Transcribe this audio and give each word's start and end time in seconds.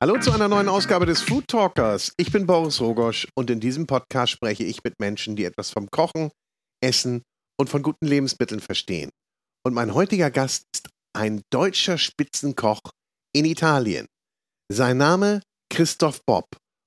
Hallo 0.00 0.16
zu 0.20 0.30
einer 0.30 0.46
neuen 0.46 0.68
Ausgabe 0.68 1.06
des 1.06 1.22
Food 1.22 1.48
Talkers. 1.48 2.12
Ich 2.16 2.30
bin 2.30 2.46
Boris 2.46 2.80
Rogosch 2.80 3.26
und 3.34 3.50
in 3.50 3.58
diesem 3.58 3.88
Podcast 3.88 4.30
spreche 4.30 4.62
ich 4.62 4.84
mit 4.84 5.00
Menschen, 5.00 5.34
die 5.34 5.44
etwas 5.44 5.72
vom 5.72 5.90
Kochen, 5.90 6.30
Essen 6.80 7.22
und 7.58 7.68
von 7.68 7.82
guten 7.82 8.06
Lebensmitteln 8.06 8.60
verstehen. 8.60 9.10
Und 9.66 9.74
mein 9.74 9.94
heutiger 9.94 10.30
Gast 10.30 10.66
ist 10.72 10.88
ein 11.16 11.42
deutscher 11.50 11.98
Spitzenkoch 11.98 12.78
in 13.34 13.44
Italien. 13.44 14.06
Sein 14.70 14.98
Name 14.98 15.42
Christoph 15.68 16.20
Bob. 16.24 16.46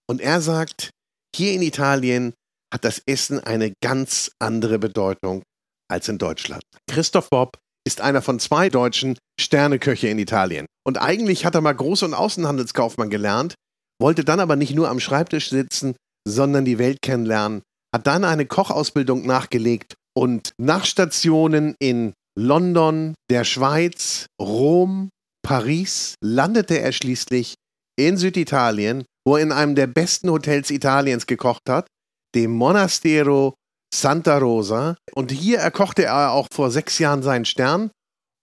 Und 0.10 0.22
er 0.22 0.40
sagt, 0.40 0.92
hier 1.36 1.52
in 1.52 1.64
Italien 1.64 2.34
hat 2.74 2.86
das 2.86 3.02
Essen 3.06 3.42
eine 3.42 3.74
ganz 3.84 4.32
andere 4.40 4.80
Bedeutung 4.80 5.44
als 5.90 6.08
in 6.08 6.18
Deutschland. 6.18 6.64
Christoph 6.90 7.30
Bob 7.30 7.58
ist 7.86 8.00
einer 8.00 8.22
von 8.22 8.40
zwei 8.40 8.70
deutschen 8.70 9.18
Sterneköche 9.38 10.08
in 10.08 10.18
Italien. 10.18 10.66
Und 10.86 11.00
eigentlich 11.00 11.46
hat 11.46 11.56
er 11.56 11.62
mal 11.62 11.74
Groß- 11.74 12.06
und 12.06 12.14
Außenhandelskaufmann 12.14 13.10
gelernt, 13.10 13.56
wollte 14.02 14.24
dann 14.24 14.40
aber 14.40 14.56
nicht 14.56 14.74
nur 14.74 14.90
am 14.90 15.00
Schreibtisch 15.00 15.50
sitzen, 15.50 15.96
sondern 16.28 16.66
die 16.66 16.80
Welt 16.80 17.02
kennenlernen, 17.02 17.62
hat 17.94 18.08
dann 18.08 18.24
eine 18.24 18.46
Kochausbildung 18.46 19.26
nachgelegt 19.26 19.96
und 20.18 20.54
nach 20.58 20.86
Stationen 20.86 21.76
in 21.80 22.14
London, 22.38 23.14
der 23.30 23.44
Schweiz, 23.44 24.28
Rom, 24.42 25.10
Paris 25.44 26.16
landete 26.24 26.80
er 26.80 26.92
schließlich 26.92 27.56
in 28.00 28.18
Süditalien, 28.18 29.04
wo 29.26 29.36
er 29.36 29.44
in 29.44 29.52
einem 29.52 29.76
der 29.76 29.88
besten 29.88 30.30
Hotels 30.30 30.72
Italiens 30.72 31.28
gekocht 31.28 31.70
hat, 31.70 31.88
dem 32.36 32.52
Monastero 32.52 33.54
Santa 33.94 34.38
Rosa. 34.38 34.96
Und 35.14 35.32
hier 35.32 35.60
erkochte 35.60 36.06
er 36.06 36.32
auch 36.32 36.48
vor 36.52 36.72
sechs 36.72 37.00
Jahren 37.00 37.24
seinen 37.24 37.46
Stern. 37.46 37.92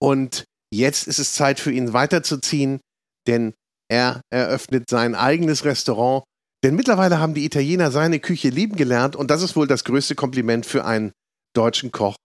Und 0.01 0.45
jetzt 0.73 1.07
ist 1.07 1.19
es 1.19 1.35
Zeit 1.35 1.61
für 1.61 1.73
ihn 1.73 1.93
weiterzuziehen, 1.93 2.81
denn 3.27 3.55
er 3.91 4.21
eröffnet 4.31 4.85
sein 4.89 5.15
eigenes 5.15 5.65
Restaurant. 5.65 6.25
Denn 6.65 6.75
mittlerweile 6.75 7.21
haben 7.21 7.35
die 7.35 7.45
Italiener 7.45 7.91
seine 7.91 8.19
Küche 8.19 8.49
lieben 8.49 8.77
gelernt 8.77 9.17
und 9.17 9.31
das 9.31 9.43
ist 9.43 9.57
wohl 9.57 9.67
das 9.67 9.85
größte 9.85 10.15
Kompliment 10.15 10.67
für 10.67 10.85
einen 10.85 11.13
deutschen 11.55 11.93
Koch 11.93 12.17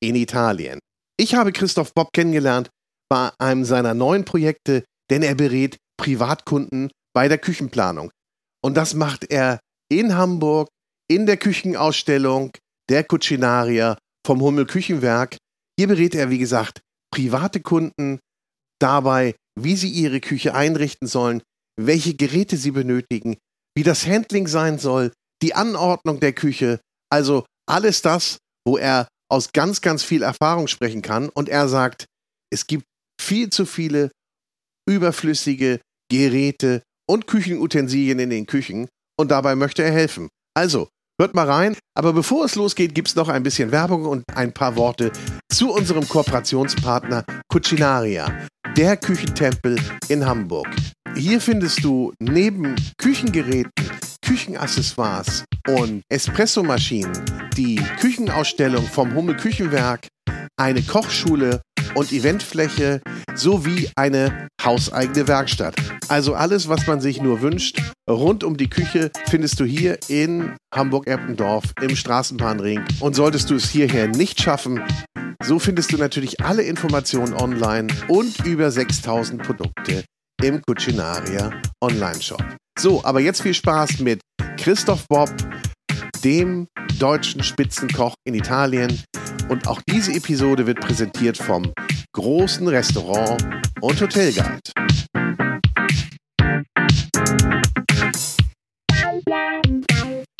in 0.00 0.14
Italien. 0.14 0.78
Ich 1.18 1.34
habe 1.34 1.52
Christoph 1.52 1.92
Bob 1.92 2.12
kennengelernt 2.12 2.70
bei 3.10 3.30
einem 3.38 3.64
seiner 3.64 3.94
neuen 3.94 4.24
Projekte, 4.24 4.84
denn 5.10 5.22
er 5.22 5.34
berät 5.34 5.76
Privatkunden 5.98 6.90
bei 7.12 7.28
der 7.28 7.38
Küchenplanung. 7.38 8.10
Und 8.64 8.76
das 8.76 8.94
macht 8.94 9.30
er 9.30 9.58
in 9.90 10.16
Hamburg 10.16 10.68
in 11.10 11.26
der 11.26 11.36
Küchenausstellung 11.36 12.52
der 12.88 13.04
Cucinaria 13.04 13.98
vom 14.24 14.40
Hummel 14.40 14.66
Küchenwerk. 14.66 15.36
Hier 15.78 15.88
berät 15.88 16.14
er, 16.14 16.30
wie 16.30 16.38
gesagt, 16.38 16.80
private 17.12 17.60
Kunden 17.60 18.20
dabei, 18.80 19.34
wie 19.58 19.76
sie 19.76 19.90
ihre 19.90 20.20
Küche 20.20 20.54
einrichten 20.54 21.06
sollen, 21.06 21.42
welche 21.78 22.14
Geräte 22.14 22.56
sie 22.56 22.70
benötigen, 22.70 23.36
wie 23.76 23.82
das 23.82 24.06
Handling 24.06 24.46
sein 24.46 24.78
soll, 24.78 25.12
die 25.42 25.54
Anordnung 25.54 26.20
der 26.20 26.32
Küche, 26.32 26.80
also 27.10 27.44
alles 27.68 28.02
das, 28.02 28.38
wo 28.66 28.76
er 28.76 29.08
aus 29.30 29.52
ganz, 29.52 29.80
ganz 29.80 30.02
viel 30.02 30.22
Erfahrung 30.22 30.66
sprechen 30.66 31.02
kann. 31.02 31.28
Und 31.28 31.48
er 31.48 31.68
sagt, 31.68 32.06
es 32.52 32.66
gibt 32.66 32.84
viel 33.20 33.50
zu 33.50 33.64
viele 33.64 34.10
überflüssige 34.88 35.80
Geräte 36.10 36.82
und 37.08 37.26
Küchenutensilien 37.26 38.18
in 38.18 38.30
den 38.30 38.46
Küchen 38.46 38.88
und 39.18 39.30
dabei 39.30 39.54
möchte 39.54 39.82
er 39.82 39.92
helfen. 39.92 40.28
Also, 40.54 40.88
Hört 41.20 41.34
mal 41.34 41.50
rein. 41.50 41.76
Aber 41.94 42.14
bevor 42.14 42.46
es 42.46 42.54
losgeht, 42.54 42.94
gibt 42.94 43.08
es 43.08 43.14
noch 43.14 43.28
ein 43.28 43.42
bisschen 43.42 43.70
Werbung 43.72 44.06
und 44.06 44.24
ein 44.34 44.54
paar 44.54 44.74
Worte 44.76 45.12
zu 45.52 45.70
unserem 45.70 46.08
Kooperationspartner 46.08 47.26
Cucinaria, 47.52 48.32
der 48.74 48.96
Küchentempel 48.96 49.78
in 50.08 50.24
Hamburg. 50.24 50.66
Hier 51.14 51.42
findest 51.42 51.84
du 51.84 52.14
neben 52.20 52.74
Küchengeräten, 52.96 53.70
Küchenaccessoires 54.24 55.44
und 55.68 56.00
Espressomaschinen 56.08 57.12
die 57.54 57.76
Küchenausstellung 58.00 58.86
vom 58.86 59.14
Hummel 59.14 59.36
Küchenwerk, 59.36 60.08
eine 60.56 60.80
Kochschule 60.80 61.60
und 61.94 62.12
Eventfläche 62.12 63.00
sowie 63.34 63.90
eine 63.96 64.48
hauseigene 64.64 65.28
Werkstatt. 65.28 65.74
Also 66.08 66.34
alles, 66.34 66.68
was 66.68 66.86
man 66.86 67.00
sich 67.00 67.20
nur 67.20 67.40
wünscht, 67.42 67.80
rund 68.08 68.44
um 68.44 68.56
die 68.56 68.68
Küche 68.68 69.10
findest 69.28 69.60
du 69.60 69.64
hier 69.64 69.98
in 70.08 70.56
Hamburg-Eppendorf 70.74 71.64
im 71.80 71.96
Straßenbahnring. 71.96 72.82
Und 73.00 73.14
solltest 73.14 73.50
du 73.50 73.54
es 73.54 73.70
hierher 73.70 74.08
nicht 74.08 74.40
schaffen, 74.40 74.82
so 75.42 75.58
findest 75.58 75.92
du 75.92 75.96
natürlich 75.96 76.40
alle 76.40 76.62
Informationen 76.62 77.32
online 77.34 77.88
und 78.08 78.44
über 78.44 78.70
6000 78.70 79.42
Produkte 79.42 80.04
im 80.42 80.60
Cucinaria 80.62 81.50
Online-Shop. 81.82 82.42
So, 82.78 83.04
aber 83.04 83.20
jetzt 83.20 83.42
viel 83.42 83.54
Spaß 83.54 84.00
mit 84.00 84.20
Christoph 84.56 85.06
Bob, 85.08 85.30
dem 86.24 86.66
deutschen 86.98 87.42
Spitzenkoch 87.42 88.14
in 88.24 88.34
Italien. 88.34 89.02
Und 89.48 89.66
auch 89.66 89.80
diese 89.88 90.12
Episode 90.12 90.66
wird 90.66 90.80
präsentiert 90.80 91.36
vom 91.36 91.72
großen 92.12 92.66
Restaurant 92.68 93.42
und 93.80 94.00
Hotelguide. 94.00 94.60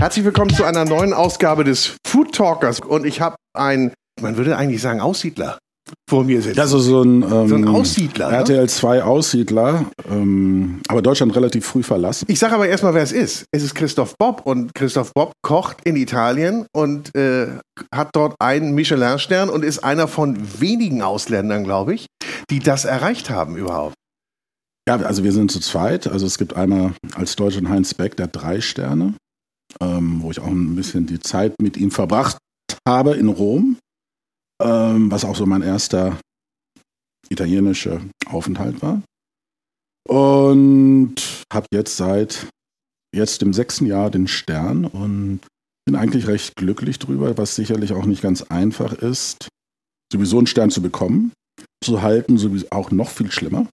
Herzlich 0.01 0.25
willkommen 0.25 0.55
zu 0.55 0.65
einer 0.65 0.85
neuen 0.85 1.13
Ausgabe 1.13 1.65
des 1.65 1.97
Food 2.07 2.35
Talkers. 2.35 2.81
Und 2.81 3.05
ich 3.05 3.21
habe 3.21 3.37
einen, 3.55 3.93
man 4.21 4.37
würde 4.37 4.57
eigentlich 4.57 4.81
sagen, 4.81 5.01
Aussiedler 5.01 5.59
vor 6.09 6.25
mir 6.25 6.43
sitzen. 6.43 6.61
Also 6.61 6.79
so 6.79 7.03
ein, 7.03 7.23
ähm, 7.23 7.49
so 7.49 7.55
ein 7.55 7.69
Aussiedler. 7.69 8.31
RTL 8.31 8.69
2 8.69 9.03
Aussiedler, 9.03 9.87
ähm, 10.11 10.81
aber 10.89 11.03
Deutschland 11.03 11.35
relativ 11.35 11.65
früh 11.67 11.83
verlassen. 11.83 12.27
Ich 12.29 12.39
sage 12.39 12.55
aber 12.55 12.69
erstmal, 12.69 12.95
wer 12.95 13.03
es 13.03 13.13
ist. 13.13 13.45
Es 13.53 13.63
ist 13.63 13.75
Christoph 13.75 14.17
Bob 14.19 14.43
und 14.45 14.75
Christoph 14.75 15.13
Bob 15.15 15.33
kocht 15.43 15.79
in 15.85 15.97
Italien 15.97 16.67
und 16.73 17.15
äh, 17.15 17.49
hat 17.95 18.11
dort 18.13 18.35
einen 18.41 18.75
Michelin-Stern 18.75 19.49
und 19.49 19.65
ist 19.65 19.85
einer 19.85 20.09
von 20.09 20.39
wenigen 20.61 21.03
Ausländern, 21.03 21.65
glaube 21.65 21.95
ich, 21.95 22.07
die 22.51 22.59
das 22.59 22.85
erreicht 22.85 23.31
haben 23.31 23.57
überhaupt. 23.57 23.95
Ja, 24.89 24.97
also 24.97 25.23
wir 25.23 25.33
sind 25.33 25.53
zu 25.53 25.61
zweit. 25.61 26.07
Also 26.09 26.27
es 26.27 26.39
gibt 26.39 26.57
einmal 26.57 26.93
als 27.15 27.37
Deutschen 27.37 27.69
Heinz 27.69 27.95
Beck, 27.95 28.17
der 28.17 28.27
drei 28.27 28.61
Sterne, 28.61 29.15
ähm, 29.81 30.19
wo 30.23 30.31
ich 30.31 30.41
auch 30.41 30.49
ein 30.49 30.75
bisschen 30.75 31.07
die 31.07 31.21
Zeit 31.21 31.55
mit 31.61 31.77
ihm 31.77 31.91
verbracht 31.91 32.39
habe 32.89 33.15
in 33.15 33.29
Rom 33.29 33.77
ähm, 34.61 35.11
was 35.11 35.25
auch 35.25 35.37
so 35.37 35.47
mein 35.47 35.63
erster 35.63 36.19
italienischer 37.29 38.01
Aufenthalt 38.27 38.83
war. 38.83 39.03
Und 40.09 41.15
habe 41.53 41.67
jetzt 41.73 41.97
seit 41.97 42.47
jetzt 43.15 43.43
im 43.43 43.53
sechsten 43.53 43.87
Jahr 43.87 44.11
den 44.11 44.29
Stern 44.29 44.85
und 44.85 45.41
bin 45.85 45.97
eigentlich 45.97 46.27
recht 46.27 46.57
glücklich 46.57 46.99
drüber, 46.99 47.37
was 47.37 47.55
sicherlich 47.55 47.93
auch 47.93 48.07
nicht 48.07 48.23
ganz 48.23 48.43
einfach 48.43 48.93
ist, 48.93 49.49
sowieso 50.13 50.39
einen 50.39 50.47
Stern 50.47 50.71
zu 50.71 50.83
bekommen, 50.83 51.33
zu 51.83 52.03
halten, 52.03 52.39
sowieso 52.39 52.67
auch 52.71 52.91
noch 52.91 53.09
viel 53.09 53.31
schlimmer. 53.31 53.67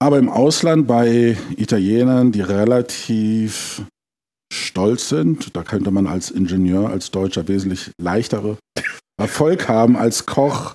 Aber 0.00 0.18
im 0.18 0.28
Ausland 0.28 0.86
bei 0.86 1.36
Italienern, 1.56 2.30
die 2.30 2.40
relativ 2.40 3.82
stolz 4.52 5.08
sind, 5.08 5.56
da 5.56 5.64
könnte 5.64 5.90
man 5.90 6.06
als 6.06 6.30
Ingenieur, 6.30 6.88
als 6.88 7.10
Deutscher 7.10 7.48
wesentlich 7.48 7.90
leichtere 8.00 8.58
Erfolg 9.18 9.68
haben 9.68 9.96
als 9.96 10.26
Koch. 10.26 10.74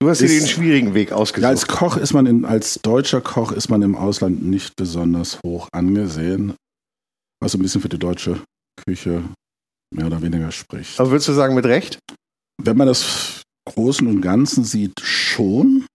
Du 0.00 0.08
hast 0.08 0.20
dir 0.20 0.28
den 0.28 0.46
schwierigen 0.46 0.94
Weg 0.94 1.12
ausgesucht. 1.12 1.42
Ja, 1.42 1.48
als 1.48 1.66
Koch 1.66 1.96
ist 1.96 2.12
man 2.12 2.26
in, 2.26 2.44
als 2.44 2.80
deutscher 2.82 3.20
Koch 3.20 3.52
ist 3.52 3.68
man 3.68 3.82
im 3.82 3.96
Ausland 3.96 4.44
nicht 4.44 4.76
besonders 4.76 5.40
hoch 5.44 5.68
angesehen, 5.72 6.54
was 7.40 7.54
ein 7.54 7.62
bisschen 7.62 7.80
für 7.80 7.88
die 7.88 7.98
deutsche 7.98 8.40
Küche 8.86 9.24
mehr 9.94 10.06
oder 10.06 10.22
weniger 10.22 10.52
spricht. 10.52 11.00
Aber 11.00 11.10
würdest 11.10 11.28
du 11.28 11.32
sagen, 11.32 11.54
mit 11.54 11.66
Recht? 11.66 11.98
Wenn 12.62 12.76
man 12.76 12.86
das 12.86 13.42
Großen 13.64 14.06
und 14.06 14.20
Ganzen 14.20 14.64
sieht, 14.64 15.00
schon. 15.00 15.86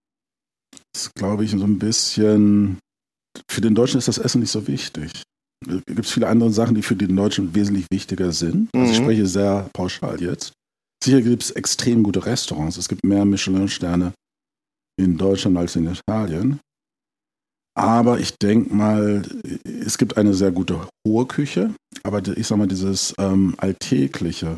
Das 0.94 1.04
ist, 1.04 1.16
glaube 1.16 1.44
ich, 1.46 1.52
so 1.52 1.64
ein 1.64 1.80
bisschen. 1.80 2.80
Für 3.50 3.62
den 3.62 3.74
Deutschen 3.74 3.98
ist 3.98 4.08
das 4.08 4.18
Essen 4.18 4.42
nicht 4.42 4.52
so 4.52 4.68
wichtig. 4.68 5.12
Es 5.66 5.82
gibt 5.88 6.06
viele 6.06 6.28
andere 6.28 6.52
Sachen, 6.52 6.76
die 6.76 6.82
für 6.82 6.96
den 6.96 7.16
Deutschen 7.16 7.56
wesentlich 7.56 7.86
wichtiger 7.92 8.32
sind. 8.32 8.70
Also 8.74 8.92
ich 8.92 9.00
mhm. 9.00 9.04
spreche 9.04 9.28
sehr 9.28 9.70
pauschal 9.74 10.22
jetzt. 10.22 10.52
Sicher 11.04 11.22
gibt 11.22 11.44
es 11.44 11.52
extrem 11.52 12.02
gute 12.04 12.26
Restaurants. 12.26 12.78
Es 12.78 12.88
gibt 12.88 13.04
mehr 13.04 13.26
Michelin-Sterne 13.26 14.14
in 14.98 15.18
Deutschland 15.18 15.58
als 15.58 15.76
in 15.76 15.92
Italien. 15.92 16.60
Aber 17.76 18.20
ich 18.20 18.38
denke 18.38 18.74
mal, 18.74 19.24
es 19.66 19.98
gibt 19.98 20.16
eine 20.16 20.34
sehr 20.34 20.52
gute 20.52 20.88
hohe 21.06 21.26
Küche. 21.26 21.74
Aber 22.04 22.26
ich 22.26 22.48
sag 22.48 22.58
mal, 22.58 22.68
dieses 22.68 23.14
ähm, 23.18 23.56
Alltägliche, 23.58 24.58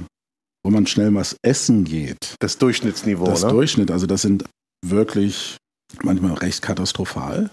wo 0.63 0.69
man 0.69 0.85
schnell 0.85 1.13
was 1.15 1.35
essen 1.41 1.83
geht. 1.83 2.35
Das 2.39 2.57
Durchschnittsniveau, 2.57 3.25
Das 3.25 3.43
ne? 3.43 3.49
Durchschnitt, 3.49 3.89
also 3.89 4.05
das 4.05 4.21
sind 4.21 4.43
wirklich 4.85 5.57
manchmal 6.03 6.33
recht 6.33 6.61
katastrophal. 6.61 7.49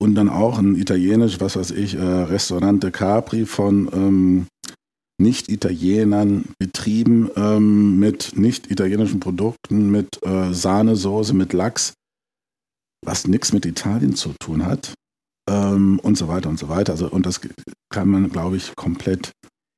Und 0.00 0.14
dann 0.14 0.28
auch 0.28 0.58
ein 0.58 0.76
italienisch, 0.76 1.40
was 1.40 1.56
weiß 1.56 1.70
ich, 1.72 1.94
äh, 1.94 2.00
Restaurante 2.00 2.90
Capri 2.90 3.44
von 3.44 3.90
ähm, 3.92 4.46
nicht-Italienern 5.18 6.44
betrieben 6.58 7.30
ähm, 7.36 7.98
mit 7.98 8.36
nicht-italienischen 8.36 9.20
Produkten, 9.20 9.90
mit 9.90 10.18
äh, 10.24 10.52
Sahnesoße, 10.52 11.34
mit 11.34 11.52
Lachs, 11.52 11.94
was 13.04 13.26
nichts 13.26 13.52
mit 13.52 13.64
Italien 13.66 14.14
zu 14.14 14.34
tun 14.38 14.66
hat. 14.66 14.94
ähm, 15.48 16.00
und 16.00 16.16
so 16.18 16.28
weiter 16.28 16.48
und 16.48 16.58
so 16.58 16.68
weiter. 16.68 16.92
Also, 16.92 17.08
und 17.08 17.26
das 17.26 17.40
kann 17.92 18.08
man, 18.08 18.30
glaube 18.30 18.56
ich, 18.56 18.74
komplett 18.76 19.32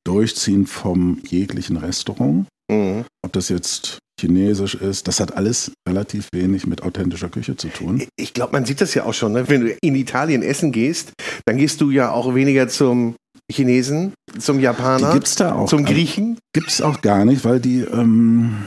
durchziehen 0.06 0.67
vom 0.67 1.20
jeglichen 1.26 1.76
Restaurant. 1.76 2.46
Mhm. 2.70 3.05
Ob 3.25 3.32
das 3.32 3.49
jetzt 3.49 3.99
chinesisch 4.20 4.75
ist, 4.75 5.06
das 5.06 5.20
hat 5.20 5.37
alles 5.37 5.73
relativ 5.88 6.29
wenig 6.32 6.67
mit 6.67 6.82
authentischer 6.82 7.29
Küche 7.29 7.56
zu 7.56 7.69
tun. 7.69 8.02
Ich 8.17 8.35
glaube, 8.35 8.52
man 8.52 8.64
sieht 8.64 8.81
das 8.81 8.94
ja 8.94 9.05
auch 9.05 9.14
schon. 9.14 9.32
Ne? 9.32 9.49
Wenn 9.49 9.61
du 9.61 9.76
in 9.81 9.94
Italien 9.94 10.43
essen 10.43 10.73
gehst, 10.73 11.12
dann 11.46 11.56
gehst 11.56 11.81
du 11.81 11.90
ja 11.90 12.11
auch 12.11 12.35
weniger 12.35 12.69
zum 12.69 13.14
Chinesen, 13.50 14.12
zum 14.39 14.61
Japaner, 14.61 15.12
gibt's 15.12 15.37
da 15.37 15.55
auch, 15.55 15.69
zum 15.69 15.85
Griechen. 15.85 16.39
Gibt 16.53 16.69
es 16.69 16.83
auch 16.83 17.00
gar 17.00 17.25
nicht, 17.25 17.45
weil 17.45 17.61
die 17.61 17.81
ähm, 17.81 18.65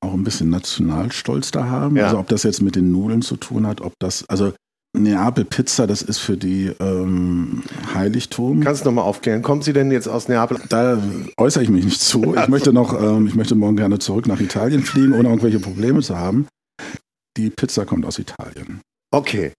auch 0.00 0.12
ein 0.12 0.24
bisschen 0.24 0.50
Nationalstolz 0.50 1.50
da 1.50 1.66
haben. 1.66 1.96
Ja. 1.96 2.04
Also 2.04 2.18
ob 2.18 2.28
das 2.28 2.42
jetzt 2.42 2.62
mit 2.62 2.76
den 2.76 2.92
Nudeln 2.92 3.22
zu 3.22 3.36
tun 3.36 3.66
hat, 3.66 3.80
ob 3.80 3.94
das, 3.98 4.28
also 4.28 4.52
Neapel 4.96 5.44
Pizza, 5.44 5.86
das 5.86 6.02
ist 6.02 6.18
für 6.18 6.36
die 6.36 6.72
ähm, 6.80 7.62
Heiligtum. 7.94 8.60
Kannst 8.60 8.84
du 8.84 8.88
nochmal 8.88 9.04
aufklären? 9.04 9.42
Kommt 9.42 9.64
sie 9.64 9.72
denn 9.72 9.90
jetzt 9.90 10.08
aus 10.08 10.28
Neapel? 10.28 10.58
Da 10.68 11.00
äußere 11.36 11.62
ich 11.62 11.68
mich 11.68 11.84
nicht 11.84 12.00
zu. 12.00 12.34
Ich 12.42 12.48
möchte 12.48 12.72
noch, 12.72 13.00
ähm, 13.00 13.26
ich 13.26 13.34
möchte 13.34 13.54
morgen 13.54 13.76
gerne 13.76 13.98
zurück 13.98 14.26
nach 14.26 14.40
Italien 14.40 14.82
fliegen, 14.82 15.12
ohne 15.12 15.28
irgendwelche 15.28 15.60
Probleme 15.60 16.00
zu 16.00 16.16
haben. 16.16 16.46
Die 17.36 17.50
Pizza 17.50 17.84
kommt 17.84 18.06
aus 18.06 18.18
Italien. 18.18 18.80
Okay. 19.10 19.52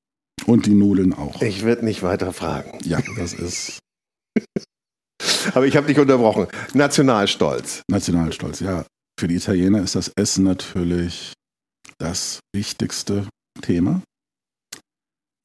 Und 0.46 0.66
die 0.66 0.74
Nudeln 0.74 1.14
auch. 1.14 1.42
Ich 1.42 1.64
werde 1.64 1.86
nicht 1.86 2.04
weiter 2.04 2.34
fragen. 2.34 2.80
Ja, 2.84 3.00
das 3.18 3.34
ist. 3.34 3.80
Aber 5.54 5.66
ich 5.66 5.76
habe 5.76 5.88
dich 5.88 6.00
unterbrochen. 6.00 6.48
Nationalstolz. 6.74 7.84
Nationalstolz, 7.90 8.60
ja. 8.60 8.86
Für 9.20 9.28
die 9.28 9.36
Italiener 9.36 9.82
ist 9.82 9.96
das 9.96 10.12
Essen 10.16 10.44
natürlich 10.44 11.34
das 11.98 12.40
wichtigste 12.56 13.28
Thema. 13.62 14.02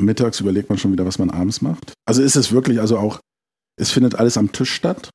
Mittags 0.01 0.41
überlegt 0.41 0.69
man 0.69 0.79
schon 0.79 0.93
wieder, 0.93 1.07
was 1.07 1.19
man 1.19 1.31
abends 1.31 1.61
macht. 1.61 1.93
Also 2.07 2.23
ist 2.23 2.37
es 2.37 2.53
wirklich, 2.53 2.81
also 2.81 2.99
auch, 2.99 3.21
es 3.77 3.91
findet 3.91 4.15
alles 4.17 4.37
am 4.37 4.53
Tisch 4.53 4.73
statt. 4.73 5.11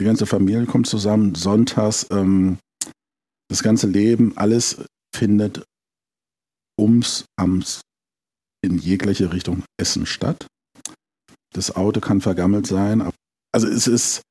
Die 0.00 0.04
ganze 0.04 0.26
Familie 0.26 0.66
kommt 0.66 0.86
zusammen, 0.86 1.34
sonntags, 1.34 2.06
ähm, 2.10 2.58
das 3.48 3.62
ganze 3.62 3.86
Leben, 3.86 4.36
alles 4.36 4.84
findet 5.14 5.64
ums, 6.78 7.24
ams, 7.36 7.80
in 8.64 8.78
jegliche 8.78 9.32
Richtung 9.32 9.64
Essen 9.78 10.06
statt. 10.06 10.46
Das 11.52 11.74
Auto 11.76 12.00
kann 12.00 12.20
vergammelt 12.20 12.66
sein. 12.66 13.08
Also 13.52 13.68
es 13.68 13.86
ist 13.86 14.22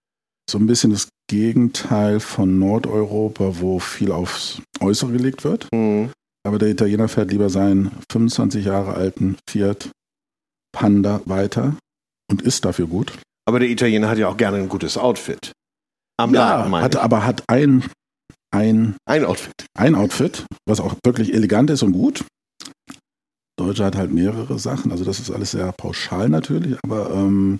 so 0.49 0.57
ein 0.57 0.67
bisschen 0.67 0.91
das 0.91 1.07
Gegenteil 1.29 2.19
von 2.19 2.59
Nordeuropa, 2.59 3.59
wo 3.59 3.79
viel 3.79 4.11
aufs 4.11 4.61
Äußere 4.79 5.13
gelegt 5.13 5.43
wird. 5.43 5.67
Mhm. 5.73 6.11
Aber 6.45 6.59
der 6.59 6.69
Italiener 6.69 7.07
fährt 7.07 7.31
lieber 7.31 7.49
seinen 7.49 7.91
25 8.11 8.65
Jahre 8.65 8.93
alten 8.93 9.37
Fiat 9.49 9.89
Panda 10.73 11.21
weiter 11.25 11.77
und 12.29 12.41
ist 12.41 12.65
dafür 12.65 12.87
gut. 12.87 13.13
Aber 13.45 13.59
der 13.59 13.69
Italiener 13.69 14.09
hat 14.09 14.17
ja 14.17 14.27
auch 14.27 14.37
gerne 14.37 14.57
ein 14.57 14.69
gutes 14.69 14.97
Outfit. 14.97 15.51
Am 16.17 16.33
ja, 16.33 16.65
Laden, 16.65 16.75
hat, 16.75 16.95
aber 16.97 17.25
hat 17.25 17.43
ein, 17.47 17.85
ein, 18.51 18.95
ein 19.05 19.25
Outfit. 19.25 19.65
Ein 19.77 19.95
Outfit, 19.95 20.45
was 20.67 20.79
auch 20.79 20.95
wirklich 21.03 21.33
elegant 21.33 21.69
ist 21.69 21.83
und 21.83 21.93
gut. 21.93 22.25
Deutsche 23.59 23.85
hat 23.85 23.95
halt 23.95 24.11
mehrere 24.11 24.57
Sachen, 24.57 24.91
also 24.91 25.05
das 25.05 25.19
ist 25.19 25.31
alles 25.31 25.51
sehr 25.51 25.71
pauschal 25.73 26.29
natürlich, 26.29 26.77
aber 26.83 27.11
ähm, 27.11 27.59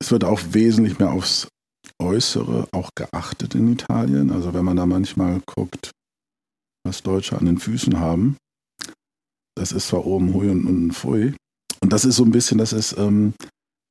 es 0.00 0.10
wird 0.10 0.24
auch 0.24 0.40
wesentlich 0.50 0.98
mehr 0.98 1.10
aufs 1.10 1.48
Äußere 2.00 2.68
auch 2.72 2.90
geachtet 2.94 3.54
in 3.54 3.72
Italien. 3.72 4.30
Also 4.30 4.54
wenn 4.54 4.64
man 4.64 4.76
da 4.76 4.86
manchmal 4.86 5.40
guckt, 5.46 5.90
was 6.84 7.02
Deutsche 7.02 7.36
an 7.36 7.46
den 7.46 7.58
Füßen 7.58 7.98
haben. 7.98 8.36
Das 9.56 9.72
ist 9.72 9.88
zwar 9.88 10.06
oben 10.06 10.32
Hui 10.34 10.48
und 10.48 10.66
unten 10.66 10.92
Pfui. 10.92 11.34
Und 11.80 11.92
das 11.92 12.04
ist 12.04 12.16
so 12.16 12.24
ein 12.24 12.30
bisschen, 12.30 12.58
das 12.58 12.72
ist, 12.72 12.96
ähm, 12.96 13.34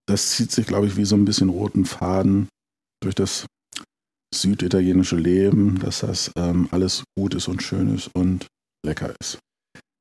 das 0.08 0.32
zieht 0.32 0.52
sich, 0.52 0.66
glaube 0.66 0.88
ich, 0.88 0.96
wie 0.96 1.06
so 1.06 1.16
ein 1.16 1.26
bisschen 1.26 1.50
roten 1.50 1.86
Faden 1.86 2.48
durch 3.02 3.16
das 3.16 3.46
süditalienische 4.34 5.16
Leben, 5.16 5.80
dass 5.80 6.00
das 6.00 6.32
ähm, 6.38 6.68
alles 6.72 7.04
gut 7.18 7.36
ist 7.36 7.48
und 7.48 7.62
schön 7.62 7.94
ist 7.94 8.10
und 8.16 8.48
lecker 8.86 9.14
ist. 9.20 9.40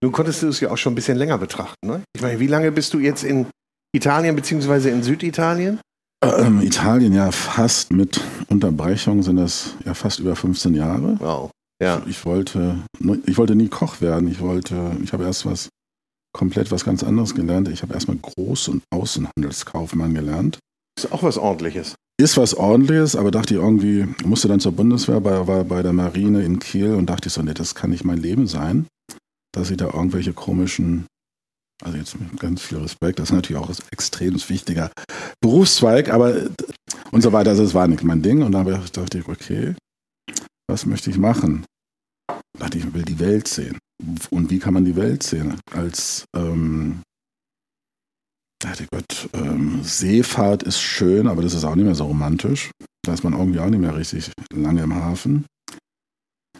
Nun 0.02 0.12
konntest 0.12 0.43
du 0.43 0.48
es 0.48 0.60
ja 0.60 0.70
auch 0.70 0.76
schon 0.76 0.93
ein 0.93 0.96
bisschen 0.96 1.16
länger 1.16 1.38
betrachten, 1.38 1.87
ne? 1.87 2.02
Ich 2.14 2.22
meine, 2.22 2.38
wie 2.38 2.46
lange 2.46 2.70
bist 2.72 2.93
du 2.94 2.98
jetzt 2.98 3.25
in 3.25 3.46
Italien 3.94 4.37
bzw. 4.37 4.90
in 4.90 5.02
Süditalien? 5.02 5.81
Ähm, 6.22 6.60
Italien 6.60 7.12
ja 7.12 7.31
fast 7.31 7.93
mit 7.93 8.20
Unterbrechung 8.48 9.22
sind 9.22 9.37
das 9.37 9.75
ja 9.84 9.94
fast 9.94 10.19
über 10.19 10.37
15 10.37 10.75
Jahre. 10.75 11.16
Wow. 11.19 11.50
Ja. 11.82 12.02
Ich 12.06 12.25
wollte, 12.25 12.78
ich 13.26 13.37
wollte 13.37 13.54
nie 13.54 13.69
Koch 13.69 14.00
werden. 14.00 14.28
Ich 14.28 14.40
wollte, 14.40 14.96
ich 15.02 15.12
habe 15.12 15.25
erst 15.25 15.44
was 15.44 15.69
komplett 16.32 16.70
was 16.70 16.84
ganz 16.84 17.02
anderes 17.02 17.34
gelernt. 17.34 17.69
Ich 17.69 17.82
habe 17.82 17.94
erstmal 17.94 18.19
Groß- 18.19 18.70
und 18.70 18.82
Außenhandelskaufmann 18.90 20.14
gelernt. 20.14 20.58
Ist 20.99 21.12
auch 21.12 21.22
was 21.22 21.38
ordentliches. 21.38 21.94
Ist 22.19 22.38
was 22.38 22.54
ordentliches, 22.54 23.14
aber 23.14 23.31
dachte 23.31 23.54
ich 23.54 23.60
irgendwie, 23.60 24.06
musste 24.25 24.49
dann 24.49 24.60
zur 24.60 24.72
Bundeswehr, 24.72 25.20
bei, 25.20 25.46
war 25.46 25.64
bei 25.64 25.82
der 25.82 25.92
Marine 25.92 26.42
in 26.42 26.58
Kiel 26.58 26.94
und 26.94 27.10
dachte 27.10 27.28
ich 27.28 27.34
so, 27.34 27.42
nee, 27.42 27.52
das 27.52 27.75
kann 27.75 27.90
nicht 27.90 28.04
mein 28.04 28.19
Leben 28.19 28.46
sein, 28.46 28.87
dass 29.56 29.70
ich 29.70 29.79
da 29.79 29.87
irgendwelche 29.87 30.35
komischen, 30.35 31.06
also 31.82 31.97
jetzt 31.97 32.20
mit 32.20 32.38
ganz 32.38 32.62
viel 32.62 32.79
Respekt, 32.79 33.19
das 33.19 33.31
ist 33.31 33.35
natürlich 33.35 33.61
auch 33.61 33.70
ein 33.70 33.76
extrem 33.91 34.35
wichtiger 34.49 34.91
Berufszweig, 35.41 36.11
aber 36.11 36.49
und 37.11 37.23
so 37.23 37.32
weiter, 37.32 37.50
also 37.50 37.62
es 37.62 37.75
war 37.75 37.88
nicht 37.88 38.05
mein 38.05 38.23
Ding 38.23 38.43
und 38.43 38.53
dann 38.53 38.67
dachte 38.67 39.19
ich, 39.19 39.29
okay, 39.29 39.75
was 40.69 40.85
möchte 40.85 41.11
ich 41.11 41.19
machen? 41.19 41.64
Ich 42.55 42.61
dachte, 42.61 42.79
ich 42.79 42.93
will 42.93 43.03
die 43.03 43.19
Welt 43.19 43.49
sehen. 43.49 43.79
Und 44.31 44.50
wie 44.50 44.58
kann 44.58 44.75
man 44.75 44.85
die 44.85 44.97
Welt 44.97 45.23
sehen? 45.23 45.59
Als, 45.73 46.25
ähm, 46.35 47.02
dachte 48.62 48.87
Gott, 48.91 49.29
ähm, 49.32 49.82
Seefahrt 49.82 50.64
ist 50.64 50.81
schön, 50.81 51.29
aber 51.29 51.43
das 51.43 51.55
ist 51.55 51.64
auch 51.64 51.76
nicht 51.76 51.85
mehr 51.85 51.94
so 51.94 52.06
romantisch. 52.06 52.70
Da 53.06 53.14
ist 53.14 53.25
man 53.25 53.32
irgendwie 53.32 53.61
auch 53.61 53.70
nicht 53.70 53.81
mehr 53.81 53.97
richtig 53.97 54.32
lange 54.52 54.82
im 54.82 54.94
Hafen. 54.94 55.47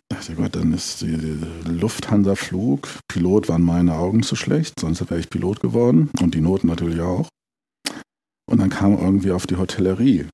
Dachte 0.08 0.34
Gott, 0.34 0.54
dann 0.54 0.72
ist 0.72 1.02
die, 1.02 1.38
Lufthansa-Flug. 1.64 2.88
Pilot 3.08 3.48
waren 3.48 3.62
meine 3.62 3.94
Augen 3.94 4.22
zu 4.22 4.36
schlecht, 4.36 4.78
sonst 4.80 5.00
wäre 5.10 5.18
ich 5.18 5.30
Pilot 5.30 5.60
geworden. 5.60 6.10
Und 6.20 6.34
die 6.34 6.40
Noten 6.40 6.68
natürlich 6.68 7.00
auch. 7.00 7.28
Und 8.48 8.60
dann 8.60 8.70
kam 8.70 8.92
irgendwie 8.92 9.32
auf 9.32 9.46
die 9.46 9.56
Hotellerie. 9.56 10.26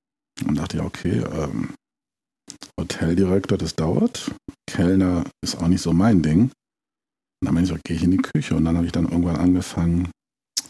Und 0.47 0.59
dachte 0.59 0.77
ich, 0.79 0.83
okay, 0.83 1.23
ähm, 1.33 1.71
Hoteldirektor, 2.79 3.57
das 3.57 3.75
dauert. 3.75 4.31
Kellner 4.67 5.25
ist 5.43 5.57
auch 5.57 5.69
nicht 5.69 5.83
so 5.83 5.93
mein 5.93 6.23
Ding. 6.23 6.51
Und 7.41 7.47
dann 7.47 7.65
ich, 7.65 7.71
gehe 7.85 7.97
ich 7.97 8.03
in 8.03 8.11
die 8.11 8.19
Küche. 8.19 8.55
Und 8.55 8.65
dann 8.67 8.77
habe 8.77 8.87
ich 8.87 8.93
dann 8.93 9.09
irgendwann 9.09 9.37
angefangen, 9.37 10.11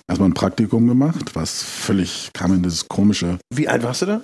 erstmal 0.08 0.30
ein 0.30 0.34
Praktikum 0.34 0.86
gemacht, 0.86 1.34
was 1.34 1.62
völlig 1.62 2.30
kam 2.32 2.54
in 2.54 2.62
dieses 2.62 2.88
komische. 2.88 3.38
Wie 3.52 3.68
alt 3.68 3.82
warst 3.82 4.02
du 4.02 4.06
da? 4.06 4.22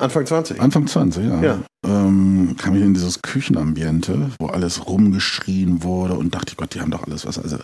Anfang 0.00 0.26
20? 0.26 0.60
Anfang 0.60 0.86
20, 0.86 1.24
ja. 1.24 1.42
ja. 1.42 1.62
Ähm, 1.84 2.56
kam 2.58 2.74
ich 2.74 2.82
in 2.82 2.94
dieses 2.94 3.22
Küchenambiente, 3.22 4.30
wo 4.40 4.46
alles 4.46 4.86
rumgeschrien 4.86 5.82
wurde 5.82 6.14
und 6.14 6.34
dachte, 6.34 6.56
Gott, 6.56 6.74
die 6.74 6.80
haben 6.80 6.90
doch 6.90 7.06
alles 7.06 7.24
was. 7.24 7.38
Also 7.38 7.58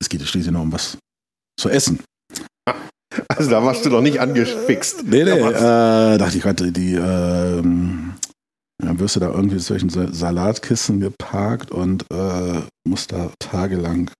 es 0.00 0.08
geht 0.08 0.22
schließlich 0.22 0.52
nur 0.52 0.62
um 0.62 0.72
was 0.72 0.98
zu 1.58 1.68
essen. 1.68 2.00
Also 3.28 3.50
da 3.50 3.62
warst 3.62 3.84
du 3.84 3.90
doch 3.90 4.00
nicht 4.00 4.20
angefixt. 4.20 5.04
Nee, 5.04 5.24
nee, 5.24 5.32
äh, 5.32 6.16
dachte 6.16 6.34
ich 6.34 6.42
gerade, 6.42 6.72
die, 6.72 6.94
äh, 6.94 7.62
dann 7.62 8.98
wirst 8.98 9.16
du 9.16 9.20
da 9.20 9.28
irgendwie 9.30 9.58
zwischen 9.58 9.90
Salatkissen 9.90 10.98
geparkt 10.98 11.70
und 11.70 12.06
äh, 12.10 12.62
musst 12.88 13.12
da 13.12 13.30
tagelang 13.38 14.10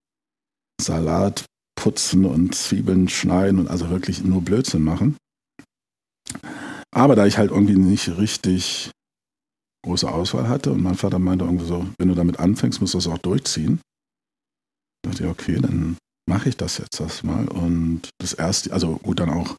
Salat 0.79 1.47
putzen 1.75 2.27
und 2.27 2.55
Zwiebeln 2.55 3.09
schneiden 3.09 3.61
und 3.61 3.69
also 3.69 3.89
wirklich 3.89 4.23
nur 4.23 4.43
Blödsinn 4.43 4.85
machen. 4.85 5.17
Aber 6.95 7.17
da 7.17 7.27
ich 7.27 7.39
halt 7.39 7.51
irgendwie 7.51 7.77
nicht 7.77 8.17
richtig 8.19 8.91
große 9.85 10.11
Auswahl 10.11 10.49
hatte 10.49 10.73
und 10.73 10.83
mein 10.83 10.95
Vater 10.95 11.19
meinte 11.19 11.45
irgendwie 11.45 11.67
so, 11.67 11.87
wenn 11.99 12.09
du 12.09 12.15
damit 12.15 12.39
anfängst, 12.39 12.81
musst 12.81 12.95
du 12.95 12.99
das 12.99 13.09
auch 13.09 13.19
durchziehen. 13.19 13.81
Da 15.03 15.11
dachte 15.11 15.25
ich, 15.25 15.31
okay, 15.31 15.59
dann 15.61 15.97
mache 16.29 16.49
ich 16.49 16.57
das 16.57 16.79
jetzt 16.79 17.01
erstmal. 17.01 17.49
Und 17.49 18.03
das 18.19 18.33
erste, 18.35 18.73
also 18.73 18.97
gut, 19.03 19.21
dann 19.21 19.31
auch 19.31 19.57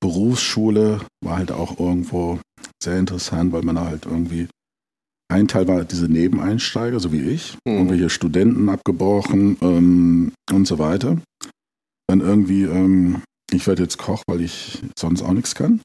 Berufsschule 0.00 1.00
war 1.24 1.38
halt 1.38 1.50
auch 1.50 1.78
irgendwo 1.78 2.38
sehr 2.82 2.98
interessant, 2.98 3.52
weil 3.52 3.62
man 3.62 3.76
da 3.76 3.86
halt 3.86 4.04
irgendwie 4.04 4.48
ein 5.32 5.48
Teil 5.48 5.66
war 5.66 5.84
diese 5.84 6.08
Nebeneinsteiger, 6.08 7.00
so 7.00 7.10
wie 7.10 7.22
ich, 7.22 7.56
mhm. 7.64 7.74
irgendwelche 7.74 8.10
Studenten 8.10 8.68
abgebrochen 8.68 9.56
ähm, 9.62 10.32
und 10.52 10.66
so 10.66 10.78
weiter. 10.78 11.16
Dann 12.06 12.20
irgendwie, 12.20 12.64
ähm, 12.64 13.22
ich 13.50 13.66
werde 13.66 13.82
jetzt 13.82 13.96
Koch, 13.96 14.22
weil 14.26 14.42
ich 14.42 14.82
sonst 14.98 15.22
auch 15.22 15.32
nichts 15.32 15.54
kann. 15.54 15.80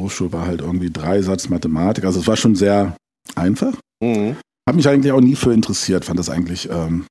Berufsschule 0.00 0.32
war 0.32 0.46
halt 0.46 0.60
irgendwie 0.60 0.90
Dreisatz 0.90 1.48
Mathematik, 1.48 2.04
also 2.04 2.20
es 2.20 2.26
war 2.26 2.36
schon 2.36 2.56
sehr 2.56 2.96
einfach. 3.34 3.74
Mhm. 4.02 4.36
Habe 4.68 4.76
mich 4.76 4.88
eigentlich 4.88 5.12
auch 5.12 5.20
nie 5.20 5.36
für 5.36 5.52
interessiert, 5.52 6.04
fand 6.04 6.18
das 6.18 6.30
eigentlich. 6.30 6.68
Ähm, 6.70 7.04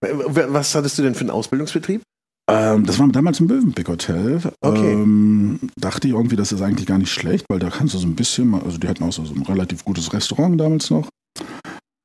Was 0.00 0.74
hattest 0.74 0.98
du 0.98 1.02
denn 1.02 1.14
für 1.14 1.20
einen 1.20 1.30
Ausbildungsbetrieb? 1.30 2.02
Ähm, 2.50 2.84
das 2.84 2.98
war 2.98 3.08
damals 3.08 3.40
im 3.40 3.46
Mövenpick 3.46 3.88
Hotel. 3.88 4.40
Okay. 4.60 4.92
Ähm, 4.92 5.60
dachte 5.76 6.08
ich 6.08 6.14
irgendwie, 6.14 6.36
das 6.36 6.52
ist 6.52 6.60
eigentlich 6.60 6.86
gar 6.86 6.98
nicht 6.98 7.12
schlecht, 7.12 7.46
weil 7.48 7.58
da 7.58 7.70
kannst 7.70 7.94
du 7.94 7.98
so 7.98 8.06
ein 8.06 8.14
bisschen, 8.14 8.54
also 8.54 8.76
die 8.78 8.86
hatten 8.86 9.02
auch 9.02 9.12
so, 9.12 9.22
ein 9.22 9.42
relativ 9.42 9.84
gutes 9.84 10.12
Restaurant 10.12 10.60
damals 10.60 10.90
noch. 10.90 11.08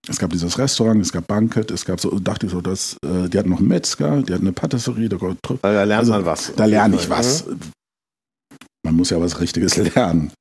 es 0.07 0.17
gab 0.17 0.31
dieses 0.31 0.57
Restaurant, 0.57 1.01
es 1.01 1.11
gab 1.11 1.27
Banket, 1.27 1.71
es 1.71 1.85
gab 1.85 1.99
so, 1.99 2.17
dachte 2.19 2.45
ich 2.45 2.51
so, 2.53 2.61
dass, 2.61 2.95
äh, 3.05 3.29
die 3.29 3.37
hatten 3.37 3.49
noch 3.49 3.59
einen 3.59 3.67
Metzger, 3.67 4.21
die 4.21 4.33
hatten 4.33 4.47
eine 4.47 4.53
Patisserie, 4.53 5.09
da, 5.09 5.17
da 5.61 5.83
lernt 5.83 5.99
also, 5.99 6.11
man 6.13 6.25
was. 6.25 6.53
Da 6.55 6.65
lerne 6.65 6.95
ich 6.95 7.09
was. 7.09 7.45
Ne? 7.45 7.57
Man 8.89 8.95
muss 8.95 9.11
ja 9.11 9.21
was 9.21 9.39
Richtiges 9.39 9.77
lernen. 9.95 10.31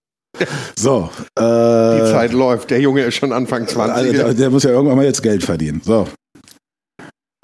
So. 0.75 1.11
Äh, 1.38 1.43
die 1.43 2.11
Zeit 2.11 2.33
läuft. 2.33 2.71
Der 2.71 2.81
Junge 2.81 3.02
ist 3.02 3.17
schon 3.17 3.31
Anfang 3.31 3.69
20. 3.69 3.95
Also 3.95 4.12
der, 4.12 4.33
der, 4.33 4.50
muss 4.50 4.62
ja 4.62 4.71
irgendwann 4.71 4.97
mal 4.97 5.05
jetzt 5.05 5.23
Geld 5.23 5.45
verdienen. 5.45 5.83
So. 5.85 6.09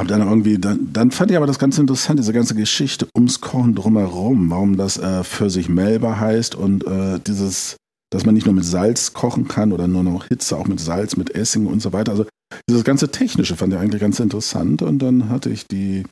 Hab 0.01 0.09
dann 0.09 0.23
irgendwie, 0.23 0.59
dann, 0.59 0.93
dann, 0.95 1.11
fand 1.11 1.31
ich 1.31 1.37
aber 1.37 1.47
das 1.47 1.59
ganz 1.59 1.77
interessant, 1.77 2.19
diese 2.19 2.33
ganze 2.33 2.55
Geschichte 2.55 3.07
ums 3.15 3.43
Kochen 3.43 3.75
drumherum, 3.75 4.51
warum 4.51 4.79
das 4.79 4.97
äh, 4.97 5.23
für 5.25 5.51
sich 5.51 5.69
Melba 5.69 6.19
heißt 6.19 6.55
und 6.55 6.87
äh, 6.87 7.21
dieses, 7.21 7.77
dass 8.11 8.25
man 8.25 8.35
nicht 8.35 8.47
nur 8.47 8.55
mit 8.55 8.65
Salz 8.65 9.13
kochen 9.13 9.47
kann 9.47 9.73
oder 9.73 9.87
nur 9.87 10.03
noch 10.03 10.27
Hitze, 10.29 10.57
auch 10.57 10.67
mit 10.67 10.81
Salz, 10.81 11.19
mit 11.19 11.35
Essing 11.35 11.67
und 11.67 11.83
so 11.83 11.93
weiter. 11.93 12.13
Also 12.13 12.25
dieses 12.69 12.85
ganze 12.85 13.11
Technische 13.11 13.57
fand 13.57 13.75
ich 13.75 13.79
eigentlich 13.79 14.01
ganz 14.01 14.21
interessant 14.21 14.81
und 14.81 15.01
dann 15.01 15.29
hatte 15.29 15.51
ich 15.51 15.67
die 15.67 16.05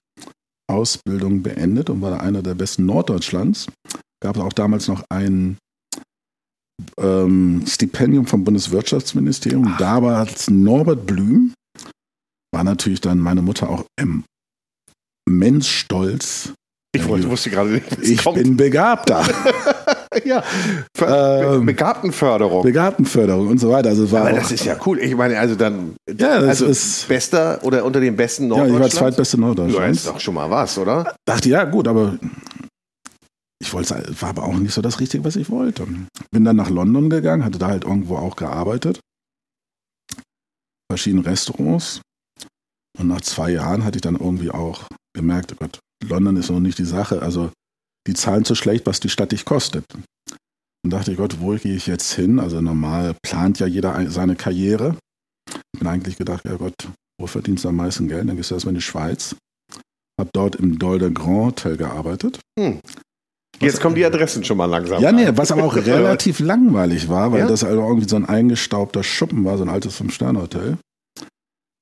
Ausbildung 0.71 1.43
beendet 1.43 1.89
und 1.89 2.03
war 2.03 2.11
da 2.11 2.19
einer 2.19 2.43
der 2.43 2.55
besten 2.55 2.85
Norddeutschlands. 2.85 3.69
Gab 4.23 4.37
es 4.37 4.43
auch 4.43 4.52
damals 4.52 4.87
noch 4.87 5.02
ein 5.09 5.59
ähm, 6.97 7.64
Stipendium 7.67 8.26
vom 8.26 8.45
Bundeswirtschaftsministerium. 8.45 9.73
Ach. 9.73 9.79
Da 9.79 10.02
war 10.02 10.29
Norbert 10.49 11.07
Blüm, 11.07 11.55
war 12.55 12.62
natürlich 12.62 13.00
dann 13.00 13.19
meine 13.19 13.43
Mutter 13.43 13.69
auch 13.69 13.85
immens 15.29 15.67
stolz. 15.67 16.52
Ich 16.95 17.09
wollte, 17.09 17.29
wusste 17.31 17.50
gerade 17.50 17.71
nicht, 17.71 17.87
ich 18.02 18.23
kommt. 18.23 18.37
bin 18.37 18.57
Begabter. 18.57 19.25
ja, 20.25 20.45
ähm, 21.00 21.64
Begabtenförderung. 21.64 22.62
Begabtenförderung 22.62 23.49
und 23.49 23.59
so 23.59 23.71
weiter. 23.71 23.88
Also 23.88 24.12
war 24.12 24.21
Aber 24.21 24.33
das 24.33 24.52
ist 24.52 24.67
ja 24.67 24.76
cool. 24.85 24.99
Ich 24.99 25.17
meine, 25.17 25.38
also 25.38 25.55
dann, 25.55 25.95
ja, 26.07 26.38
das 26.38 26.49
also 26.49 26.67
ist 26.67 27.09
bester 27.09 27.59
oder 27.62 27.85
unter 27.85 27.99
den 27.99 28.14
besten 28.14 28.49
Norddeutschlands. 28.49 28.83
Ja, 28.83 28.87
ich 28.87 28.95
war 28.95 29.09
zweitbeste 29.09 29.41
Norddeutschland. 29.41 29.91
Das 29.91 29.97
ist 29.97 30.07
doch 30.07 30.21
schon 30.21 30.35
mal 30.35 30.50
was, 30.50 30.76
oder? 30.76 31.17
Dachte, 31.25 31.49
ja, 31.49 31.64
gut, 31.64 31.88
aber 31.88 32.19
ich 33.62 33.73
wollte, 33.73 33.95
war 34.21 34.31
aber 34.31 34.42
auch 34.42 34.54
nicht 34.54 34.75
so 34.75 34.83
das 34.83 34.99
Richtige, 34.99 35.25
was 35.25 35.37
ich 35.37 35.49
wollte. 35.49 35.87
Bin 36.33 36.45
dann 36.45 36.57
nach 36.57 36.69
London 36.69 37.09
gegangen, 37.09 37.45
hatte 37.45 37.61
da 37.61 37.69
halt 37.69 37.85
irgendwo 37.85 38.16
auch 38.16 38.35
gearbeitet. 38.35 38.99
Verschiedene 40.90 41.25
Restaurants. 41.25 42.00
Und 42.99 43.07
nach 43.07 43.21
zwei 43.21 43.52
Jahren 43.52 43.85
hatte 43.85 43.99
ich 43.99 44.02
dann 44.02 44.16
irgendwie 44.16 44.50
auch 44.50 44.88
gemerkt, 45.14 45.52
oh 45.52 45.57
Gott, 45.61 45.78
London 46.04 46.37
ist 46.37 46.50
noch 46.50 46.59
nicht 46.59 46.78
die 46.78 46.85
Sache. 46.85 47.23
Also 47.23 47.52
die 48.09 48.14
zahlen 48.14 48.45
zu 48.45 48.57
schlecht, 48.57 48.85
was 48.85 48.99
die 48.99 49.09
Stadt 49.09 49.31
dich 49.31 49.45
kostet. 49.45 49.85
Und 50.85 50.90
dachte 50.90 51.12
ich, 51.12 51.16
Gott, 51.16 51.40
wo 51.40 51.54
gehe 51.54 51.76
ich 51.76 51.87
jetzt 51.87 52.12
hin? 52.12 52.40
Also 52.40 52.61
normal 52.61 53.14
plant 53.23 53.61
ja 53.61 53.69
jeder 53.69 54.11
seine 54.11 54.35
Karriere. 54.35 54.97
Bin 55.78 55.87
eigentlich 55.87 56.16
gedacht, 56.16 56.45
ja 56.45 56.57
Gott, 56.57 56.75
wo 57.21 57.28
verdienst 57.28 57.62
du 57.62 57.69
am 57.69 57.76
meisten 57.76 58.09
Geld? 58.09 58.28
Dann 58.28 58.37
gehst 58.37 58.50
du 58.50 58.57
erstmal 58.57 58.73
in 58.73 58.81
die 58.81 58.83
Schweiz. 58.83 59.37
Hab 60.21 60.33
dort 60.33 60.57
im 60.57 60.81
Dol 60.81 60.99
de 60.99 61.12
Grand 61.12 61.47
Hotel 61.47 61.76
gearbeitet. 61.76 62.40
Hm. 62.59 62.81
Jetzt 63.62 63.81
kommen 63.81 63.95
die 63.95 64.04
Adressen 64.04 64.45
schon 64.45 64.57
mal 64.57 64.66
langsam. 64.66 65.02
Ja, 65.02 65.12
nee, 65.12 65.28
was 65.35 65.52
aber 65.52 65.64
auch 65.64 65.76
relativ 65.87 66.40
langweilig 66.40 67.09
war, 67.09 67.33
weil 67.33 67.40
ja? 67.40 67.47
das 67.47 67.64
also 67.64 67.81
irgendwie 67.81 68.09
so 68.09 68.16
ein 68.16 68.26
eingestaubter 68.26 69.02
Schuppen 69.02 69.45
war, 69.45 69.59
so 69.59 69.64
ein 69.64 69.69
altes 69.69 69.97
Fünf-Sterne-Hotel, 69.97 70.78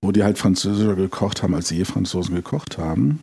wo 0.02 0.12
die 0.12 0.22
halt 0.22 0.38
französischer 0.38 0.94
gekocht 0.94 1.42
haben, 1.42 1.54
als 1.54 1.70
je 1.70 1.84
Franzosen 1.84 2.34
gekocht 2.34 2.78
haben. 2.78 3.20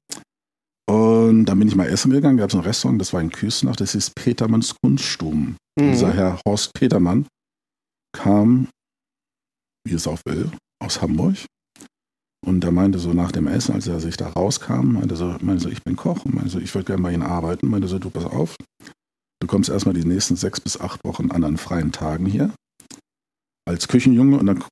Und 0.89 1.45
dann 1.45 1.59
bin 1.59 1.67
ich 1.67 1.75
mal 1.75 1.87
essen 1.87 2.11
gegangen, 2.11 2.37
gab 2.37 2.49
es 2.49 2.55
ein 2.55 2.61
Restaurant, 2.61 3.01
das 3.01 3.11
war 3.11 3.21
in 3.21 3.29
Küstenach, 3.29 3.75
das 3.75 3.93
ist 3.93 4.15
Petermanns 4.15 4.75
Kunststuben. 4.81 5.57
Mhm. 5.77 5.91
Dieser 5.91 6.13
Herr 6.13 6.39
Horst 6.47 6.73
Petermann 6.73 7.27
kam, 8.15 8.69
wie 9.85 9.93
es 9.93 10.07
auch 10.07 10.19
will, 10.25 10.49
aus 10.79 11.01
Hamburg. 11.01 11.35
Und 12.47 12.63
er 12.63 12.71
meinte 12.71 12.97
so 12.97 13.11
nach 13.11 13.33
dem 13.33 13.45
Essen, 13.45 13.75
als 13.75 13.87
er 13.87 13.99
sich 13.99 14.15
da 14.15 14.29
rauskam, 14.29 14.93
meinte 14.93 15.17
so, 15.17 15.35
meinte 15.41 15.63
so 15.63 15.69
ich 15.69 15.83
bin 15.83 15.97
Koch 15.97 16.23
und 16.23 16.33
meinte 16.33 16.49
so, 16.49 16.59
ich 16.59 16.73
würde 16.73 16.85
gerne 16.85 17.03
bei 17.03 17.11
Ihnen 17.11 17.23
arbeiten. 17.23 17.67
Meinte 17.67 17.89
so, 17.89 17.99
du 17.99 18.09
pass 18.09 18.23
auf, 18.23 18.55
du 19.41 19.47
kommst 19.47 19.69
erstmal 19.69 19.93
die 19.93 20.05
nächsten 20.05 20.37
sechs 20.37 20.61
bis 20.61 20.79
acht 20.79 21.03
Wochen 21.03 21.29
an 21.31 21.43
an 21.43 21.57
freien 21.57 21.91
Tagen 21.91 22.25
hier 22.25 22.51
als 23.67 23.89
Küchenjunge 23.89 24.37
und 24.37 24.45
dann 24.45 24.63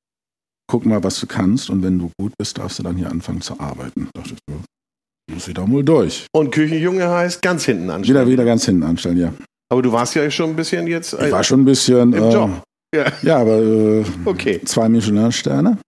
guck 0.70 0.86
mal, 0.86 1.04
was 1.04 1.20
du 1.20 1.26
kannst. 1.26 1.68
Und 1.68 1.82
wenn 1.82 1.98
du 1.98 2.10
gut 2.18 2.32
bist, 2.38 2.56
darfst 2.56 2.78
du 2.78 2.82
dann 2.82 2.96
hier 2.96 3.10
anfangen 3.10 3.42
zu 3.42 3.60
arbeiten. 3.60 4.08
Da 4.14 4.22
dachte 4.22 4.34
ich 4.34 4.38
so, 4.48 5.34
muss 5.34 5.48
ich 5.48 5.52
da 5.52 5.68
wohl 5.70 5.84
durch. 5.84 6.26
Und 6.34 6.52
Küchenjunge 6.52 7.06
heißt 7.06 7.42
ganz 7.42 7.66
hinten 7.66 7.90
anstellen. 7.90 8.20
Wieder, 8.20 8.32
wieder 8.32 8.44
ganz 8.46 8.64
hinten 8.64 8.84
anstellen, 8.84 9.18
ja. 9.18 9.34
Aber 9.70 9.82
du 9.82 9.92
warst 9.92 10.14
ja 10.14 10.30
schon 10.30 10.50
ein 10.50 10.56
bisschen 10.56 10.86
jetzt. 10.86 11.12
ich 11.12 11.30
war 11.30 11.44
schon 11.44 11.60
ein 11.60 11.66
bisschen. 11.66 12.14
Im 12.14 12.22
äh, 12.22 12.32
Job. 12.32 12.62
Ja, 12.94 13.12
ja 13.20 13.36
aber 13.38 13.58
äh, 13.58 14.04
okay. 14.24 14.62
zwei 14.64 14.88
Michelin-Sterne. 14.88 15.78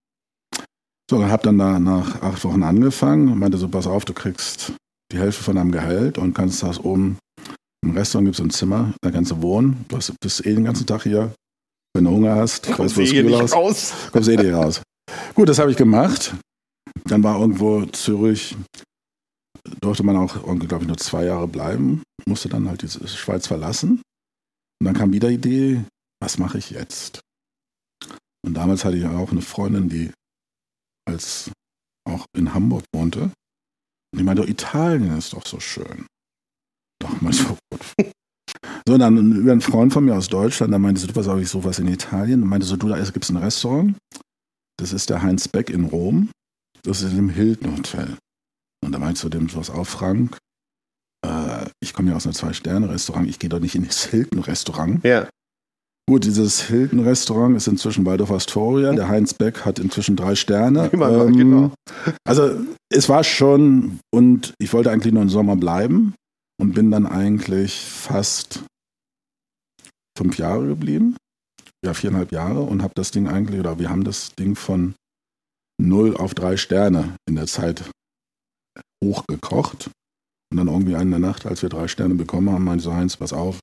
So, 1.11 1.25
hab 1.27 1.43
dann 1.43 1.59
da 1.59 1.79
nach 1.79 2.21
acht 2.23 2.45
Wochen 2.45 2.63
angefangen 2.63 3.33
und 3.33 3.39
meinte 3.39 3.57
so, 3.57 3.69
pass 3.69 3.87
auf, 3.87 4.05
du 4.05 4.13
kriegst 4.13 4.73
die 5.11 5.19
Hälfte 5.19 5.43
von 5.43 5.57
deinem 5.57 5.73
Gehalt 5.73 6.19
und 6.19 6.35
kannst 6.35 6.63
das 6.63 6.79
oben 6.79 7.19
im 7.83 7.97
Restaurant 7.97 8.27
gibt 8.27 8.39
es 8.39 8.45
ein 8.45 8.51
Zimmer, 8.51 8.93
da 9.01 9.11
kannst 9.11 9.31
du 9.31 9.41
wohnen. 9.41 9.85
Du 9.89 9.99
bist 10.21 10.45
eh 10.45 10.55
den 10.55 10.65
ganzen 10.65 10.87
Tag 10.87 11.05
hier. 11.05 11.33
Wenn 11.95 12.05
du 12.05 12.11
Hunger 12.11 12.35
hast, 12.35 12.71
kommst 12.73 12.97
du 12.97 13.03
eh 13.03 13.23
nicht 13.23 13.55
raus. 13.55 13.95
Kommst 14.13 14.29
eh 14.29 14.37
nicht 14.37 14.53
raus. 14.53 14.83
Gut, 15.35 15.49
das 15.49 15.59
habe 15.59 15.71
ich 15.71 15.77
gemacht. 15.77 16.35
Dann 17.05 17.23
war 17.23 17.41
irgendwo 17.41 17.87
Zürich 17.87 18.57
durfte 19.81 20.03
man 20.03 20.17
auch, 20.17 20.43
glaube 20.59 20.85
ich, 20.85 20.89
nur 20.89 20.97
zwei 20.97 21.25
Jahre 21.25 21.47
bleiben, 21.47 22.03
musste 22.27 22.49
dann 22.49 22.69
halt 22.69 22.83
die 22.83 22.89
Schweiz 23.09 23.47
verlassen. 23.47 24.03
Und 24.81 24.85
dann 24.85 24.95
kam 24.95 25.13
wieder 25.13 25.29
die 25.29 25.35
Idee, 25.35 25.85
was 26.21 26.39
mache 26.39 26.59
ich 26.59 26.71
jetzt? 26.71 27.21
Und 28.45 28.55
damals 28.55 28.85
hatte 28.85 28.97
ich 28.97 29.05
auch 29.05 29.31
eine 29.31 29.43
Freundin, 29.43 29.89
die 29.89 30.11
als 31.09 31.51
auch 32.07 32.27
in 32.37 32.55
Hamburg 32.55 32.85
wohnte. 32.95 33.31
Und 34.13 34.19
ich 34.19 34.25
meinte, 34.25 34.49
Italien 34.49 35.17
ist 35.19 35.33
doch 35.33 35.47
so 35.47 35.61
schön. 35.61 36.07
Doch, 37.01 37.21
mal 37.21 37.33
so 37.33 37.57
gut. 37.71 38.13
So, 38.87 38.97
dann 38.97 39.33
über 39.33 39.53
einen 39.53 39.61
Freund 39.61 39.93
von 39.93 40.05
mir 40.05 40.15
aus 40.15 40.29
Deutschland, 40.29 40.73
da 40.73 40.79
meinte 40.79 41.01
sie, 41.01 41.07
du, 41.07 41.15
was 41.15 41.29
habe 41.29 41.43
ich 41.43 41.49
sowas 41.51 41.79
in 41.79 41.89
Italien? 41.89 42.43
Und 42.43 42.49
meinte 42.49 42.67
so, 42.67 42.77
du, 42.77 42.89
da 42.89 42.99
gibt 42.99 43.25
es 43.25 43.31
ein 43.31 43.37
Restaurant. 43.37 43.97
Das 44.79 44.93
ist 44.93 45.11
der 45.11 45.23
Heinz 45.23 45.49
Beck 45.49 45.71
in 45.71 45.85
Rom. 45.85 46.31
Das 46.83 47.03
ist 47.03 47.13
im 47.13 47.29
Hilton 47.29 47.77
Hotel. 47.77 48.17
Und 48.83 48.93
da 48.93 48.99
meinst 48.99 49.23
du 49.23 49.29
dem 49.29 49.55
was 49.55 49.71
auf, 49.71 49.89
Frank? 49.89 50.39
Äh, 51.27 51.67
ich 51.81 51.93
komme 51.93 52.11
ja 52.11 52.17
aus 52.17 52.27
einem 52.27 52.35
Zwei-Sterne-Restaurant, 52.35 53.29
ich 53.29 53.39
gehe 53.39 53.51
doch 53.51 53.61
nicht 53.61 53.75
in 53.75 53.85
das 53.85 54.07
Hilton-Restaurant. 54.07 55.05
Ja. 55.05 55.29
Gut, 56.09 56.25
dieses 56.25 56.63
Hilton-Restaurant 56.63 57.55
ist 57.55 57.69
inzwischen 57.69 58.07
Waldorf 58.07 58.31
Astoria. 58.31 58.95
Der 58.95 59.09
Heinz 59.09 59.35
Beck 59.35 59.67
hat 59.67 59.79
inzwischen 59.79 60.17
drei 60.17 60.35
Sterne. 60.35 60.91
Ähm, 60.99 61.37
genau. 61.37 61.73
Also 62.25 62.59
es 62.91 63.11
war 63.11 63.25
schon, 63.25 64.01
und 64.11 64.55
ich 64.59 64.73
wollte 64.73 64.91
eigentlich 64.91 65.13
nur 65.13 65.23
im 65.23 65.29
Sommer 65.29 65.57
bleiben 65.57 66.15
und 66.59 66.73
bin 66.73 66.91
dann 66.91 67.07
eigentlich 67.07 67.79
fast 67.79 68.65
fünf 70.17 70.39
Jahre 70.39 70.67
geblieben. 70.67 71.17
Ja, 71.85 71.93
viereinhalb 71.93 72.33
Jahre 72.33 72.63
und 72.63 72.83
habe 72.83 72.95
das 72.97 73.11
Ding 73.11 73.29
eigentlich, 73.29 73.61
oder 73.61 73.79
wir 73.79 73.91
haben 73.91 74.05
das 74.05 74.35
Ding 74.35 74.57
von 74.57 74.95
null 75.79 76.17
auf 76.17 76.35
drei 76.35 76.57
Sterne 76.57 77.17
in 77.29 77.37
der 77.37 77.47
Zeit 77.47 77.85
hochgekocht. 79.05 79.91
Und 80.51 80.57
dann 80.57 80.69
irgendwie 80.69 80.95
in 80.95 81.11
der 81.11 81.21
Nacht, 81.21 81.45
als 81.45 81.61
wir 81.61 81.69
drei 81.69 81.87
Sterne 81.87 82.15
bekommen 82.15 82.51
haben, 82.51 82.65
meinte 82.65 82.85
so 82.85 82.95
Heinz, 82.95 83.19
pass 83.19 83.35
auf, 83.35 83.61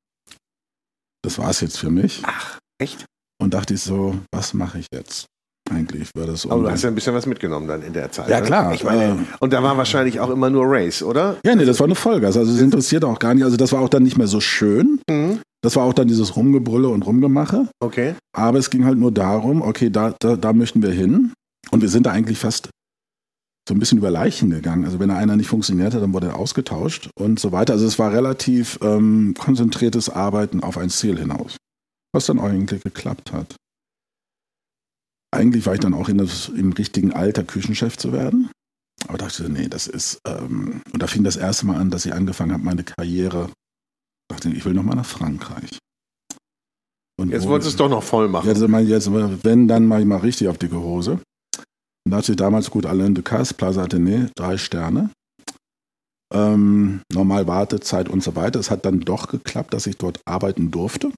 das 1.26 1.40
war 1.40 1.50
es 1.50 1.62
jetzt 1.62 1.78
für 1.78 1.90
mich. 1.90 2.22
Ach, 2.24 2.60
echt? 2.78 3.06
Und 3.42 3.54
dachte 3.54 3.74
ich 3.74 3.82
so, 3.82 4.16
was 4.32 4.54
mache 4.54 4.80
ich 4.80 4.88
jetzt? 4.94 5.26
Eigentlich 5.72 6.12
war 6.16 6.28
das. 6.28 6.46
Aber 6.46 6.62
du 6.62 6.70
hast 6.70 6.84
ja 6.84 6.90
ein 6.90 6.96
bisschen 6.96 7.16
was 7.16 7.26
mitgenommen 7.26 7.68
dann 7.68 7.82
in 7.82 7.92
der 7.92 8.12
Zeit. 8.12 8.30
Ja, 8.30 8.40
ne? 8.40 8.46
klar. 8.46 8.74
Ich 8.76 8.84
meine, 8.84 9.04
äh, 9.04 9.18
und 9.40 9.52
da 9.52 9.64
war 9.64 9.78
wahrscheinlich 9.78 10.20
auch 10.20 10.30
immer 10.30 10.52
nur 10.52 10.66
Race, 10.68 11.02
oder? 11.02 11.38
Ja, 11.44 11.56
nee, 11.56 11.66
das 11.66 11.80
war 11.80 11.86
eine 11.86 11.96
Folge. 11.96 12.28
Also 12.28 12.42
es 12.42 12.62
interessiert 12.62 13.04
auch 13.04 13.18
gar 13.18 13.34
nicht. 13.34 13.44
Also 13.44 13.58
das 13.58 13.72
war 13.72 13.82
auch 13.82 13.90
dann 13.90 14.04
nicht 14.04 14.18
mehr 14.18 14.28
so 14.28 14.40
schön. 14.40 15.00
Mhm. 15.10 15.40
Das 15.64 15.76
war 15.76 15.84
auch 15.84 15.94
dann 15.94 16.08
dieses 16.08 16.36
Rumgebrülle 16.36 16.88
und 16.88 17.02
Rumgemache. 17.02 17.68
Okay. 17.80 18.14
Aber 18.32 18.60
es 18.60 18.70
ging 18.70 18.86
halt 18.86 19.00
nur 19.00 19.12
darum, 19.12 19.64
okay, 19.64 19.90
da, 19.90 20.14
da, 20.20 20.36
da 20.36 20.54
möchten 20.54 20.84
wir 20.84 20.92
hin. 20.92 21.34
Und 21.72 21.82
wir 21.82 21.90
sind 21.90 22.06
da 22.06 22.12
eigentlich 22.12 22.38
fast 22.38 22.70
so 23.68 23.74
ein 23.74 23.80
bisschen 23.80 23.98
über 23.98 24.12
Leichen 24.12 24.52
gegangen. 24.52 24.86
Also 24.86 25.00
wenn 25.00 25.10
einer 25.10 25.36
nicht 25.36 25.48
funktioniert 25.48 25.94
hat, 25.94 26.02
dann 26.02 26.14
wurde 26.14 26.28
er 26.28 26.36
ausgetauscht 26.36 27.10
und 27.16 27.40
so 27.40 27.52
weiter. 27.52 27.74
Also 27.74 27.86
es 27.86 27.98
war 27.98 28.14
relativ 28.14 28.78
ähm, 28.82 29.34
konzentriertes 29.38 30.10
Arbeiten 30.10 30.62
auf 30.62 30.78
ein 30.78 30.90
Ziel 30.90 31.18
hinaus, 31.18 31.58
was 32.14 32.28
dann 32.28 32.40
eigentlich 32.40 32.84
geklappt 32.84 33.34
hat. 33.34 33.56
Eigentlich 35.32 35.66
war 35.66 35.74
ich 35.74 35.80
dann 35.80 35.94
auch 35.94 36.10
das, 36.10 36.50
im 36.50 36.74
richtigen 36.74 37.12
Alter, 37.12 37.44
Küchenchef 37.44 37.98
zu 37.98 38.14
werden. 38.14 38.50
Aber 39.08 39.18
dachte, 39.18 39.50
nee, 39.50 39.68
das 39.68 39.88
ist, 39.88 40.20
ähm, 40.26 40.82
und 40.94 41.02
da 41.02 41.08
fing 41.08 41.24
das 41.24 41.36
erste 41.36 41.66
Mal 41.66 41.78
an, 41.78 41.92
dass 41.92 42.06
ich 42.06 42.14
angefangen 42.14 42.54
habe, 42.54 42.64
meine 42.64 42.84
Karriere, 42.84 43.50
dachte, 44.30 44.50
ich 44.50 44.64
will 44.66 44.74
nochmal 44.74 44.96
nach 44.96 45.06
Frankreich. 45.06 45.78
Und 47.18 47.30
jetzt 47.30 47.48
wolltest 47.48 47.68
du 47.68 47.72
es 47.72 47.78
doch 47.78 47.90
noch 47.90 48.04
voll 48.04 48.28
machen. 48.28 48.48
Jetzt, 48.48 48.62
jetzt, 48.88 49.44
wenn, 49.44 49.68
dann 49.68 49.88
mache 49.88 50.02
ich 50.02 50.06
mal 50.06 50.18
richtig 50.18 50.48
auf 50.48 50.58
dicke 50.58 50.80
Hose. 50.80 51.20
Und 52.06 52.12
da 52.12 52.18
hatte 52.18 52.36
damals 52.36 52.70
gut 52.70 52.86
Alain 52.86 53.16
Ducasse, 53.16 53.56
Plaza 53.56 53.84
Athénée, 53.84 54.30
drei 54.36 54.58
Sterne. 54.58 55.10
Ähm, 56.34 57.02
normal 57.12 57.48
Wartezeit 57.48 58.10
und 58.10 58.24
so 58.24 58.36
weiter. 58.36 58.60
Es 58.60 58.70
hat 58.70 58.86
dann 58.86 59.00
doch 59.00 59.28
geklappt, 59.28 59.74
dass 59.74 59.88
ich 59.88 59.98
dort 59.98 60.20
arbeiten 60.26 60.72
durfte. 60.72 61.12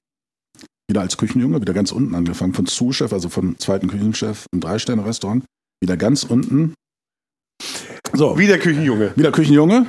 Wieder 0.90 1.02
als 1.02 1.18
Küchenjunge, 1.18 1.60
wieder 1.60 1.74
ganz 1.74 1.92
unten 1.92 2.14
angefangen, 2.14 2.54
von 2.54 2.66
Zuschef, 2.66 3.12
also 3.12 3.28
vom 3.28 3.58
zweiten 3.58 3.88
Küchenchef 3.88 4.46
im 4.52 4.60
Drei-Sterne-Restaurant, 4.60 5.44
wieder 5.82 5.96
ganz 5.98 6.24
unten. 6.24 6.74
So. 8.14 8.38
Wie 8.38 8.46
der 8.46 8.58
Küchenjunge. 8.58 9.12
Wie 9.14 9.22
der 9.22 9.32
Küchenjunge. 9.32 9.86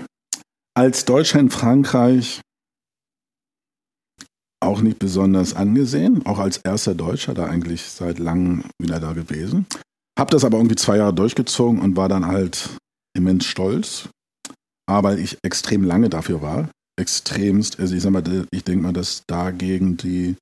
Als 0.75 1.06
Deutscher 1.06 1.39
in 1.39 1.50
Frankreich 1.50 2.41
auch 4.62 4.82
nicht 4.82 5.00
besonders 5.00 5.53
angesehen, 5.53 6.25
auch 6.25 6.39
als 6.39 6.58
erster 6.58 6.94
Deutscher, 6.94 7.34
da 7.34 7.46
eigentlich 7.46 7.84
seit 7.84 8.20
langem 8.20 8.63
wieder 8.77 9.00
da 9.00 9.13
gewesen. 9.13 9.65
Hab 10.19 10.31
das 10.31 10.43
aber 10.43 10.57
irgendwie 10.57 10.75
zwei 10.75 10.97
Jahre 10.97 11.13
durchgezogen 11.13 11.79
und 11.79 11.95
war 11.95 12.09
dann 12.09 12.25
halt 12.25 12.71
immens 13.15 13.45
stolz, 13.45 14.09
aber 14.85 15.17
ich 15.17 15.38
extrem 15.43 15.85
lange 15.85 16.09
dafür 16.09 16.41
war. 16.41 16.69
Extremst, 16.99 17.79
also 17.79 17.95
ich 17.95 18.01
sag 18.01 18.11
mal, 18.11 18.45
ich 18.51 18.65
denke 18.65 18.83
mal, 18.83 18.91
dass 18.91 19.23
dagegen 19.27 19.95
die 19.95 20.35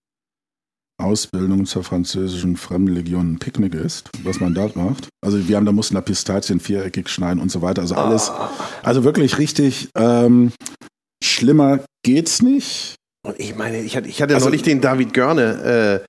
Ausbildung 1.00 1.68
zur 1.68 1.84
französischen 1.84 2.58
Fremdenlegion 2.58 3.34
ein 3.34 3.38
Picknick 3.38 3.76
ist, 3.76 4.10
was 4.24 4.40
man 4.40 4.56
dort 4.56 4.76
macht. 4.76 5.10
Also 5.24 5.48
wir 5.48 5.56
haben 5.58 5.66
da 5.68 5.72
mussten 5.72 5.94
da 5.94 6.02
Pistazien 6.02 6.60
viereckig 6.60 7.08
schneiden 7.08 7.40
und 7.40 7.52
so 7.52 7.62
weiter. 7.62 7.84
Also 7.84 7.94
alles, 7.94 8.32
also 8.82 9.04
wirklich 9.04 9.38
richtig 9.38 9.90
ähm, 9.96 10.54
schlimmer 11.24 11.82
geht's 12.04 12.42
nicht. 12.42 12.96
Und 13.24 13.40
ich 13.40 13.56
meine, 13.56 13.82
ich 13.82 13.96
hatte, 13.96 14.08
ich 14.08 14.24
hatte 14.24 14.34
also, 14.34 14.48
neulich 14.48 14.64
den 14.64 14.82
David 14.82 15.14
Görne 15.14 16.02
äh, 16.04 16.06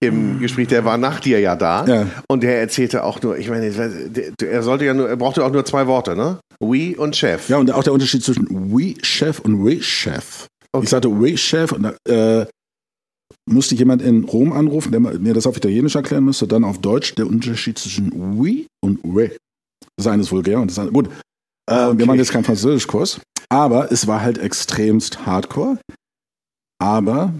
im 0.00 0.40
Gespräch, 0.40 0.68
der 0.68 0.84
war 0.84 0.98
nach 0.98 1.20
dir 1.20 1.40
ja 1.40 1.56
da 1.56 1.86
ja. 1.86 2.06
und 2.28 2.42
der 2.42 2.60
erzählte 2.60 3.04
auch 3.04 3.20
nur, 3.22 3.38
ich 3.38 3.48
meine, 3.48 3.66
er 3.66 4.62
sollte 4.62 4.84
ja 4.84 4.94
nur, 4.94 5.08
er 5.08 5.16
brauchte 5.16 5.44
auch 5.44 5.50
nur 5.50 5.64
zwei 5.64 5.86
Worte, 5.86 6.16
ne? 6.16 6.38
We 6.60 6.96
und 6.96 7.16
Chef. 7.16 7.48
Ja, 7.48 7.58
und 7.58 7.70
auch 7.70 7.82
der 7.82 7.92
Unterschied 7.92 8.22
zwischen 8.22 8.46
We 8.74 8.94
Chef 9.02 9.40
und 9.40 9.64
We 9.64 9.82
Chef. 9.82 10.46
Okay. 10.72 10.84
Ich 10.84 10.90
sagte 10.90 11.10
We 11.10 11.36
Chef 11.36 11.72
und 11.72 11.94
äh, 12.08 12.46
musste 13.46 13.74
jemand 13.74 14.02
in 14.02 14.24
Rom 14.24 14.52
anrufen, 14.52 14.92
der 14.92 15.00
mir 15.00 15.34
das 15.34 15.46
auf 15.46 15.56
Italienisch 15.56 15.94
erklären 15.94 16.24
müsste, 16.24 16.46
dann 16.46 16.64
auf 16.64 16.78
Deutsch 16.78 17.14
der 17.14 17.26
Unterschied 17.26 17.78
zwischen 17.78 18.10
We 18.40 18.66
und 18.80 19.00
We. 19.02 19.36
Das 19.96 20.06
eine 20.06 20.22
ist 20.22 20.32
vulgär 20.32 20.60
und 20.60 20.70
das 20.70 20.78
andere, 20.78 20.94
gut. 20.94 21.08
Äh, 21.70 21.86
okay. 21.86 21.98
Wir 21.98 22.06
machen 22.06 22.18
jetzt 22.18 22.32
keinen 22.32 22.44
Französischkurs, 22.44 23.20
aber 23.48 23.92
es 23.92 24.06
war 24.06 24.20
halt 24.22 24.38
extremst 24.38 25.26
hardcore. 25.26 25.78
Aber 26.80 27.32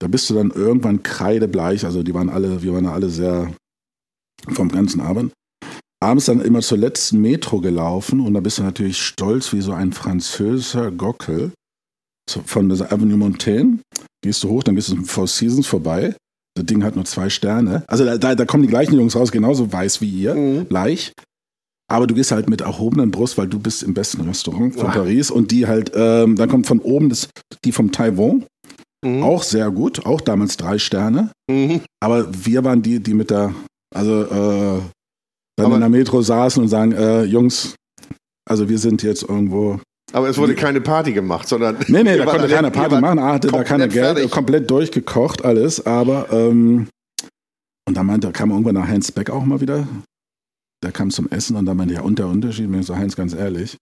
da 0.00 0.08
bist 0.08 0.30
du 0.30 0.34
dann 0.34 0.50
irgendwann 0.50 1.02
kreidebleich, 1.02 1.84
also 1.84 2.02
die 2.02 2.14
waren 2.14 2.28
alle, 2.28 2.62
wir 2.62 2.72
waren 2.72 2.86
alle 2.86 3.08
sehr 3.08 3.52
vom 4.48 4.68
ganzen 4.68 5.00
Abend. 5.00 5.32
Abends 6.00 6.26
dann 6.26 6.40
immer 6.40 6.60
zur 6.60 6.78
letzten 6.78 7.20
Metro 7.20 7.60
gelaufen 7.60 8.20
und 8.20 8.34
da 8.34 8.40
bist 8.40 8.58
du 8.58 8.62
natürlich 8.62 8.98
stolz 8.98 9.52
wie 9.52 9.60
so 9.60 9.72
ein 9.72 9.92
französischer 9.92 10.92
Gockel 10.92 11.52
von 12.28 12.68
der 12.68 12.92
Avenue 12.92 13.16
Montaigne. 13.16 13.80
Gehst 14.22 14.44
du 14.44 14.48
hoch, 14.48 14.62
dann 14.62 14.76
gehst 14.76 14.88
du 14.88 14.94
zum 14.94 15.04
Four 15.04 15.26
Seasons 15.26 15.66
vorbei. 15.66 16.14
Das 16.54 16.66
Ding 16.66 16.84
hat 16.84 16.94
nur 16.94 17.04
zwei 17.04 17.30
Sterne. 17.30 17.84
Also 17.88 18.04
da, 18.04 18.18
da, 18.18 18.34
da 18.34 18.44
kommen 18.44 18.62
die 18.62 18.68
gleichen 18.68 18.94
Jungs 18.94 19.16
raus, 19.16 19.32
genauso 19.32 19.72
weiß 19.72 20.00
wie 20.00 20.10
ihr, 20.10 20.34
mhm. 20.34 20.68
gleich. 20.68 21.12
Aber 21.90 22.06
du 22.06 22.14
gehst 22.14 22.32
halt 22.32 22.50
mit 22.50 22.60
erhobenen 22.60 23.10
Brust, 23.10 23.38
weil 23.38 23.48
du 23.48 23.58
bist 23.58 23.82
im 23.82 23.94
besten 23.94 24.20
Restaurant 24.22 24.74
von. 24.74 24.88
Paris 24.88 25.30
und 25.30 25.50
die 25.50 25.66
halt, 25.66 25.92
ähm, 25.94 26.36
dann 26.36 26.48
kommt 26.48 26.66
von 26.66 26.80
oben 26.80 27.08
das, 27.08 27.28
die 27.64 27.72
vom 27.72 27.92
Taiwan. 27.92 28.44
Mhm. 29.04 29.22
Auch 29.22 29.42
sehr 29.42 29.70
gut, 29.70 30.04
auch 30.06 30.20
damals 30.20 30.56
drei 30.56 30.78
Sterne. 30.78 31.30
Mhm. 31.50 31.82
Aber 32.00 32.26
wir 32.32 32.64
waren 32.64 32.82
die, 32.82 33.00
die 33.00 33.14
mit 33.14 33.30
der, 33.30 33.54
also 33.94 34.22
äh, 34.24 34.80
dann 35.56 35.66
aber 35.66 35.74
in 35.76 35.80
der 35.80 35.90
Metro 35.90 36.22
saßen 36.22 36.62
und 36.62 36.68
sagen, 36.68 36.92
äh, 36.92 37.22
Jungs, 37.24 37.74
also 38.48 38.68
wir 38.68 38.78
sind 38.78 39.02
jetzt 39.02 39.22
irgendwo. 39.22 39.80
Aber 40.12 40.28
es 40.28 40.38
wurde 40.38 40.54
keine 40.54 40.80
Party 40.80 41.12
gemacht, 41.12 41.48
sondern. 41.48 41.76
Nee, 41.88 42.02
nee, 42.02 42.16
da 42.18 42.24
konnte 42.24 42.48
keiner 42.48 42.70
Party 42.70 43.00
machen, 43.00 43.18
er 43.18 43.34
hatte 43.34 43.48
da 43.48 43.62
keine 43.62 43.88
Geld, 43.88 44.16
fertig. 44.16 44.30
komplett 44.30 44.70
durchgekocht 44.70 45.44
alles, 45.44 45.84
aber 45.84 46.32
ähm, 46.32 46.88
und 47.88 47.96
da 47.96 48.02
meinte, 48.02 48.30
kam 48.32 48.50
irgendwann 48.50 48.74
nach 48.74 48.86
Heinz 48.86 49.10
Beck 49.10 49.30
auch 49.30 49.44
mal 49.44 49.60
wieder. 49.60 49.88
Der 50.82 50.92
kam 50.92 51.10
zum 51.10 51.28
Essen 51.30 51.56
und 51.56 51.66
da 51.66 51.74
meinte, 51.74 51.94
ja, 51.94 52.02
und 52.02 52.18
der 52.18 52.28
Unterschied, 52.28 52.68
mir 52.68 52.82
so 52.82 52.94
Heinz, 52.94 53.16
ganz 53.16 53.32
ehrlich, 53.32 53.76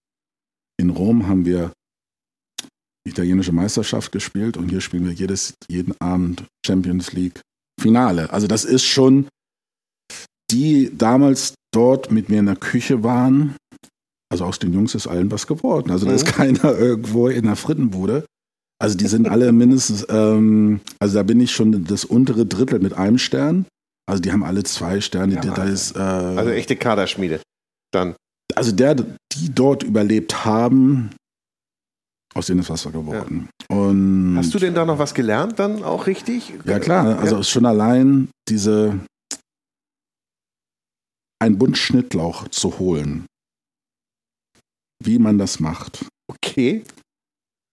in 0.80 0.90
Rom 0.90 1.26
haben 1.26 1.44
wir 1.44 1.72
italienische 3.06 3.52
Meisterschaft 3.52 4.12
gespielt 4.12 4.56
und 4.56 4.68
hier 4.68 4.80
spielen 4.80 5.04
wir 5.04 5.12
jedes, 5.12 5.54
jeden 5.68 5.94
Abend 6.00 6.44
Champions 6.64 7.12
League 7.12 7.40
Finale. 7.80 8.32
Also 8.32 8.46
das 8.46 8.64
ist 8.64 8.84
schon, 8.84 9.28
die 10.50 10.90
damals 10.96 11.54
dort 11.72 12.10
mit 12.10 12.28
mir 12.28 12.40
in 12.40 12.46
der 12.46 12.56
Küche 12.56 13.02
waren, 13.02 13.56
also 14.30 14.44
aus 14.44 14.58
den 14.58 14.72
Jungs 14.72 14.94
ist 14.94 15.06
allen 15.06 15.30
was 15.30 15.46
geworden. 15.46 15.90
Also 15.90 16.06
da 16.06 16.12
ist 16.12 16.26
mhm. 16.26 16.30
keiner 16.30 16.64
irgendwo 16.78 17.28
in 17.28 17.44
der 17.44 17.56
Frittenbude. 17.56 18.24
Also 18.78 18.96
die 18.96 19.06
sind 19.06 19.28
alle 19.28 19.52
mindestens, 19.52 20.04
ähm, 20.10 20.80
also 20.98 21.14
da 21.14 21.22
bin 21.22 21.40
ich 21.40 21.52
schon 21.52 21.84
das 21.84 22.04
untere 22.04 22.44
Drittel 22.44 22.80
mit 22.80 22.92
einem 22.92 23.18
Stern. 23.18 23.66
Also 24.06 24.20
die 24.20 24.32
haben 24.32 24.44
alle 24.44 24.64
zwei 24.64 25.00
Sterne. 25.00 25.36
Ja, 25.36 25.40
da 25.40 25.64
ist, 25.64 25.96
äh, 25.96 25.98
also 25.98 26.50
echte 26.50 26.76
Kaderschmiede. 26.76 27.40
Dann. 27.92 28.14
Also 28.54 28.72
der, 28.72 28.94
die 28.94 29.54
dort 29.54 29.82
überlebt 29.82 30.44
haben, 30.44 31.10
aus 32.36 32.46
denen 32.46 32.60
ist 32.60 32.70
Wasser 32.70 32.90
geworden. 32.90 33.48
Ja. 33.70 33.76
Und 33.76 34.36
Hast 34.36 34.52
du 34.54 34.58
denn 34.58 34.74
da 34.74 34.84
noch 34.84 34.98
was 34.98 35.14
gelernt 35.14 35.58
dann 35.58 35.82
auch 35.82 36.06
richtig? 36.06 36.52
Ja 36.64 36.78
klar, 36.78 37.18
also 37.18 37.36
ja. 37.36 37.42
schon 37.42 37.66
allein 37.66 38.28
diese 38.48 39.00
ein 41.38 41.58
Bund 41.58 41.76
Schnittlauch 41.76 42.48
zu 42.48 42.78
holen, 42.78 43.26
wie 45.02 45.18
man 45.18 45.38
das 45.38 45.60
macht. 45.60 46.06
Okay. 46.28 46.84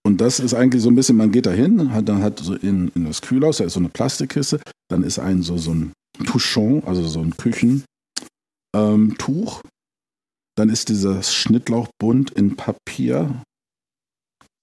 Und 0.05 0.19
das 0.19 0.39
ist 0.39 0.53
eigentlich 0.53 0.83
so 0.83 0.89
ein 0.89 0.95
bisschen, 0.95 1.15
man 1.15 1.31
geht 1.31 1.45
da 1.45 1.51
hin, 1.51 1.93
hat 1.93 2.09
dann 2.09 2.21
hat 2.21 2.39
so 2.39 2.55
in, 2.55 2.89
in 2.89 3.05
das 3.05 3.21
Kühlhaus, 3.21 3.57
da 3.57 3.63
ist 3.63 3.73
so 3.73 3.79
eine 3.79 3.89
Plastikkiste, 3.89 4.59
dann 4.89 5.03
ist 5.03 5.17
ein 5.17 5.41
so, 5.43 5.57
so 5.57 5.73
ein 5.73 5.93
Touchon, 6.25 6.83
also 6.85 7.07
so 7.07 7.21
ein 7.21 7.35
Küchentuch. 7.37 7.85
Ähm, 8.75 9.15
dann 10.55 10.69
ist 10.69 10.89
dieser 10.89 11.23
Schnittlauchbund 11.23 12.31
in 12.31 12.55
Papier 12.55 13.41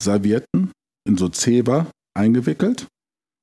Servietten 0.02 0.72
in 1.06 1.16
so 1.16 1.28
Zebra 1.28 1.90
eingewickelt. 2.16 2.86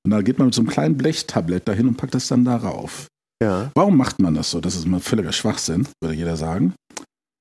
Und 0.05 0.11
da 0.11 0.21
geht 0.21 0.37
man 0.37 0.47
mit 0.47 0.55
so 0.55 0.61
einem 0.61 0.69
kleinen 0.69 0.97
Blechtablett 0.97 1.67
dahin 1.67 1.87
und 1.87 1.97
packt 1.97 2.15
das 2.15 2.27
dann 2.27 2.45
darauf. 2.45 3.07
Ja. 3.41 3.71
Warum 3.75 3.97
macht 3.97 4.19
man 4.19 4.33
das 4.33 4.51
so? 4.51 4.61
Das 4.61 4.75
ist 4.75 4.87
mal 4.87 4.99
völliger 4.99 5.31
Schwachsinn, 5.31 5.87
würde 6.01 6.15
jeder 6.15 6.37
sagen. 6.37 6.73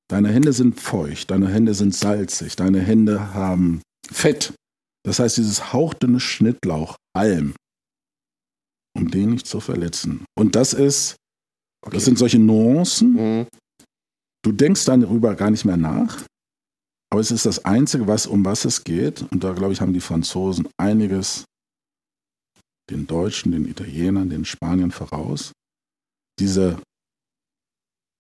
Deine 0.09 0.29
Hände 0.29 0.53
sind 0.53 0.81
feucht, 0.81 1.31
deine 1.31 1.49
Hände 1.49 1.75
sind 1.75 1.95
salzig, 1.95 2.57
deine 2.57 2.81
Hände 2.81 3.35
haben 3.35 3.83
Fett. 4.11 4.53
Das 5.05 5.19
heißt, 5.19 5.37
dieses 5.37 5.73
hauchdünne 5.73 6.21
Schnittlauch, 6.21 6.97
Alm, 7.17 7.55
um 8.97 9.11
den 9.11 9.31
nicht 9.31 9.47
zu 9.47 9.61
verletzen. 9.61 10.25
Und 10.37 10.57
das 10.57 10.73
ist, 10.73 11.17
okay. 11.85 11.97
das 11.97 12.05
sind 12.05 12.19
solche 12.19 12.39
Nuancen. 12.39 13.13
Mhm. 13.13 13.47
Du 14.45 14.53
denkst 14.53 14.85
darüber 14.85 15.35
gar 15.35 15.51
nicht 15.51 15.65
mehr 15.65 15.77
nach. 15.77 16.25
Aber 17.11 17.21
es 17.21 17.31
ist 17.31 17.47
das 17.47 17.65
Einzige, 17.65 18.07
was, 18.07 18.27
um 18.27 18.45
was 18.45 18.65
es 18.65 18.85
geht. 18.85 19.23
Und 19.31 19.45
da, 19.45 19.53
glaube 19.53 19.73
ich, 19.73 19.81
haben 19.81 19.93
die 19.93 20.01
Franzosen 20.01 20.69
einiges 20.77 21.45
den 22.91 23.07
Deutschen, 23.07 23.53
den 23.53 23.67
Italienern, 23.67 24.31
den 24.31 24.45
Spaniern 24.45 24.91
voraus. 24.91 25.53
Diese 26.39 26.81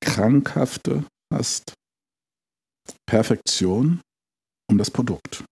krankhafte, 0.01 1.05
fast 1.33 1.75
Perfektion 3.07 4.01
um 4.71 4.79
das 4.79 4.91
Produkt. 4.91 5.45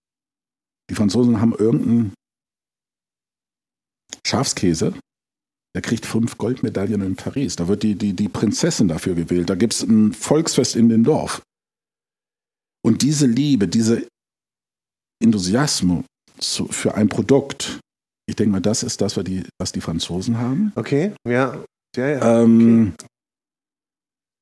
Die 0.91 0.95
Franzosen 0.95 1.41
haben 1.41 1.55
irgendeinen 1.55 2.15
Schafskäse, 4.27 4.95
der 5.75 5.83
kriegt 5.83 6.07
fünf 6.07 6.39
Goldmedaillen 6.39 7.03
in 7.03 7.17
Paris. 7.17 7.57
Da 7.57 7.69
wird 7.69 7.83
die, 7.83 7.95
die, 7.95 8.13
die 8.13 8.29
Prinzessin 8.29 8.89
dafür 8.89 9.15
gewählt. 9.15 9.51
Da 9.51 9.55
gibt 9.55 9.75
es 9.75 9.83
ein 9.83 10.13
Volksfest 10.13 10.77
in 10.77 10.89
dem 10.89 11.05
Dorf. 11.05 11.43
Und 12.85 13.03
diese 13.03 13.27
Liebe, 13.27 13.67
diese 13.67 14.07
Enthusiasmus 15.23 16.05
für 16.41 16.95
ein 16.95 17.09
Produkt, 17.09 17.81
ich 18.29 18.37
denke 18.37 18.53
mal, 18.53 18.61
das 18.61 18.83
ist 18.83 19.01
das, 19.01 19.17
was 19.17 19.25
die, 19.25 19.45
was 19.59 19.73
die 19.73 19.81
Franzosen 19.81 20.39
haben. 20.39 20.73
Okay, 20.75 21.15
ja. 21.27 21.65
ja, 21.97 22.09
ja. 22.09 22.43
Ähm, 22.43 22.93
okay. 22.95 23.07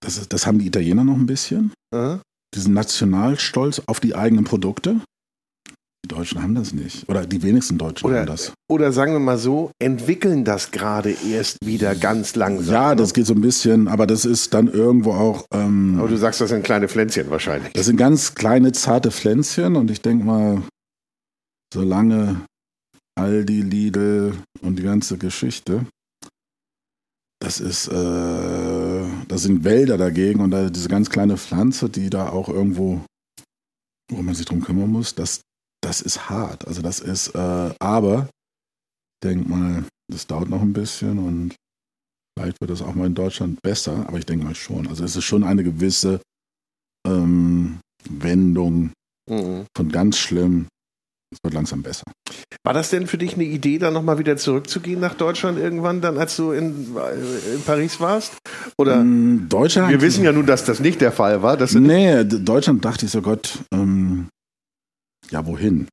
das, 0.02 0.28
das 0.28 0.46
haben 0.46 0.58
die 0.58 0.66
Italiener 0.66 1.04
noch 1.04 1.16
ein 1.16 1.26
bisschen. 1.26 1.72
Uh 1.94 2.18
Diesen 2.54 2.74
Nationalstolz 2.74 3.82
auf 3.86 4.00
die 4.00 4.14
eigenen 4.14 4.44
Produkte. 4.44 5.00
Die 6.04 6.08
Deutschen 6.08 6.42
haben 6.42 6.54
das 6.56 6.72
nicht. 6.72 7.08
Oder 7.08 7.24
die 7.24 7.42
wenigsten 7.42 7.78
Deutschen 7.78 8.06
oder, 8.06 8.20
haben 8.20 8.26
das. 8.26 8.52
Oder 8.68 8.92
sagen 8.92 9.12
wir 9.12 9.20
mal 9.20 9.38
so, 9.38 9.70
entwickeln 9.78 10.44
das 10.44 10.72
gerade 10.72 11.14
erst 11.30 11.58
wieder 11.64 11.94
ganz 11.94 12.34
langsam. 12.34 12.74
Ja, 12.74 12.94
das 12.96 13.14
geht 13.14 13.26
so 13.26 13.34
ein 13.34 13.40
bisschen, 13.40 13.86
aber 13.86 14.08
das 14.08 14.24
ist 14.24 14.52
dann 14.52 14.66
irgendwo 14.66 15.12
auch. 15.12 15.44
Ähm, 15.54 15.96
aber 15.98 16.08
du 16.08 16.16
sagst, 16.16 16.40
das 16.40 16.50
sind 16.50 16.64
kleine 16.64 16.88
Pflänzchen 16.88 17.30
wahrscheinlich. 17.30 17.72
Das 17.74 17.86
sind 17.86 17.96
ganz 17.96 18.34
kleine, 18.34 18.72
zarte 18.72 19.12
Pflänzchen 19.12 19.76
und 19.76 19.92
ich 19.92 20.00
denke 20.00 20.24
mal, 20.24 20.62
solange 21.72 22.40
Aldi, 23.14 23.62
Lidl 23.62 24.34
und 24.60 24.80
die 24.80 24.82
ganze 24.82 25.18
Geschichte, 25.18 25.86
das 27.38 27.60
ist, 27.60 27.88
äh, 27.88 29.04
das 29.28 29.42
sind 29.42 29.64
Wälder 29.64 29.98
dagegen 29.98 30.40
und 30.40 30.50
da 30.50 30.68
diese 30.70 30.88
ganz 30.88 31.10
kleine 31.10 31.36
Pflanze, 31.36 31.88
die 31.88 32.10
da 32.10 32.28
auch 32.28 32.48
irgendwo, 32.48 33.02
wo 34.10 34.22
man 34.22 34.34
sich 34.34 34.46
drum 34.46 34.62
kümmern 34.62 34.90
muss, 34.90 35.14
das, 35.14 35.40
das 35.92 36.00
ist 36.00 36.30
hart. 36.30 36.66
Also 36.66 36.80
das 36.80 37.00
ist, 37.00 37.34
äh, 37.34 37.74
aber 37.78 38.28
denk 39.22 39.48
mal, 39.48 39.84
das 40.10 40.26
dauert 40.26 40.48
noch 40.48 40.62
ein 40.62 40.72
bisschen 40.72 41.18
und 41.18 41.54
Vielleicht 42.38 42.60
wird 42.60 42.70
das 42.70 42.82
auch 42.82 42.94
mal 42.94 43.06
in 43.06 43.14
Deutschland 43.14 43.60
besser, 43.62 44.06
aber 44.08 44.18
ich 44.18 44.26
denke 44.26 44.46
mal 44.46 44.54
schon. 44.54 44.88
Also 44.88 45.04
es 45.04 45.16
ist 45.16 45.24
schon 45.24 45.44
eine 45.44 45.62
gewisse 45.62 46.20
ähm, 47.06 47.78
Wendung 48.08 48.92
mhm. 49.28 49.66
von 49.76 49.92
ganz 49.92 50.18
schlimm. 50.18 50.66
Es 51.30 51.38
wird 51.42 51.54
langsam 51.54 51.82
besser. 51.82 52.04
War 52.64 52.74
das 52.74 52.90
denn 52.90 53.06
für 53.06 53.18
dich 53.18 53.34
eine 53.34 53.44
Idee, 53.44 53.78
dann 53.78 53.94
nochmal 53.94 54.18
wieder 54.18 54.36
zurückzugehen 54.36 55.00
nach 55.00 55.14
Deutschland 55.14 55.58
irgendwann, 55.58 56.00
dann 56.00 56.18
als 56.18 56.36
du 56.36 56.52
in, 56.52 56.96
äh, 56.96 57.54
in 57.54 57.62
Paris 57.62 58.00
warst? 58.00 58.34
Oder 58.78 59.02
mm, 59.02 59.48
Deutschland? 59.48 59.90
Wir 59.90 60.00
wissen 60.00 60.24
ja 60.24 60.32
nun, 60.32 60.46
dass 60.46 60.64
das 60.64 60.80
nicht 60.80 61.00
der 61.00 61.12
Fall 61.12 61.42
war. 61.42 61.56
Dass 61.56 61.74
nee, 61.74 62.24
Deutschland 62.24 62.84
dachte 62.84 63.06
ich 63.06 63.12
so, 63.12 63.20
Gott, 63.20 63.58
ähm, 63.72 64.21
ja, 65.32 65.46
wohin? 65.46 65.88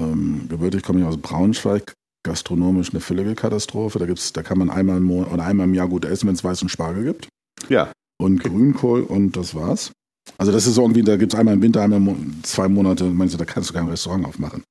Ähm, 0.00 0.46
gebürtig 0.48 0.82
komme 0.82 1.00
ich 1.00 1.06
aus 1.06 1.18
Braunschweig, 1.18 1.92
gastronomisch 2.24 2.90
eine 2.90 3.00
völlige 3.00 3.34
Katastrophe. 3.34 3.98
Da, 3.98 4.06
gibt's, 4.06 4.32
da 4.32 4.42
kann 4.42 4.58
man 4.58 4.70
einmal 4.70 4.96
im, 4.96 5.04
Monat, 5.04 5.32
oder 5.32 5.44
einmal 5.44 5.66
im 5.66 5.74
Jahr 5.74 5.88
gut 5.88 6.04
essen, 6.04 6.28
wenn 6.28 6.34
es 6.34 6.44
weißen 6.44 6.68
Spargel 6.68 7.04
gibt. 7.04 7.28
Ja. 7.68 7.92
Und 8.20 8.42
Grünkohl 8.42 9.02
und 9.02 9.36
das 9.36 9.54
war's. 9.54 9.92
Also 10.38 10.52
das 10.52 10.66
ist 10.66 10.78
irgendwie, 10.78 11.02
da 11.02 11.16
gibt 11.16 11.34
es 11.34 11.38
einmal 11.38 11.54
im 11.54 11.62
Winter, 11.62 11.82
einmal 11.82 11.98
im, 11.98 12.42
zwei 12.42 12.68
Monate, 12.68 13.04
meinst 13.04 13.34
du, 13.34 13.38
da 13.38 13.44
kannst 13.44 13.70
du 13.70 13.74
kein 13.74 13.88
Restaurant 13.88 14.24
aufmachen. 14.24 14.62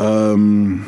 Ähm, 0.00 0.86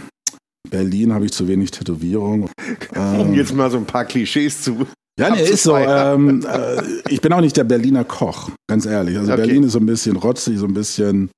Berlin 0.70 1.12
habe 1.12 1.26
ich 1.26 1.32
zu 1.32 1.46
wenig 1.48 1.70
Tätowierung. 1.70 2.48
Ähm, 2.96 3.20
um 3.20 3.34
jetzt 3.34 3.52
mal 3.52 3.70
so 3.72 3.76
ein 3.76 3.86
paar 3.86 4.04
Klischees 4.04 4.62
zu. 4.62 4.86
Ja, 5.18 5.30
nee, 5.30 5.42
ist 5.42 5.64
so. 5.64 5.76
Ähm, 5.76 6.44
äh, 6.46 6.80
ich 7.08 7.20
bin 7.20 7.32
auch 7.32 7.40
nicht 7.40 7.56
der 7.56 7.64
Berliner 7.64 8.04
Koch, 8.04 8.50
ganz 8.68 8.86
ehrlich. 8.86 9.18
Also 9.18 9.32
okay. 9.32 9.42
Berlin 9.42 9.64
ist 9.64 9.72
so 9.72 9.80
ein 9.80 9.86
bisschen 9.86 10.16
rotzig, 10.16 10.58
so 10.58 10.66
ein 10.66 10.74
bisschen. 10.74 11.30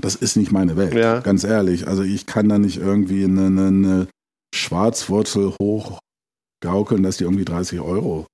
Das 0.00 0.14
ist 0.14 0.36
nicht 0.36 0.52
meine 0.52 0.76
Welt, 0.76 0.94
ja. 0.94 1.20
ganz 1.20 1.44
ehrlich. 1.44 1.86
Also 1.86 2.02
ich 2.02 2.26
kann 2.26 2.48
da 2.48 2.58
nicht 2.58 2.78
irgendwie 2.78 3.24
eine, 3.24 3.46
eine 3.46 4.08
Schwarzwurzel 4.54 5.54
hochgaukeln, 5.60 7.02
dass 7.02 7.18
die 7.18 7.24
irgendwie 7.24 7.44
30 7.44 7.80
Euro 7.80 8.26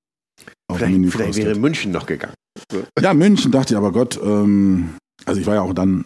auf 0.71 0.79
vielleicht, 0.79 0.93
Menü 0.93 1.11
vielleicht 1.11 1.39
wäre 1.39 1.55
München 1.57 1.93
noch 1.93 2.07
gegangen. 2.07 2.35
Ja, 3.01 3.15
München 3.15 3.53
dachte 3.53 3.75
ich, 3.75 3.79
aber 3.79 3.93
Gott, 3.93 4.19
ähm, 4.23 4.97
also 5.25 5.41
ich 5.41 5.47
war 5.47 5.57
ja 5.57 5.63
auch 5.63 5.75
dann 5.75 6.05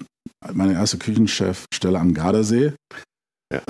meine 0.53 0.75
erste 0.75 0.99
Küchenchefstelle 0.99 1.99
am 1.99 2.15
Gardasee. 2.15 2.73
Ja. 3.53 3.61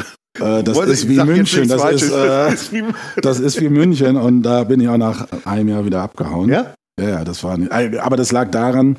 Äh, 0.59 0.63
das 0.63 0.79
ist 0.87 1.09
wie 1.09 1.23
München. 1.23 1.69
Das 1.69 1.91
ist, 1.93 2.11
äh, 2.11 2.85
das 3.21 3.41
ist 3.41 3.61
wie 3.61 3.69
München 3.69 4.17
und 4.17 4.43
da 4.43 4.65
bin 4.65 4.81
ich 4.81 4.89
auch 4.89 4.97
nach 4.97 5.27
einem 5.45 5.69
Jahr 5.69 5.85
wieder 5.85 6.03
abgehauen. 6.03 6.49
Ja? 6.49 6.75
Ja, 7.01 7.09
ja, 7.09 7.25
das 7.25 7.43
war 7.43 7.57
nicht. 7.57 7.73
Äh, 7.73 7.99
aber 7.99 8.17
das 8.17 8.33
lag 8.33 8.51
daran, 8.51 8.99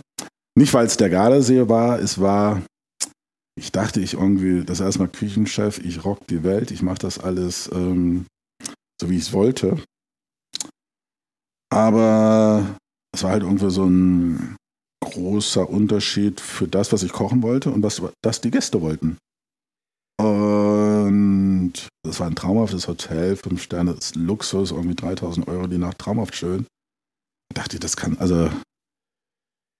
nicht 0.55 0.73
weil 0.73 0.85
es 0.85 0.97
der 0.97 1.09
Gardasee 1.09 1.67
war, 1.67 1.99
es 1.99 2.19
war, 2.19 2.61
ich 3.55 3.71
dachte 3.71 4.01
ich 4.01 4.13
irgendwie, 4.13 4.63
das 4.63 4.79
erstmal 4.79 5.09
Küchenchef, 5.09 5.79
ich 5.79 6.03
rock 6.05 6.25
die 6.27 6.43
Welt, 6.43 6.71
ich 6.71 6.81
mache 6.81 6.99
das 6.99 7.19
alles 7.19 7.69
ähm, 7.71 8.25
so 9.03 9.09
wie 9.09 9.17
ich 9.17 9.23
es 9.23 9.33
wollte. 9.33 9.77
Aber 11.69 12.77
es 13.13 13.23
war 13.23 13.31
halt 13.31 13.43
irgendwie 13.43 13.69
so 13.69 13.85
ein 13.85 14.55
großer 15.03 15.69
Unterschied 15.69 16.39
für 16.39 16.67
das, 16.67 16.93
was 16.93 17.03
ich 17.03 17.11
kochen 17.11 17.41
wollte 17.43 17.71
und 17.71 17.83
was 17.83 18.01
das 18.23 18.41
die 18.41 18.51
Gäste 18.51 18.81
wollten. 18.81 19.17
Und 20.19 21.73
das 22.03 22.19
war 22.19 22.27
ein 22.27 22.35
traumhaftes 22.35 22.87
Hotel, 22.87 23.35
fünf 23.35 23.61
Sterne, 23.61 23.97
Luxus, 24.15 24.71
irgendwie 24.71 24.95
3000 24.95 25.47
Euro 25.47 25.67
die 25.67 25.77
Nacht, 25.77 25.97
traumhaft 25.99 26.35
schön. 26.35 26.65
Ich 27.51 27.55
dachte, 27.55 27.79
das 27.79 27.97
kann, 27.97 28.17
also, 28.19 28.49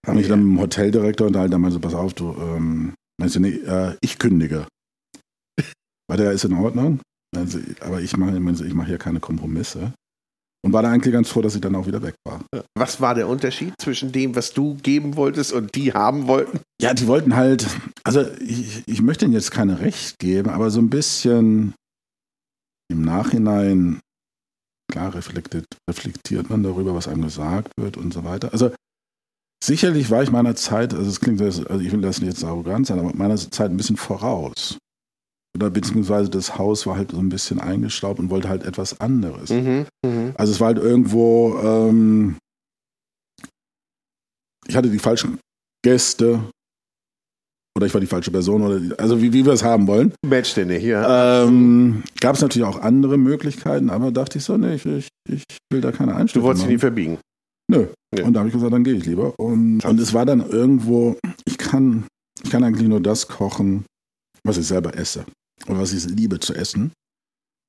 habe 0.06 0.18
mich 0.18 0.28
dann 0.28 0.44
mit 0.44 0.58
dem 0.58 0.60
Hoteldirektor 0.60 1.28
unterhalten, 1.28 1.52
da 1.52 1.58
meinte 1.60 1.76
so, 1.76 1.80
pass 1.80 1.94
auf, 1.94 2.14
du, 2.14 2.34
ähm, 2.34 2.94
meinst 3.20 3.36
du, 3.36 3.40
nee, 3.40 3.56
äh, 3.56 3.96
ich 4.02 4.18
kündige. 4.20 4.68
Weil 6.08 6.18
der 6.18 6.32
ist 6.32 6.44
in 6.44 6.54
Ordnung, 6.54 7.00
also, 7.36 7.60
aber 7.80 8.02
ich 8.02 8.16
mache 8.18 8.38
ich 8.38 8.74
mach 8.74 8.86
hier 8.86 8.98
keine 8.98 9.20
Kompromisse. 9.20 9.94
Und 10.66 10.72
war 10.72 10.82
da 10.82 10.92
eigentlich 10.92 11.14
ganz 11.14 11.30
froh, 11.30 11.42
dass 11.42 11.56
ich 11.56 11.62
dann 11.62 11.76
auch 11.76 11.88
wieder 11.88 12.02
weg 12.02 12.16
war. 12.26 12.42
Was 12.78 13.02
war 13.02 13.16
der 13.16 13.28
Unterschied 13.28 13.74
zwischen 13.80 14.14
dem, 14.14 14.34
was 14.34 14.54
du 14.54 14.76
geben 14.76 15.18
wolltest 15.18 15.52
und 15.52 15.76
die 15.76 15.94
haben 15.94 16.28
wollten? 16.28 16.62
Ja, 16.82 16.94
die 16.94 17.08
wollten 17.08 17.36
halt, 17.36 17.68
also 18.06 18.26
ich, 18.40 18.88
ich 18.88 19.02
möchte 19.02 19.26
ihnen 19.26 19.34
jetzt 19.34 19.52
keine 19.52 19.82
Recht 19.82 20.20
geben, 20.20 20.50
aber 20.50 20.70
so 20.70 20.80
ein 20.80 20.90
bisschen 20.90 21.74
im 22.90 23.02
Nachhinein, 23.02 24.00
klar 24.90 25.14
reflektiert, 25.14 25.66
reflektiert 25.90 26.50
man 26.50 26.64
darüber, 26.64 26.96
was 26.96 27.10
einem 27.10 27.24
gesagt 27.24 27.74
wird 27.78 27.98
und 27.98 28.14
so 28.14 28.24
weiter. 28.24 28.54
Also 28.54 28.72
sicherlich 29.64 30.10
war 30.10 30.24
ich 30.24 30.32
meiner 30.32 30.56
Zeit, 30.56 30.94
also 30.94 31.10
es 31.10 31.20
klingt, 31.20 31.42
also 31.42 31.64
ich 31.80 31.92
will 31.92 32.02
das 32.02 32.20
nicht 32.20 32.30
jetzt 32.30 32.44
arrogant 32.44 32.88
sein, 32.88 33.00
aber 33.00 33.14
meiner 33.14 33.38
Zeit 33.38 33.72
ein 33.72 33.78
bisschen 33.78 33.98
voraus 33.98 34.78
oder 35.56 35.70
beziehungsweise 35.70 36.30
das 36.30 36.58
Haus 36.58 36.86
war 36.88 36.98
halt 36.98 37.12
so 37.12 37.20
ein 37.20 37.30
bisschen 37.30 37.60
eingestaubt 37.60 38.20
und 38.20 38.30
wollte 38.30 38.50
halt 38.50 38.64
etwas 38.64 39.00
anderes. 39.00 39.50
Mhm, 39.50 39.86
mh. 40.06 40.34
Also 40.36 40.52
es 40.52 40.60
war 40.60 40.68
halt 40.68 40.80
irgendwo, 40.80 41.58
ähm, 41.60 42.38
ich 44.68 44.76
hatte 44.76 44.90
die 44.90 45.00
falschen 45.00 45.40
Gäste 45.84 46.40
oder 47.76 47.86
ich 47.86 47.94
war 47.94 48.02
die 48.02 48.08
falsche 48.08 48.32
Person 48.32 48.64
oder 48.64 49.00
also 49.00 49.22
wie, 49.22 49.34
wie 49.34 49.46
wir 49.46 49.54
es 49.54 49.64
haben 49.64 49.88
wollen. 49.88 50.14
Match 50.26 50.54
denn 50.56 50.70
nicht, 50.70 50.84
ja. 50.84 51.44
Ähm, 51.44 52.04
Gab 52.20 52.36
es 52.36 52.42
natürlich 52.42 52.68
auch 52.68 52.82
andere 52.82 53.18
Möglichkeiten, 53.18 53.90
aber 53.90 54.12
dachte 54.12 54.40
ich 54.40 54.44
so, 54.44 54.58
nee, 54.58 54.76
ich, 54.76 54.86
ich, 54.86 55.08
ich 55.30 55.44
will 55.72 55.82
da 55.82 55.92
keine 55.92 56.16
Einstellung. 56.16 56.44
Du 56.44 56.48
wolltest 56.48 56.66
sie 56.66 56.72
nie 56.72 56.80
verbiegen. 56.80 57.20
Nö. 57.70 57.88
Ja. 58.16 58.26
Und 58.26 58.34
da 58.34 58.40
habe 58.40 58.50
ich 58.50 58.54
gesagt, 58.54 58.74
dann 58.74 58.84
gehe 58.84 58.96
ich 58.96 59.06
lieber. 59.06 59.38
Und, 59.40 59.84
und 59.84 60.00
es 60.00 60.14
war 60.14 60.26
dann 60.26 60.42
irgendwo, 60.42 61.18
ich 61.46 61.58
kann, 61.58 62.06
ich 62.44 62.50
kann 62.50 62.64
eigentlich 62.64 62.88
nur 62.88 63.02
das 63.02 63.28
kochen, 63.28 63.86
was 64.44 64.58
ich 64.58 64.68
selber 64.68 64.96
esse 64.96 65.26
oder 65.68 65.80
was 65.80 65.94
ich 65.94 66.06
liebe 66.06 66.40
zu 66.40 66.54
essen. 66.54 66.92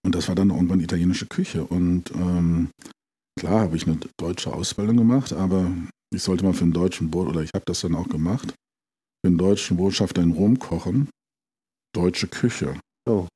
Und 0.04 0.14
das 0.14 0.28
war 0.28 0.34
dann 0.34 0.50
irgendwann 0.50 0.80
italienische 0.80 1.26
Küche. 1.26 1.64
Und 1.64 2.10
ähm, 2.12 2.68
klar 3.38 3.60
habe 3.60 3.76
ich 3.76 3.86
eine 3.86 3.98
deutsche 4.18 4.52
Ausbildung 4.52 4.96
gemacht, 4.96 5.32
aber 5.32 5.70
ich 6.14 6.22
sollte 6.22 6.44
mal 6.44 6.52
für 6.52 6.64
einen 6.64 6.72
deutschen 6.72 7.10
Boot, 7.10 7.28
oder 7.28 7.42
ich 7.42 7.50
habe 7.54 7.64
das 7.66 7.80
dann 7.80 7.94
auch 7.94 8.08
gemacht, 8.08 8.54
für 9.24 9.28
einen 9.28 9.38
deutschen 9.38 9.76
Botschafter 9.76 10.22
in 10.22 10.32
Rom 10.32 10.58
kochen. 10.58 11.08
Deutsche 11.94 12.26
Küche. 12.26 12.78
Oh. 13.08 13.26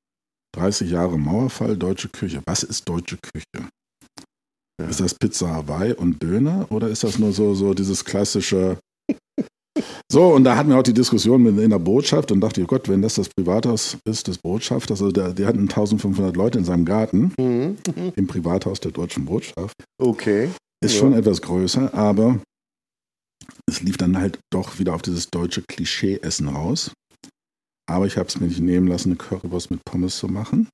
30 0.57 0.91
Jahre 0.91 1.19
Mauerfall, 1.19 1.77
deutsche 1.77 2.09
Küche. 2.09 2.43
Was 2.47 2.63
ist 2.63 2.89
deutsche 2.89 3.19
Küche? 3.19 3.69
Ja. 4.81 4.89
Ist 4.89 5.01
das 5.01 5.15
Pizza 5.15 5.49
Hawaii 5.49 5.93
und 5.93 6.23
Döner 6.23 6.67
oder 6.71 6.89
ist 6.89 7.03
das 7.03 7.19
nur 7.19 7.33
so, 7.33 7.55
so 7.55 7.75
dieses 7.75 8.05
klassische 8.05 8.79
so, 10.11 10.35
und 10.35 10.45
da 10.45 10.57
hatten 10.57 10.71
wir 10.71 10.79
auch 10.79 10.83
die 10.83 10.95
Diskussion 10.95 11.43
mit, 11.43 11.59
in 11.59 11.71
der 11.71 11.79
Botschaft 11.79 12.33
und 12.33 12.41
dachte, 12.41 12.63
oh 12.63 12.67
Gott, 12.67 12.89
wenn 12.89 13.03
das 13.03 13.15
das 13.15 13.29
Privathaus 13.29 13.97
ist 14.09 14.29
des 14.29 14.39
Botschafters, 14.39 15.01
also 15.01 15.13
der, 15.13 15.33
die 15.33 15.47
hatten 15.47 15.61
1500 15.61 16.37
Leute 16.37 16.59
in 16.59 16.65
seinem 16.65 16.85
Garten, 16.85 17.33
mhm. 17.39 17.77
im 18.15 18.27
Privathaus 18.27 18.81
der 18.81 18.93
deutschen 18.93 19.25
Botschaft. 19.25 19.75
Okay. 20.01 20.51
Ist 20.81 20.95
ja. 20.95 21.01
schon 21.01 21.13
etwas 21.13 21.43
größer, 21.43 21.93
aber 21.93 22.41
es 23.67 23.83
lief 23.83 23.97
dann 23.97 24.17
halt 24.17 24.39
doch 24.51 24.79
wieder 24.79 24.95
auf 24.95 25.03
dieses 25.03 25.29
deutsche 25.29 25.63
Klischee-Essen 25.63 26.49
raus. 26.49 26.93
Aber 27.89 28.07
ich 28.07 28.17
habe 28.17 28.29
es 28.29 28.39
mir 28.39 28.47
nicht 28.47 28.61
nehmen 28.61 28.87
lassen, 28.87 29.11
eine 29.11 29.17
Currywurst 29.17 29.71
mit 29.71 29.81
Pommes 29.85 30.19
zu 30.19 30.29
machen. 30.29 30.69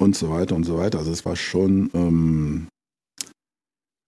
Und 0.00 0.16
so 0.16 0.30
weiter 0.30 0.54
und 0.54 0.64
so 0.64 0.78
weiter. 0.78 0.98
Also 0.98 1.10
es 1.10 1.24
war 1.24 1.36
schon 1.36 1.90
ähm, 1.92 2.68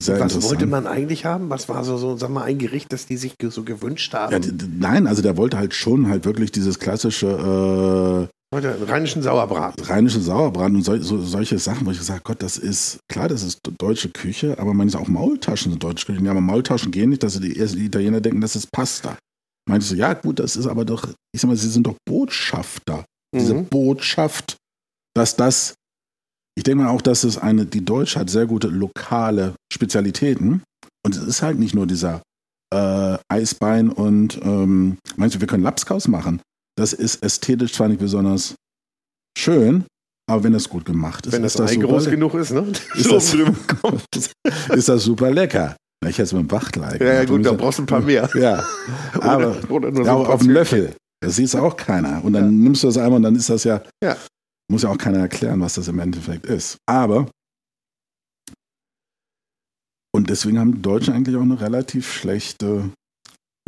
was 0.07 0.43
wollte 0.43 0.67
man 0.67 0.87
eigentlich 0.87 1.25
haben? 1.25 1.51
Was 1.51 1.69
war 1.69 1.85
so, 1.85 1.97
so, 1.99 2.17
sag 2.17 2.31
mal, 2.31 2.45
ein 2.45 2.59
Gericht, 2.59 2.93
das 2.93 3.07
die 3.07 3.17
sich 3.17 3.35
so 3.51 3.65
gewünscht 3.65 4.15
haben? 4.15 4.33
Ja, 4.33 4.41
nein, 4.79 5.07
also 5.07 5.23
der 5.23 5.37
wollte 5.37 5.59
halt 5.59 5.75
schon 5.75 6.09
halt 6.09 6.25
wirklich 6.25 6.53
dieses 6.53 6.79
klassische 6.79 8.29
äh, 8.53 8.57
rheinischen 8.57 9.23
Sauerbraten. 9.23 9.85
Rheinischen 9.85 10.23
Sauerbraten 10.23 10.77
und 10.77 10.85
so, 10.85 10.97
so, 11.01 11.21
solche 11.21 11.59
Sachen, 11.59 11.87
wo 11.87 11.91
ich 11.91 11.99
gesagt 11.99 12.25
Gott, 12.25 12.43
das 12.43 12.57
ist, 12.57 12.99
klar, 13.09 13.29
das 13.29 13.43
ist 13.43 13.61
deutsche 13.79 14.09
Küche, 14.09 14.59
aber 14.59 14.73
man 14.73 14.89
ist 14.89 14.97
auch 14.97 15.09
Maultaschen 15.09 15.73
sind 15.73 15.83
deutsche 15.83 16.07
Küche. 16.07 16.25
Ja, 16.25 16.31
aber 16.31 16.41
Maultaschen 16.41 16.91
gehen 16.91 17.11
nicht, 17.11 17.23
dass 17.23 17.39
die, 17.39 17.53
die 17.53 17.85
Italiener 17.85 18.21
denken, 18.21 18.41
das 18.41 18.57
ist 18.57 18.73
Pasta. 18.73 19.19
Meinte 19.69 19.85
ich 19.85 19.91
so, 19.91 19.95
ja 19.95 20.15
gut, 20.15 20.39
das 20.39 20.57
ist 20.57 20.67
aber 20.67 20.85
doch, 20.85 21.07
ich 21.33 21.41
sag 21.41 21.49
mal, 21.49 21.57
sie 21.57 21.69
sind 21.69 21.87
doch 21.87 21.97
Botschafter. 22.09 23.05
Mhm. 23.35 23.39
Diese 23.39 23.55
Botschaft, 23.55 24.57
dass 25.15 25.37
das 25.37 25.75
ich 26.57 26.65
denke 26.65 26.85
mal 26.85 26.91
auch, 26.91 27.01
dass 27.01 27.25
es 27.25 27.39
eine, 27.39 27.65
die 27.65 27.85
Deutsche 27.85 28.21
hat 28.21 28.29
sehr 28.29 28.45
gute 28.45 28.69
lokale 28.69 29.55
Spezialitäten. 29.81 30.63
Und 31.05 31.17
es 31.17 31.23
ist 31.23 31.43
halt 31.43 31.59
nicht 31.59 31.75
nur 31.75 31.87
dieser 31.87 32.21
äh, 32.73 33.17
Eisbein 33.29 33.89
und 33.89 34.39
ähm, 34.43 34.99
meinst 35.17 35.37
du, 35.37 35.41
wir 35.41 35.47
können 35.47 35.63
Lapskaus 35.63 36.07
machen? 36.07 36.43
Das 36.77 36.93
ist 36.93 37.23
ästhetisch 37.23 37.73
zwar 37.73 37.89
nicht 37.89 38.01
besonders 38.01 38.55
schön, 39.37 39.85
aber 40.31 40.45
wenn 40.45 40.55
es 40.55 40.69
gut 40.69 40.85
gemacht 40.85 41.27
ist, 41.27 41.33
wenn 41.33 41.45
ist 41.45 41.59
das, 41.59 41.73
das 41.73 41.81
groß 41.81 42.11
genug 42.11 42.35
ist, 42.35 42.53
ne? 42.53 42.67
Ist 42.95 43.11
das, 43.11 43.35
ist 44.77 44.89
das 44.89 45.03
super 45.03 45.31
lecker. 45.31 45.77
Ich 46.07 46.17
hätte 46.17 46.23
es 46.23 46.33
mit 46.33 46.43
dem 46.43 46.51
Wachtel 46.51 46.83
Ja, 47.01 47.15
ja 47.15 47.25
gut, 47.25 47.45
da 47.45 47.53
brauchst 47.53 47.79
du 47.79 47.83
ein 47.83 47.87
paar 47.87 48.01
mehr. 48.01 48.29
Ja, 48.35 48.65
aber 49.21 49.57
oder, 49.69 49.71
oder 49.71 49.91
nur 49.91 50.05
ja, 50.05 50.13
so 50.13 50.27
auf 50.27 50.41
dem 50.41 50.51
Löffel. 50.51 50.95
Das 51.23 51.37
sieht 51.37 51.55
auch 51.57 51.77
keiner. 51.77 52.25
Und 52.25 52.35
dann 52.35 52.45
ja. 52.45 52.51
nimmst 52.51 52.83
du 52.83 52.87
das 52.87 52.97
einmal 52.97 53.17
und 53.17 53.23
dann 53.23 53.37
ist 53.37 53.51
das 53.51 53.65
ja, 53.65 53.83
ja. 54.03 54.17
Muss 54.71 54.83
ja 54.83 54.91
auch 54.91 54.99
keiner 54.99 55.19
erklären, 55.19 55.61
was 55.61 55.75
das 55.75 55.89
im 55.89 55.99
Endeffekt 55.99 56.47
ist. 56.47 56.79
Aber, 56.87 57.27
und 60.15 60.31
deswegen 60.31 60.59
haben 60.59 60.75
die 60.75 60.83
Deutschen 60.83 61.15
eigentlich 61.15 61.37
auch 61.37 61.43
eine 61.43 61.61
relativ 61.61 62.13
schlechte 62.13 62.91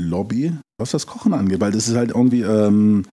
Lobby, 0.00 0.52
was 0.78 0.90
das 0.90 1.06
Kochen 1.06 1.34
angeht, 1.34 1.60
weil 1.60 1.72
das 1.72 1.88
ist 1.88 1.96
halt 1.96 2.10
irgendwie 2.10 2.42
ähm, 2.42 3.06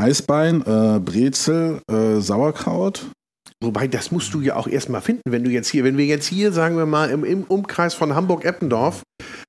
Eisbein, 0.00 0.62
äh, 0.62 1.00
Brezel, 1.00 1.80
äh, 1.90 2.20
Sauerkraut 2.20 3.10
Wobei, 3.62 3.88
das 3.88 4.12
musst 4.12 4.32
du 4.34 4.40
ja 4.40 4.54
auch 4.54 4.68
erstmal 4.68 5.00
finden, 5.00 5.22
wenn 5.30 5.42
du 5.42 5.50
jetzt 5.50 5.68
hier, 5.68 5.82
wenn 5.82 5.96
wir 5.96 6.06
jetzt 6.06 6.26
hier, 6.26 6.52
sagen 6.52 6.76
wir 6.76 6.86
mal, 6.86 7.10
im, 7.10 7.24
im 7.24 7.42
Umkreis 7.44 7.94
von 7.94 8.14
Hamburg-Eppendorf 8.14 9.02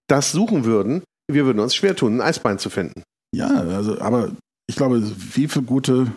das 0.08 0.32
suchen 0.32 0.65
würden, 0.65 1.04
wir 1.32 1.45
würden 1.45 1.60
uns 1.60 1.76
schwer 1.76 1.95
tun, 1.95 2.15
ein 2.15 2.22
Eisbein 2.22 2.58
zu 2.58 2.72
finden. 2.72 3.04
Ja, 3.36 3.50
also, 3.50 4.00
aber 4.02 4.32
ich 4.67 4.76
glaube, 4.76 5.02
wie 5.04 5.48
viele 5.48 5.65
gute 5.65 6.12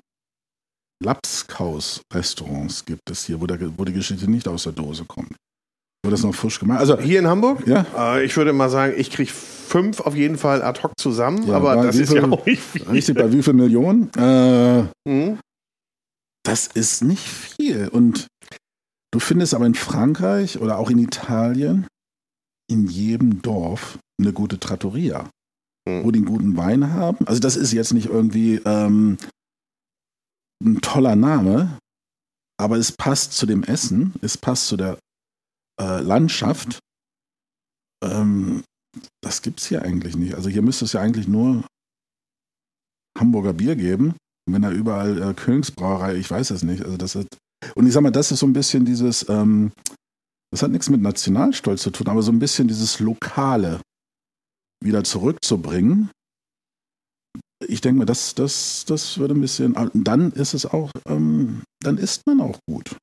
Lapskaus-Restaurants 1.05 2.87
gibt 2.87 3.11
es 3.11 3.27
hier, 3.27 3.41
wo, 3.41 3.47
der, 3.47 3.59
wo 3.79 3.85
die 3.85 3.93
Geschichte 3.93 4.31
nicht 4.31 4.49
aus 4.49 4.63
der 4.63 4.73
Dose 4.73 5.05
kommt? 5.05 5.37
Wo 6.05 6.11
das 6.11 6.23
noch 6.25 6.35
frisch 6.35 6.59
gemacht 6.59 6.81
Also 6.81 6.99
hier 6.99 7.21
in 7.21 7.29
Hamburg? 7.29 7.65
Ja. 7.67 7.87
Äh, 8.17 8.25
ich 8.25 8.37
würde 8.37 8.53
mal 8.53 8.69
sagen, 8.71 8.95
ich 8.97 9.11
kriege 9.11 9.31
fünf 9.31 10.01
auf 10.01 10.17
jeden 10.17 10.37
Fall 10.37 10.63
ad 10.63 10.83
hoc 10.83 10.93
zusammen, 10.99 11.47
Ja, 11.47 11.55
aber 11.57 11.77
das 11.77 11.97
ist 11.97 12.11
viel- 12.11 12.19
ja 12.21 12.29
auch 12.29 12.45
nicht 12.45 12.61
viel. 12.63 12.83
richtig 12.83 13.17
bei 13.17 13.33
wie 13.33 13.43
viel 13.43 13.55
Millionen? 13.55 14.11
Äh, 14.15 14.83
Mhm. 15.09 15.39
das 16.45 16.67
ist 16.67 17.03
nicht 17.03 17.23
viel. 17.29 17.89
Und 17.89 18.27
du 19.13 19.21
findest 19.21 19.55
aber 19.55 19.65
in 19.67 19.75
Frankreich 19.77 20.59
oder 20.61 20.79
auch 20.79 20.91
in 20.91 20.99
Italien 20.99 21.87
in 22.69 22.87
jedem 22.89 23.41
Dorf 23.43 23.99
eine 24.21 24.33
gute 24.33 24.59
Trattoria, 24.59 25.31
Hm. 25.89 26.05
wo 26.05 26.11
die 26.11 26.19
einen 26.19 26.27
guten 26.27 26.57
Wein 26.57 26.93
haben. 26.93 27.27
Also 27.29 27.41
das 27.41 27.57
ist 27.57 27.73
jetzt 27.73 27.93
nicht 27.95 28.07
irgendwie 28.09 28.57
ähm, 28.65 29.19
ein 30.65 30.81
toller 30.81 31.15
Name, 31.17 31.79
aber 32.61 32.77
es 32.77 32.91
passt 32.93 33.33
zu 33.35 33.47
dem 33.47 33.63
Essen, 33.63 34.15
es 34.21 34.37
passt 34.37 34.67
zu 34.67 34.77
der 34.77 34.99
äh, 35.81 36.01
Landschaft. 36.01 36.79
Ähm, 38.05 38.63
das 39.23 39.43
gibt 39.43 39.61
es 39.61 39.67
hier 39.67 39.83
eigentlich 39.83 40.17
nicht. 40.17 40.35
Also 40.35 40.49
hier 40.49 40.63
müsste 40.63 40.85
es 40.85 40.93
ja 40.93 41.01
eigentlich 41.01 41.29
nur 41.29 41.65
Hamburger 43.19 43.53
Bier 43.53 43.77
geben. 43.77 44.15
Und 44.47 44.55
wenn 44.55 44.63
da 44.63 44.71
überall 44.71 45.23
äh, 45.23 45.35
Königsbrauerei, 45.35 46.17
ich 46.17 46.31
weiß 46.31 46.51
es 46.51 46.63
nicht. 46.63 46.85
Also 46.85 46.97
das 46.97 47.15
ist, 47.15 47.29
und 47.75 47.87
ich 47.87 47.93
sag 47.93 48.03
mal, 48.03 48.11
das 48.11 48.33
ist 48.33 48.41
so 48.41 48.47
ein 48.47 48.53
bisschen 48.53 48.85
dieses, 48.85 49.29
ähm, 49.29 49.73
das 50.51 50.63
hat 50.63 50.71
nichts 50.71 50.91
mit 50.91 51.01
Nationalstolz 51.01 51.83
zu 51.83 51.91
tun, 51.91 52.09
aber 52.09 52.23
so 52.23 52.33
ein 52.33 52.39
bisschen 52.39 52.69
dieses 52.69 53.01
Lokale 53.01 53.81
wieder 54.85 55.05
zurückzubringen. 55.05 56.11
Ich 57.69 57.81
denke 57.81 57.99
mal, 57.99 58.05
das, 58.05 58.35
das, 58.35 58.85
das 58.87 59.19
würde 59.19 59.35
ein 59.35 59.41
bisschen, 59.41 59.75
dann 59.95 60.33
ist 60.33 60.53
es 60.53 60.67
auch, 60.67 60.91
ähm, 61.07 61.63
dann 61.81 61.97
isst 61.97 62.27
man 62.27 62.41
auch 62.41 62.59
gut. 62.69 62.97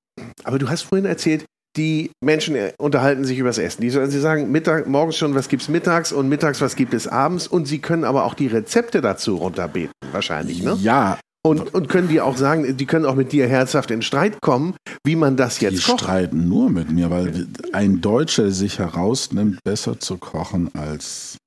Aber 0.44 0.60
du 0.60 0.70
hast 0.70 0.82
vorhin 0.82 1.06
erzählt, 1.06 1.46
die 1.78 2.12
Menschen 2.24 2.56
äh, 2.56 2.74
unterhalten 2.80 3.26
sich 3.26 3.38
über 3.38 3.50
das 3.50 3.58
Essen. 3.58 3.82
Die, 3.82 3.90
sollen- 3.90 4.10
sie 4.12 4.20
sagen 4.20 4.52
Mittag, 4.52 4.88
morgens 4.88 5.18
schon, 5.18 5.36
was 5.36 5.48
gibt 5.50 5.62
es 5.64 5.70
mittags 5.70 6.12
und 6.12 6.28
mittags, 6.30 6.62
was 6.62 6.76
gibt 6.76 6.94
es 6.94 7.08
abends. 7.08 7.48
Und 7.48 7.68
sie 7.68 7.80
können 7.80 8.04
aber 8.04 8.26
auch 8.26 8.34
die 8.34 8.48
Rezepte 8.48 9.02
dazu 9.02 9.36
runterbeten, 9.36 9.94
wahrscheinlich, 10.12 10.64
ne? 10.64 10.78
Ja, 10.82 11.20
Und, 11.46 11.74
und 11.74 11.88
können 11.88 12.08
die 12.10 12.20
auch 12.22 12.36
sagen, 12.38 12.76
die 12.76 12.86
können 12.86 13.06
auch 13.06 13.16
mit 13.16 13.32
dir 13.32 13.48
herzhaft 13.48 13.92
in 13.92 14.02
Streit 14.02 14.42
kommen, 14.42 14.76
wie 15.06 15.16
man 15.16 15.38
das 15.38 15.60
die 15.60 15.66
jetzt 15.66 15.86
kocht. 15.86 16.02
streiten 16.02 16.50
nur 16.50 16.70
mit 16.70 16.92
mir, 16.92 17.10
weil 17.12 17.48
ein 17.72 18.02
Deutscher 18.02 18.52
sich 18.52 18.80
herausnimmt, 18.80 19.60
besser 19.64 20.00
zu 20.00 20.18
kochen 20.18 20.74
als 20.76 21.38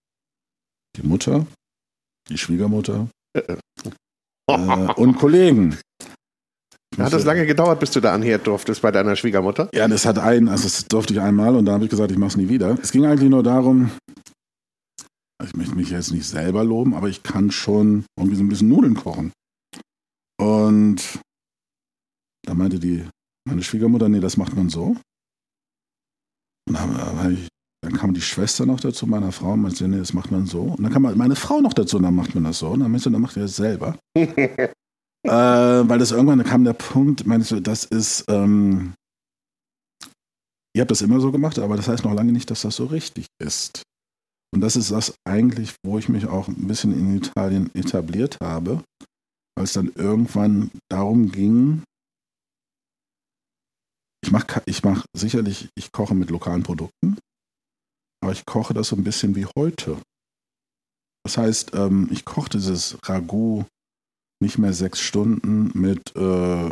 die 0.97 1.07
Mutter, 1.07 1.47
die 2.31 2.39
Schwiegermutter 2.39 3.09
äh, 3.37 3.57
und 4.97 5.17
Kollegen. 5.17 5.79
Hat 6.99 7.13
das 7.13 7.25
lange 7.25 7.47
gedauert, 7.47 7.81
bis 7.81 7.91
du 7.91 8.01
da 8.01 8.13
anhört 8.13 8.47
durftest 8.47 8.83
bei 8.83 8.91
deiner 8.91 9.17
Schwiegermutter? 9.17 9.69
Ja, 9.75 9.89
das 9.89 10.05
hat 10.05 10.19
einen, 10.19 10.49
also 10.49 10.65
das 10.65 10.87
durfte 10.87 11.15
ich 11.15 11.21
einmal 11.21 11.57
und 11.57 11.65
dann 11.65 11.75
habe 11.75 11.85
ich 11.85 11.91
gesagt, 11.91 12.11
ich 12.11 12.19
mache 12.19 12.29
es 12.29 12.37
nie 12.37 12.49
wieder. 12.49 12.79
Es 12.83 12.93
ging 12.93 13.07
eigentlich 13.07 13.31
nur 13.31 13.43
darum, 13.43 13.91
ich 15.45 15.57
möchte 15.57 15.75
mich 15.75 15.91
jetzt 15.91 16.13
nicht 16.13 16.27
selber 16.27 16.65
loben, 16.65 16.95
aber 16.95 17.09
ich 17.09 17.23
kann 17.23 17.51
schon 17.51 18.05
irgendwie 18.19 18.37
so 18.37 18.45
ein 18.45 18.49
bisschen 18.49 18.69
Nudeln 18.69 18.95
kochen. 18.95 19.33
Und 20.39 21.21
da 22.47 22.55
meinte 22.55 22.79
die, 22.79 23.07
meine 23.49 23.63
Schwiegermutter, 23.63 24.09
nee, 24.09 24.21
das 24.21 24.37
macht 24.37 24.55
man 24.55 24.69
so. 24.69 24.97
Und 26.69 26.75
dann, 26.75 26.97
hab 26.97 27.31
ich, 27.31 27.49
dann 27.83 27.95
kam 27.95 28.15
die 28.15 28.21
Schwester 28.21 28.67
noch 28.67 28.81
dazu, 28.81 29.07
meiner 29.07 29.33
Frau, 29.33 29.53
und 29.53 29.63
meinte, 29.63 29.89
nee, 29.89 29.99
das 29.99 30.13
macht 30.13 30.31
man 30.31 30.47
so. 30.47 30.63
Und 30.63 30.83
dann 30.83 30.93
kam 30.93 31.03
meine 31.03 31.37
Frau 31.37 31.61
noch 31.61 31.73
dazu, 31.73 31.97
und 31.97 32.05
dann 32.05 32.15
macht 32.15 32.35
man 32.35 32.45
das 32.45 32.59
so. 32.59 32.69
Und 32.69 32.81
dann 32.81 32.91
meinte 32.91 33.05
sie, 33.05 33.13
dann 33.13 33.23
macht 33.23 33.37
ihr 33.37 33.43
das 33.43 33.57
selber. 33.57 33.99
äh, 35.25 35.31
weil 35.31 35.99
das 35.99 36.11
irgendwann 36.11 36.43
kam 36.45 36.65
der 36.65 36.73
Punkt, 36.73 37.27
meinst 37.27 37.51
du, 37.51 37.61
das 37.61 37.85
ist, 37.85 38.25
ähm, 38.29 38.95
ihr 40.75 40.81
habt 40.81 40.91
das 40.91 41.03
immer 41.03 41.21
so 41.21 41.31
gemacht, 41.31 41.59
aber 41.59 41.77
das 41.77 41.89
heißt 41.89 42.05
noch 42.05 42.15
lange 42.15 42.33
nicht, 42.33 42.51
dass 42.51 42.63
das 42.63 42.77
so 42.77 42.87
richtig 42.87 43.27
ist. 43.41 43.83
Und 44.55 44.61
das 44.61 44.77
ist 44.77 44.91
das 44.91 45.15
eigentlich, 45.25 45.75
wo 45.85 45.99
ich 45.99 46.09
mich 46.09 46.27
auch 46.27 46.49
ein 46.49 46.67
bisschen 46.67 46.93
in 46.93 47.17
Italien 47.17 47.75
etabliert 47.75 48.39
habe, 48.43 48.83
weil 49.57 49.65
es 49.65 49.73
dann 49.73 49.93
irgendwann 49.95 50.71
darum 50.91 51.33
ging, 51.33 51.83
ich 54.25 54.31
mache 54.31 54.63
ich 54.67 54.83
mach 54.85 55.05
sicherlich, 55.17 55.69
ich 55.75 55.91
koche 55.91 56.15
mit 56.15 56.31
lokalen 56.31 56.63
Produkten, 56.63 57.19
aber 58.23 58.33
ich 58.33 58.45
koche 58.45 58.75
das 58.75 58.89
so 58.89 58.97
ein 58.97 59.05
bisschen 59.05 59.35
wie 59.35 59.47
heute. 59.57 60.01
Das 61.25 61.39
heißt, 61.39 61.75
ähm, 61.75 62.09
ich 62.11 62.25
koche 62.25 62.51
dieses 62.51 62.99
Ragout 63.05 63.67
nicht 64.43 64.59
mehr 64.59 64.75
sechs 64.75 65.01
Stunden 65.01 65.71
mit 65.75 66.15
äh, 66.17 66.71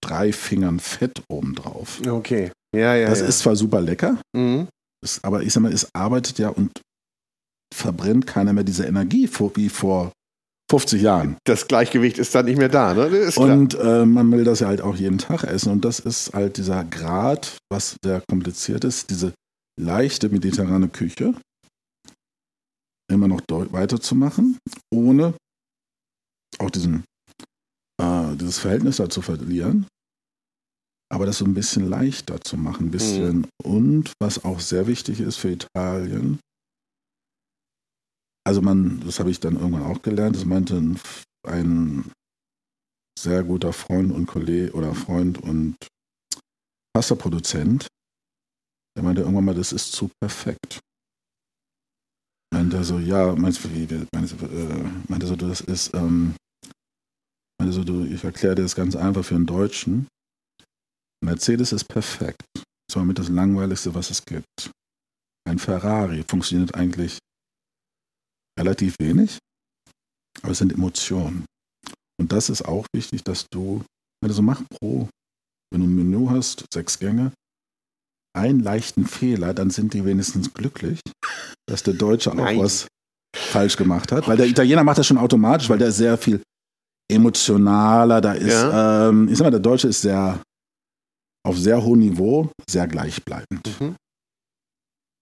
drei 0.00 0.32
Fingern 0.32 0.78
Fett 0.78 1.22
obendrauf. 1.28 2.00
Okay. 2.06 2.52
Ja, 2.74 2.94
ja. 2.94 3.08
Das 3.08 3.20
ja. 3.20 3.26
ist 3.26 3.40
zwar 3.40 3.56
super 3.56 3.80
lecker, 3.80 4.18
Mhm. 4.34 4.68
es, 5.04 5.22
aber 5.24 5.42
ich 5.42 5.52
sag 5.52 5.62
mal, 5.62 5.72
es 5.72 5.88
arbeitet 5.94 6.38
ja 6.38 6.50
und 6.50 6.70
verbrennt 7.74 8.26
keiner 8.26 8.52
mehr 8.52 8.64
diese 8.64 8.84
Energie 8.86 9.26
vor, 9.26 9.56
wie 9.56 9.68
vor 9.68 10.12
50 10.70 11.02
Jahren. 11.02 11.36
Das 11.44 11.68
Gleichgewicht 11.68 12.18
ist 12.18 12.34
dann 12.34 12.46
nicht 12.46 12.58
mehr 12.58 12.68
da, 12.68 12.94
ne? 12.94 13.06
Ist. 13.06 13.38
Und 13.38 13.74
äh, 13.74 14.04
man 14.04 14.30
will 14.32 14.44
das 14.44 14.60
ja 14.60 14.68
halt 14.68 14.80
auch 14.80 14.96
jeden 14.96 15.18
Tag 15.18 15.44
essen. 15.44 15.70
Und 15.72 15.84
das 15.84 16.00
ist 16.00 16.32
halt 16.34 16.56
dieser 16.56 16.84
Grad, 16.84 17.56
was 17.70 17.96
sehr 18.04 18.22
kompliziert 18.28 18.84
ist, 18.84 19.10
diese 19.10 19.32
leichte 19.80 20.28
mediterrane 20.28 20.88
Küche 20.88 21.34
immer 23.12 23.28
noch 23.28 23.40
weiterzumachen, 23.48 24.58
ohne 24.92 25.34
auch 26.58 26.70
diesen, 26.70 27.04
äh, 28.00 28.36
dieses 28.36 28.58
Verhältnis 28.58 28.96
da 28.96 29.08
zu 29.08 29.22
verlieren. 29.22 29.86
Aber 31.12 31.24
das 31.24 31.38
so 31.38 31.44
ein 31.44 31.54
bisschen 31.54 31.88
leichter 31.88 32.40
zu 32.40 32.56
machen, 32.56 32.86
ein 32.86 32.90
bisschen. 32.90 33.46
Und 33.62 34.12
was 34.20 34.44
auch 34.44 34.58
sehr 34.60 34.86
wichtig 34.86 35.20
ist 35.20 35.36
für 35.36 35.50
Italien, 35.50 36.40
also 38.46 38.62
man, 38.62 39.00
das 39.00 39.18
habe 39.18 39.30
ich 39.30 39.40
dann 39.40 39.56
irgendwann 39.56 39.82
auch 39.82 40.02
gelernt, 40.02 40.36
das 40.36 40.44
meinte 40.44 40.76
ein, 40.76 41.00
ein 41.48 42.10
sehr 43.18 43.42
guter 43.42 43.72
Freund 43.72 44.12
und 44.12 44.26
Kollege 44.26 44.72
oder 44.72 44.94
Freund 44.94 45.38
und 45.42 45.76
Pasta-Produzent, 46.94 47.88
der 48.96 49.02
meinte 49.02 49.22
irgendwann 49.22 49.44
mal, 49.44 49.54
das 49.54 49.72
ist 49.72 49.92
zu 49.92 50.10
perfekt. 50.20 50.80
Meinte 52.56 52.78
er 52.78 52.84
so, 52.84 52.98
ja, 52.98 53.36
meinst 53.36 53.62
du, 53.62 53.74
wie, 53.74 53.86
meinte, 54.14 54.34
äh, 54.46 54.90
meinte 55.08 55.26
so, 55.26 55.36
das 55.36 55.60
ist, 55.60 55.92
ähm, 55.92 56.34
meinte 57.60 57.74
so, 57.74 57.84
du, 57.84 58.06
ich 58.06 58.24
erkläre 58.24 58.54
dir 58.54 58.62
das 58.62 58.74
ganz 58.74 58.96
einfach 58.96 59.22
für 59.22 59.34
einen 59.34 59.44
Deutschen. 59.44 60.08
Mercedes 61.22 61.72
ist 61.72 61.84
perfekt. 61.84 62.40
Aber 62.94 63.04
mit 63.04 63.18
das 63.18 63.28
langweiligste, 63.28 63.94
was 63.94 64.08
es 64.08 64.24
gibt. 64.24 64.70
Ein 65.46 65.58
Ferrari 65.58 66.24
funktioniert 66.26 66.74
eigentlich 66.74 67.18
relativ 68.58 68.94
wenig, 68.98 69.38
aber 70.40 70.52
es 70.52 70.58
sind 70.58 70.72
Emotionen. 70.72 71.44
Und 72.18 72.32
das 72.32 72.48
ist 72.48 72.62
auch 72.62 72.86
wichtig, 72.94 73.22
dass 73.22 73.44
du, 73.52 73.84
wenn 74.22 74.28
du 74.28 74.34
so 74.34 74.40
mach 74.40 74.62
pro, 74.70 75.10
wenn 75.70 75.82
du 75.82 75.86
ein 75.88 75.94
Menü 75.94 76.28
hast, 76.30 76.64
sechs 76.72 76.98
Gänge, 76.98 77.34
einen 78.34 78.60
leichten 78.60 79.04
Fehler, 79.04 79.52
dann 79.52 79.68
sind 79.68 79.92
die 79.92 80.06
wenigstens 80.06 80.54
glücklich, 80.54 81.00
dass 81.68 81.82
der 81.82 81.94
Deutsche 81.94 82.30
auch 82.30 82.34
Nein. 82.36 82.58
was 82.58 82.86
falsch 83.34 83.76
gemacht 83.76 84.12
hat. 84.12 84.26
Weil 84.28 84.36
der 84.36 84.46
Italiener 84.46 84.84
macht 84.84 84.98
das 84.98 85.06
schon 85.06 85.18
automatisch, 85.18 85.68
weil 85.68 85.78
der 85.78 85.88
ist 85.88 85.98
sehr 85.98 86.16
viel 86.16 86.40
emotionaler, 87.10 88.20
da 88.20 88.32
ist, 88.32 88.52
Ja. 88.52 89.08
ähm, 89.08 89.28
ich 89.28 89.36
sag 89.36 89.44
mal, 89.44 89.50
der 89.50 89.60
Deutsche 89.60 89.88
ist 89.88 90.00
sehr 90.02 90.40
auf 91.46 91.56
sehr 91.58 91.82
hohem 91.82 92.00
Niveau, 92.00 92.50
sehr 92.68 92.88
gleichbleibend. 92.88 93.80
Mhm. 93.80 93.94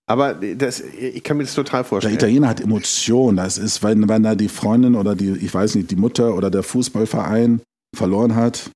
Aber 0.06 0.34
das, 0.34 0.80
ich 0.80 1.22
kann 1.22 1.38
mir 1.38 1.44
das 1.44 1.54
total 1.54 1.80
Der 1.82 1.84
vorstellen. 1.88 2.14
Italiener 2.14 2.48
hat 2.48 2.60
Emotionen. 2.60 3.36
Das 3.38 3.56
ist, 3.58 3.82
wenn, 3.82 4.06
wenn 4.08 4.22
da 4.22 4.34
die 4.34 4.48
Freundin 4.48 4.94
oder 4.96 5.14
die, 5.14 5.30
ich 5.32 5.52
weiß 5.52 5.74
nicht, 5.76 5.90
die 5.90 5.96
Mutter 5.96 6.34
oder 6.34 6.50
der 6.50 6.62
Fußballverein 6.62 7.62
verloren 7.96 8.34
hat, 8.34 8.70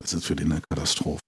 das 0.00 0.14
ist 0.14 0.26
für 0.26 0.36
die 0.36 0.44
eine 0.44 0.60
Katastrophe. 0.70 1.18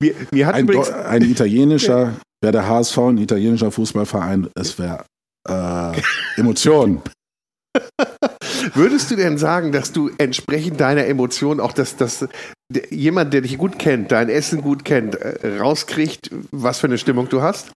Mir, 0.00 0.14
mir 0.32 0.52
Ein, 0.54 0.68
ein 0.70 1.22
italienischer, 1.22 2.14
wäre 2.42 2.52
der 2.52 2.68
HSV 2.68 2.98
ein 2.98 3.18
italienischer 3.18 3.70
Fußballverein, 3.70 4.50
es 4.54 4.78
wäre 4.78 5.04
äh, 5.48 6.00
Emotion. 6.36 7.02
würdest 8.74 9.10
du 9.10 9.16
denn 9.16 9.38
sagen, 9.38 9.72
dass 9.72 9.92
du 9.92 10.10
entsprechend 10.18 10.80
deiner 10.80 11.06
Emotionen 11.06 11.60
auch, 11.60 11.72
dass, 11.72 11.96
dass 11.96 12.28
jemand, 12.90 13.32
der 13.32 13.40
dich 13.40 13.58
gut 13.58 13.78
kennt, 13.78 14.12
dein 14.12 14.28
Essen 14.28 14.60
gut 14.60 14.84
kennt, 14.84 15.14
äh, 15.14 15.58
rauskriegt, 15.58 16.30
was 16.50 16.78
für 16.78 16.86
eine 16.86 16.98
Stimmung 16.98 17.28
du 17.28 17.42
hast? 17.42 17.72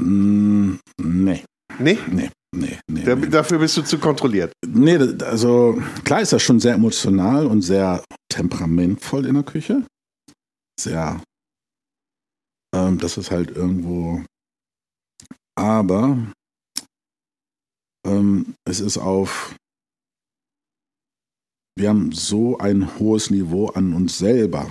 Mm, 0.00 0.76
nee, 1.00 1.44
Nee? 1.78 1.98
nee. 2.10 2.30
nee, 2.54 2.78
nee, 2.88 3.02
Da, 3.04 3.14
nee. 3.14 3.28
Dafür 3.28 3.58
bist 3.58 3.76
du 3.76 3.82
zu 3.82 3.98
kontrolliert. 3.98 4.52
Nee, 4.66 4.98
also 5.24 5.80
klar 6.04 6.20
ist 6.22 6.32
das 6.32 6.42
schon 6.42 6.60
sehr 6.60 6.74
emotional 6.74 7.46
und 7.46 7.62
sehr 7.62 8.02
temperamentvoll 8.28 9.26
in 9.26 9.34
der 9.34 9.44
Küche. 9.44 9.84
Sehr. 10.80 11.20
Ähm, 12.74 12.98
das 12.98 13.16
ist 13.18 13.30
halt 13.30 13.50
irgendwo. 13.50 14.24
Aber 15.58 16.32
ähm, 18.06 18.54
es 18.64 18.80
ist 18.80 18.98
auf. 18.98 19.54
Wir 21.78 21.88
haben 21.88 22.12
so 22.12 22.58
ein 22.58 22.98
hohes 22.98 23.30
Niveau 23.30 23.68
an 23.68 23.94
uns 23.94 24.18
selber, 24.18 24.70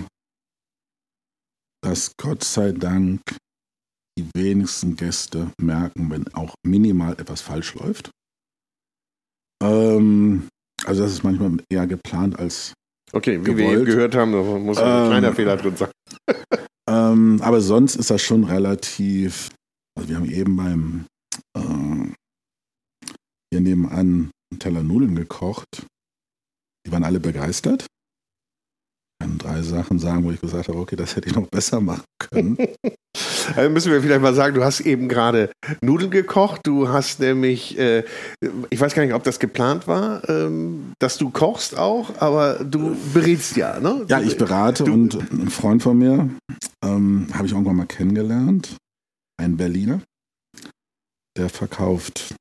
dass 1.82 2.12
Gott 2.16 2.44
sei 2.44 2.72
Dank 2.72 3.20
die 4.18 4.28
wenigsten 4.36 4.94
Gäste 4.96 5.50
merken, 5.60 6.10
wenn 6.10 6.32
auch 6.34 6.54
minimal 6.64 7.14
etwas 7.14 7.40
falsch 7.40 7.74
läuft. 7.74 8.10
Ähm, 9.62 10.48
also 10.84 11.02
das 11.02 11.12
ist 11.12 11.24
manchmal 11.24 11.58
eher 11.72 11.86
geplant 11.86 12.38
als. 12.38 12.74
Okay, 13.12 13.40
wie 13.40 13.46
wir 13.46 13.54
Gewollt. 13.54 13.76
eben 13.78 13.84
gehört 13.86 14.14
haben, 14.14 14.30
muss 14.64 14.78
ein 14.78 15.04
Ähm, 15.04 15.08
kleiner 15.10 15.34
Fehler 15.34 15.56
drin 15.56 15.76
sein. 15.76 15.90
Ähm, 16.88 17.40
aber 17.42 17.60
sonst 17.60 17.96
ist 17.96 18.10
das 18.10 18.22
schon 18.22 18.44
relativ. 18.44 19.50
Also 19.96 20.08
wir 20.08 20.16
haben 20.16 20.30
eben 20.30 20.56
beim 20.56 21.06
äh, 21.56 22.12
hier 23.52 23.60
nebenan 23.60 24.30
einen 24.50 24.58
Teller 24.58 24.82
Nudeln 24.82 25.14
gekocht. 25.14 25.86
Die 26.86 26.92
waren 26.92 27.04
alle 27.04 27.20
begeistert. 27.20 27.86
Kann 29.32 29.38
drei 29.38 29.62
Sachen 29.62 29.98
sagen, 29.98 30.24
wo 30.24 30.30
ich 30.30 30.40
gesagt 30.40 30.68
habe, 30.68 30.78
okay, 30.78 30.96
das 30.96 31.16
hätte 31.16 31.28
ich 31.28 31.34
noch 31.34 31.46
besser 31.46 31.80
machen 31.80 32.04
können. 32.18 32.56
Also 33.56 33.68
müssen 33.70 33.92
wir 33.92 34.00
vielleicht 34.00 34.22
mal 34.22 34.34
sagen, 34.34 34.54
du 34.54 34.64
hast 34.64 34.80
eben 34.80 35.08
gerade 35.08 35.50
Nudeln 35.82 36.12
gekocht. 36.12 36.60
Du 36.64 36.88
hast 36.88 37.18
nämlich, 37.18 37.76
äh, 37.76 38.04
ich 38.70 38.80
weiß 38.80 38.94
gar 38.94 39.04
nicht, 39.04 39.14
ob 39.14 39.24
das 39.24 39.40
geplant 39.40 39.88
war, 39.88 40.26
ähm, 40.30 40.92
dass 41.00 41.18
du 41.18 41.28
kochst 41.28 41.76
auch, 41.76 42.16
aber 42.20 42.64
du 42.64 42.96
berätst 43.12 43.56
ja, 43.56 43.80
ne? 43.80 44.06
Ja, 44.08 44.20
ich 44.20 44.38
berate 44.38 44.84
Du- 44.84 44.92
und 44.92 45.14
ein 45.32 45.50
Freund 45.50 45.82
von 45.82 45.98
mir 45.98 46.30
ähm, 46.84 47.26
habe 47.34 47.46
ich 47.46 47.52
irgendwann 47.52 47.76
mal 47.76 47.86
kennengelernt, 47.86 48.76
ein 49.38 49.56
Berliner, 49.56 50.00
der 51.36 51.48
verkauft 51.48 52.34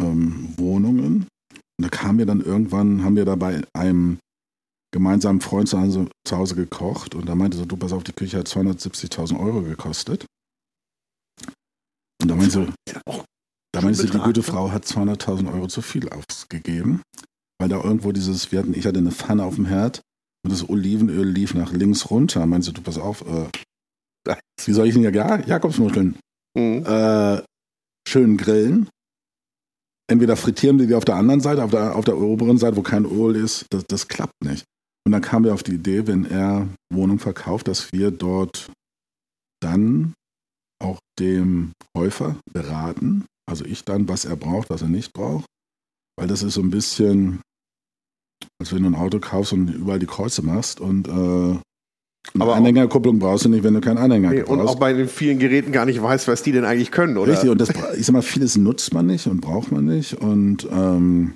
ähm, 0.00 0.54
Wohnungen. 0.56 1.26
Und 1.52 1.82
da 1.82 1.88
kam 1.88 2.16
mir 2.16 2.26
dann 2.26 2.40
irgendwann, 2.40 3.02
haben 3.04 3.16
wir 3.16 3.24
da 3.24 3.34
bei 3.34 3.60
einem 3.74 4.18
gemeinsamen 4.92 5.40
Freund 5.40 5.68
zu 5.68 5.80
Hause, 5.80 6.08
zu 6.26 6.36
Hause 6.36 6.54
gekocht 6.56 7.14
und 7.14 7.26
da 7.28 7.34
meinte 7.34 7.56
so, 7.56 7.64
du 7.64 7.76
pass 7.76 7.92
auf, 7.92 8.04
die 8.04 8.12
Küche 8.12 8.38
hat 8.38 8.48
270.000 8.48 9.38
Euro 9.38 9.62
gekostet. 9.62 10.26
Und 12.20 12.28
da 12.28 12.34
meinte 12.34 12.50
so, 12.50 12.66
da 13.72 13.80
meinte 13.80 14.00
sie, 14.00 14.10
die 14.10 14.18
gute 14.18 14.40
ne? 14.40 14.44
Frau 14.44 14.70
hat 14.72 14.84
200.000 14.84 15.52
Euro 15.52 15.68
zu 15.68 15.80
viel 15.80 16.08
ausgegeben, 16.08 17.02
weil 17.58 17.68
da 17.68 17.82
irgendwo 17.82 18.12
dieses, 18.12 18.52
wir 18.52 18.58
hatten, 18.58 18.74
ich 18.74 18.86
hatte 18.86 18.98
eine 18.98 19.12
Pfanne 19.12 19.44
auf 19.44 19.54
dem 19.54 19.66
Herd 19.66 20.00
und 20.44 20.52
das 20.52 20.68
Olivenöl 20.68 21.28
lief 21.28 21.54
nach 21.54 21.72
links 21.72 22.10
runter. 22.10 22.44
Meinte 22.46 22.66
sie, 22.66 22.72
du 22.72 22.82
pass 22.82 22.98
auf, 22.98 23.22
äh, 23.22 23.48
wie 24.66 24.72
soll 24.72 24.86
ich 24.88 24.94
denn 24.94 25.02
ja 25.02 25.10
Jakobsmuscheln 25.40 26.16
Mhm. 26.58 26.84
äh, 26.84 27.42
schön 28.08 28.36
grillen? 28.36 28.88
Entweder 30.10 30.36
frittieren 30.36 30.80
wir 30.80 30.88
die 30.88 30.96
auf 30.96 31.04
der 31.04 31.14
anderen 31.14 31.40
Seite, 31.40 31.62
auf 31.62 31.70
der, 31.70 31.94
auf 31.94 32.04
der 32.04 32.18
oberen 32.18 32.58
Seite, 32.58 32.76
wo 32.76 32.82
kein 32.82 33.04
Öl 33.04 33.36
ist, 33.36 33.66
das, 33.70 33.84
das 33.86 34.08
klappt 34.08 34.34
nicht. 34.44 34.64
Und 35.06 35.12
dann 35.12 35.22
kamen 35.22 35.44
wir 35.46 35.54
auf 35.54 35.62
die 35.62 35.74
Idee, 35.74 36.06
wenn 36.06 36.24
er 36.24 36.68
Wohnung 36.92 37.18
verkauft, 37.18 37.68
dass 37.68 37.92
wir 37.92 38.10
dort 38.10 38.70
dann 39.62 40.14
auch 40.82 40.98
dem 41.18 41.72
Käufer 41.94 42.36
beraten, 42.52 43.24
also 43.50 43.64
ich 43.64 43.84
dann, 43.84 44.08
was 44.08 44.24
er 44.24 44.36
braucht, 44.36 44.70
was 44.70 44.82
er 44.82 44.88
nicht 44.88 45.12
braucht, 45.12 45.44
weil 46.18 46.28
das 46.28 46.42
ist 46.42 46.54
so 46.54 46.62
ein 46.62 46.70
bisschen, 46.70 47.40
als 48.60 48.72
wenn 48.72 48.82
du 48.82 48.90
ein 48.90 48.94
Auto 48.94 49.20
kaufst 49.20 49.52
und 49.52 49.68
überall 49.68 49.98
die 49.98 50.06
Kreuze 50.06 50.42
machst 50.42 50.80
und 50.80 51.08
äh, 51.08 51.58
eine 52.34 52.44
Aber 52.44 52.54
Anhängerkupplung 52.54 53.18
brauchst 53.18 53.46
du 53.46 53.48
nicht, 53.48 53.64
wenn 53.64 53.74
du 53.74 53.80
keinen 53.80 53.98
Anhänger 53.98 54.30
Nee, 54.30 54.42
und 54.42 54.58
brauchst. 54.58 54.74
auch 54.76 54.78
bei 54.78 54.92
den 54.92 55.08
vielen 55.08 55.38
Geräten 55.38 55.72
gar 55.72 55.86
nicht 55.86 56.02
weiß, 56.02 56.28
was 56.28 56.42
die 56.42 56.52
denn 56.52 56.64
eigentlich 56.64 56.90
können, 56.90 57.16
oder? 57.16 57.32
Richtig, 57.32 57.50
und 57.50 57.58
das, 57.60 57.70
ich 57.96 58.06
sag 58.06 58.12
mal, 58.12 58.22
vieles 58.22 58.56
nutzt 58.56 58.92
man 58.94 59.06
nicht 59.06 59.26
und 59.26 59.40
braucht 59.40 59.72
man 59.72 59.86
nicht. 59.86 60.14
Und 60.14 60.68
ähm, 60.70 61.34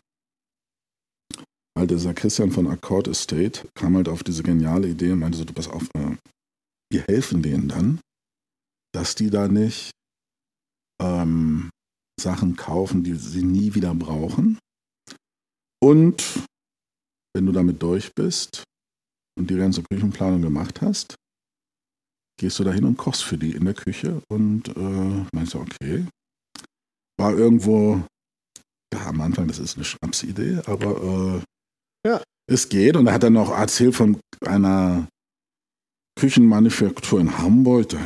weil 1.77 1.87
dieser 1.87 2.15
Christian 2.15 2.53
von 2.53 2.69
Accord 2.69 3.09
Estate 3.09 3.69
kam 3.75 3.97
halt 3.97 4.09
auf 4.09 4.23
diese 4.23 4.43
geniale 4.43 4.89
Idee 4.89 5.13
und 5.13 5.19
meinte 5.19 5.39
so, 5.39 5.45
du 5.45 5.53
pass 5.53 5.69
auf, 5.69 5.89
äh, 5.95 6.17
wir 6.91 7.03
helfen 7.03 7.43
denen 7.43 7.69
dann, 7.69 8.01
dass 8.95 9.15
die 9.15 9.31
da 9.31 9.49
nicht 9.49 9.91
ähm, 11.03 11.71
Sachen 12.21 12.57
kaufen, 12.57 13.03
die 13.03 13.15
sie 13.15 13.43
nie 13.43 13.75
wieder 13.75 13.95
brauchen. 13.95 14.59
Und 15.83 16.45
wenn 17.35 17.47
du 17.47 17.53
damit 17.53 17.83
durch 17.83 18.15
bist 18.15 18.63
und 19.37 19.51
die 19.51 19.57
ganze 19.57 19.83
Küchenplanung 19.83 20.43
gemacht 20.43 20.81
hast, 20.81 21.17
gehst 22.39 22.59
du 22.59 22.65
dahin 22.65 22.85
und 22.85 22.97
kochst 22.97 23.25
für 23.25 23.37
die 23.39 23.53
in 23.53 23.65
der 23.65 23.75
Küche 23.75 24.23
und 24.31 24.69
äh, 24.69 25.27
meinst 25.35 25.55
du, 25.55 25.61
okay. 25.61 26.07
War 27.19 27.33
irgendwo, 27.37 28.05
ja, 28.93 29.07
am 29.07 29.21
Anfang, 29.21 29.47
das 29.49 29.59
ist 29.59 29.77
eine 29.77 29.85
Schnapsidee, 29.85 30.63
aber 30.67 31.41
äh, 31.41 31.43
Ja. 32.07 32.23
es 32.51 32.69
geht. 32.69 32.97
Und 32.97 33.07
er 33.07 33.15
hat 33.15 33.23
dann 33.23 33.33
noch 33.33 33.51
erzählt 33.51 33.95
von 33.95 34.21
einer 34.45 35.09
Küchenmanufaktur 36.19 37.21
in 37.21 37.39
Hamburg. 37.39 37.89
Da 37.91 37.99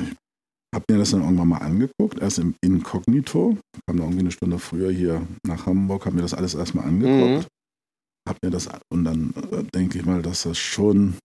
hab 0.75 0.85
mir 0.91 0.99
das 0.99 1.11
dann 1.11 1.23
irgendwann 1.23 1.49
mal 1.49 1.59
angeguckt, 1.59 2.21
erst 2.21 2.39
im 2.39 2.55
Inkognito. 2.63 3.59
Kam 3.87 3.97
da 3.97 4.05
irgendwie 4.05 4.21
eine 4.21 4.31
Stunde 4.31 4.59
früher 4.59 4.91
hier 4.91 5.27
nach 5.47 5.67
Hamburg, 5.67 6.07
hab 6.07 6.13
mir 6.13 6.23
das 6.23 6.35
alles 6.35 6.55
erstmal 6.55 6.87
angeguckt. 6.87 7.45
Mhm. 7.45 8.29
Hab 8.29 8.37
mir 8.43 8.51
das, 8.51 8.69
und 8.93 9.05
dann 9.05 9.35
äh, 9.51 9.65
denke 9.65 9.99
ich 9.99 10.05
mal, 10.05 10.21
dass 10.21 10.43
das 10.43 10.59
schon 10.59 11.17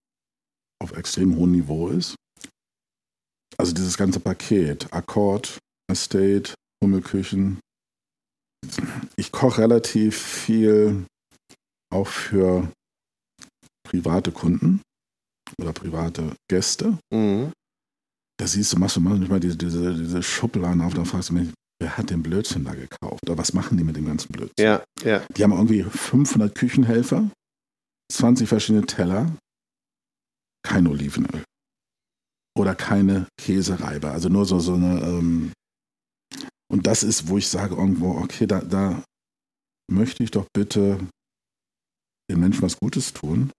auf 0.82 0.96
extrem 0.96 1.36
hohem 1.36 1.52
Niveau 1.52 1.88
ist. 1.88 2.16
Also 3.58 3.72
dieses 3.72 3.96
ganze 3.96 4.20
Paket, 4.20 4.92
Akkord, 4.92 5.58
Estate, 5.90 6.54
Hummelküchen. 6.82 7.60
Ich 9.16 9.30
koche 9.30 9.62
relativ 9.62 10.16
viel 10.18 11.04
auch 11.94 12.08
für 12.08 12.70
private 13.88 14.32
Kunden 14.32 14.82
oder 15.60 15.72
private 15.72 16.34
Gäste. 16.50 16.98
Mhm. 17.12 17.52
Da 18.38 18.46
siehst 18.46 18.72
du, 18.72 18.78
machst 18.78 18.96
du 18.96 19.00
manchmal 19.00 19.40
diese, 19.40 19.56
diese, 19.56 19.94
diese 19.94 20.22
Schubladen 20.22 20.80
auf, 20.80 20.94
dann 20.94 21.06
fragst 21.06 21.30
du 21.30 21.34
mich, 21.34 21.50
wer 21.80 21.96
hat 21.96 22.10
den 22.10 22.22
Blödsinn 22.22 22.64
da 22.64 22.74
gekauft? 22.74 23.20
Oder 23.24 23.38
was 23.38 23.52
machen 23.52 23.78
die 23.78 23.84
mit 23.84 23.96
dem 23.96 24.06
ganzen 24.06 24.32
Blödsinn? 24.32 24.64
Ja, 24.64 24.84
ja. 25.04 25.24
Die 25.36 25.42
haben 25.42 25.52
irgendwie 25.52 25.84
500 25.84 26.54
Küchenhelfer, 26.54 27.30
20 28.12 28.48
verschiedene 28.48 28.86
Teller, 28.86 29.30
kein 30.66 30.86
Olivenöl. 30.86 31.44
Oder 32.56 32.74
keine 32.74 33.26
Käsereibe. 33.40 34.10
Also 34.10 34.28
nur 34.28 34.46
so, 34.46 34.60
so 34.60 34.74
eine. 34.74 35.00
Ähm 35.00 35.52
und 36.72 36.86
das 36.86 37.02
ist, 37.02 37.28
wo 37.28 37.38
ich 37.38 37.48
sage 37.48 37.74
irgendwo, 37.74 38.16
okay, 38.16 38.46
da, 38.46 38.60
da 38.60 39.02
möchte 39.90 40.24
ich 40.24 40.30
doch 40.30 40.46
bitte 40.52 40.98
den 42.30 42.40
Menschen 42.40 42.62
was 42.62 42.76
Gutes 42.78 43.12
tun. 43.12 43.50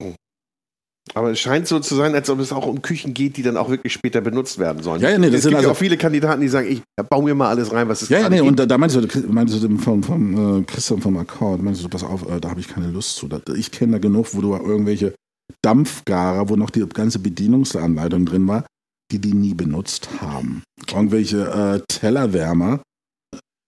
Aber 1.14 1.32
es 1.32 1.40
scheint 1.40 1.68
so 1.68 1.80
zu 1.80 1.94
sein, 1.96 2.16
als 2.16 2.30
ob 2.32 2.40
es 2.40 2.52
auch 2.52 2.66
um 2.66 2.82
Küchen 2.82 3.14
geht, 3.14 3.38
die 3.38 3.44
dann 3.44 3.58
auch 3.58 3.70
wirklich 3.70 3.94
später 3.94 4.22
benutzt 4.22 4.58
werden 4.58 4.82
sollen. 4.82 5.02
Ja, 5.02 5.12
ja, 5.12 5.20
nee, 5.20 5.28
das 5.28 5.36
es 5.36 5.42
sind 5.44 5.52
gibt 5.52 5.62
ja 5.62 5.70
also- 5.70 5.72
auch 5.72 5.78
viele 5.80 5.98
Kandidaten, 5.98 6.42
die 6.42 6.48
sagen, 6.48 6.68
ich 6.68 6.82
baue 7.10 7.24
mir 7.24 7.36
mal 7.36 7.50
alles 7.50 7.72
rein, 7.72 7.88
was 7.88 8.02
es 8.02 8.10
Ja, 8.10 8.20
ja, 8.22 8.30
nee, 8.30 8.38
gibt. 8.38 8.48
und 8.50 8.60
da, 8.60 8.66
da 8.66 8.78
meinst 8.80 8.96
du, 8.96 9.08
meinst 9.32 9.64
du 9.64 9.78
vom, 9.78 10.02
vom 10.02 10.62
äh, 10.62 10.64
Christian 10.64 11.02
vom 11.02 11.16
Akkord, 11.18 11.62
meinst 11.62 11.84
du, 11.84 11.90
pass 11.90 12.04
auf, 12.04 12.28
äh, 12.28 12.40
da 12.42 12.50
habe 12.50 12.60
ich 12.60 12.68
keine 12.68 12.90
Lust 12.90 13.18
zu. 13.18 13.28
Da, 13.28 13.40
ich 13.56 13.70
kenne 13.72 13.94
da 13.94 13.98
genug, 14.00 14.34
wo 14.34 14.42
du 14.42 14.56
irgendwelche 14.56 15.14
Dampfgarer, 15.62 16.50
wo 16.50 16.56
noch 16.56 16.72
die 16.72 16.86
ganze 16.90 17.20
Bedienungsanleitung 17.20 18.26
drin 18.26 18.48
war, 18.48 18.66
die 19.12 19.20
die 19.20 19.34
nie 19.34 19.54
benutzt 19.54 20.10
haben. 20.22 20.64
Irgendwelche 20.92 21.46
äh, 21.48 21.82
Tellerwärmer. 21.88 22.82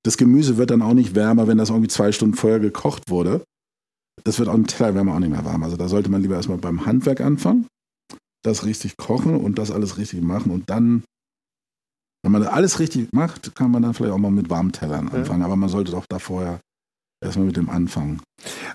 Das 0.04 0.18
Gemüse 0.18 0.58
wird 0.58 0.72
dann 0.72 0.82
auch 0.82 0.94
nicht 0.94 1.14
wärmer, 1.14 1.48
wenn 1.48 1.60
das 1.60 1.70
irgendwie 1.70 1.90
zwei 1.90 2.12
Stunden 2.12 2.36
vorher 2.36 2.60
gekocht 2.60 3.04
wurde. 3.10 3.44
Das 4.24 4.40
wird 4.40 4.50
auch 4.50 4.54
ein 4.56 4.66
Tellerwärmer 4.68 5.16
auch 5.16 5.20
nicht 5.20 5.30
mehr 5.30 5.46
warm. 5.46 5.64
Also 5.64 5.78
da 5.78 5.88
sollte 5.88 6.10
man 6.10 6.22
lieber 6.22 6.36
erstmal 6.36 6.58
beim 6.58 6.86
Handwerk 6.86 7.22
anfangen, 7.22 7.68
das 8.44 8.66
richtig 8.66 8.98
kochen 8.98 9.36
und 9.36 9.58
das 9.58 9.72
alles 9.72 9.98
richtig 9.98 10.22
machen 10.22 10.52
und 10.52 10.70
dann, 10.70 11.04
wenn 12.24 12.32
man 12.32 12.44
alles 12.44 12.80
richtig 12.80 13.10
macht, 13.14 13.56
kann 13.56 13.72
man 13.72 13.84
dann 13.84 13.94
vielleicht 13.94 14.14
auch 14.14 14.18
mal 14.18 14.32
mit 14.32 14.50
warmen 14.50 14.72
Tellern 14.72 15.08
Ja. 15.08 15.14
anfangen. 15.20 15.44
Aber 15.44 15.56
man 15.56 15.70
sollte 15.70 15.92
doch 15.92 16.06
da 16.10 16.20
vorher 16.20 16.60
erstmal 17.24 17.48
mit 17.48 17.58
dem 17.58 17.70
anfangen. 17.70 18.22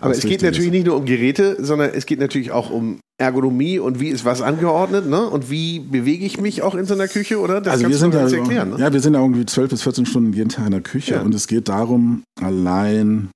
Aber 0.01 0.13
es 0.13 0.23
geht 0.23 0.43
natürlich 0.43 0.67
ist. 0.67 0.73
nicht 0.73 0.87
nur 0.87 0.97
um 0.97 1.05
Geräte, 1.05 1.63
sondern 1.65 1.91
es 1.91 2.07
geht 2.07 2.19
natürlich 2.19 2.51
auch 2.51 2.71
um 2.71 2.99
Ergonomie 3.21 3.79
und 3.79 4.01
wie 4.01 4.09
ist 4.09 4.25
was 4.25 4.43
angeordnet, 4.43 5.07
ne? 5.07 5.29
Und 5.29 5.49
wie 5.49 5.79
bewege 5.79 6.25
ich 6.25 6.41
mich 6.41 6.63
auch 6.63 6.75
in 6.75 6.85
so 6.87 6.95
einer 6.95 7.07
Küche, 7.07 7.39
oder? 7.39 7.61
Das 7.61 7.75
also 7.75 7.89
wir 7.89 7.97
sind 7.97 8.15
ja, 8.15 8.21
erklären, 8.29 8.71
ne? 8.71 8.79
ja, 8.79 8.93
wir 8.93 9.01
sind 9.01 9.15
ja 9.15 9.21
irgendwie 9.21 9.47
12 9.47 9.71
bis 9.71 9.83
14 9.83 10.07
Stunden 10.07 10.33
jeden 10.33 10.49
Tag 10.49 10.65
in 10.67 10.73
der 10.73 10.81
Küche 10.81 11.15
Ja. 11.15 11.23
und 11.23 11.33
es 11.35 11.47
geht 11.47 11.69
darum, 11.69 12.25
allein, 12.41 13.31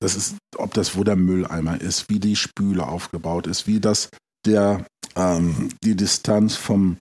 das 0.00 0.14
ist, 0.14 0.36
ob 0.56 0.74
das 0.74 0.96
wo 0.96 1.04
der 1.04 1.16
Mülleimer 1.16 1.80
ist, 1.80 2.08
wie 2.08 2.20
die 2.20 2.36
Spüle 2.36 2.86
aufgebaut 2.86 3.46
ist, 3.46 3.66
wie 3.66 3.80
das 3.80 4.10
der 4.46 4.86
ähm, 5.16 5.70
die 5.82 5.96
Distanz 5.96 6.56
vom 6.56 6.98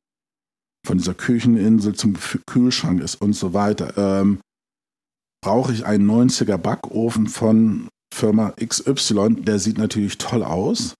von 0.86 0.98
dieser 0.98 1.14
Kücheninsel 1.14 1.96
zum 1.96 2.16
Kühlschrank 2.48 3.02
ist 3.02 3.16
und 3.16 3.34
so 3.34 3.54
weiter. 3.54 3.98
Ähm, 3.98 4.40
brauche 5.44 5.74
ich 5.74 5.86
einen 5.86 6.10
90er 6.10 6.58
Backofen 6.58 7.28
von 7.28 7.90
Firma 8.14 8.52
XY, 8.52 9.42
der 9.42 9.60
sieht 9.60 9.78
natürlich 9.78 10.18
toll 10.18 10.44
aus. 10.44 10.96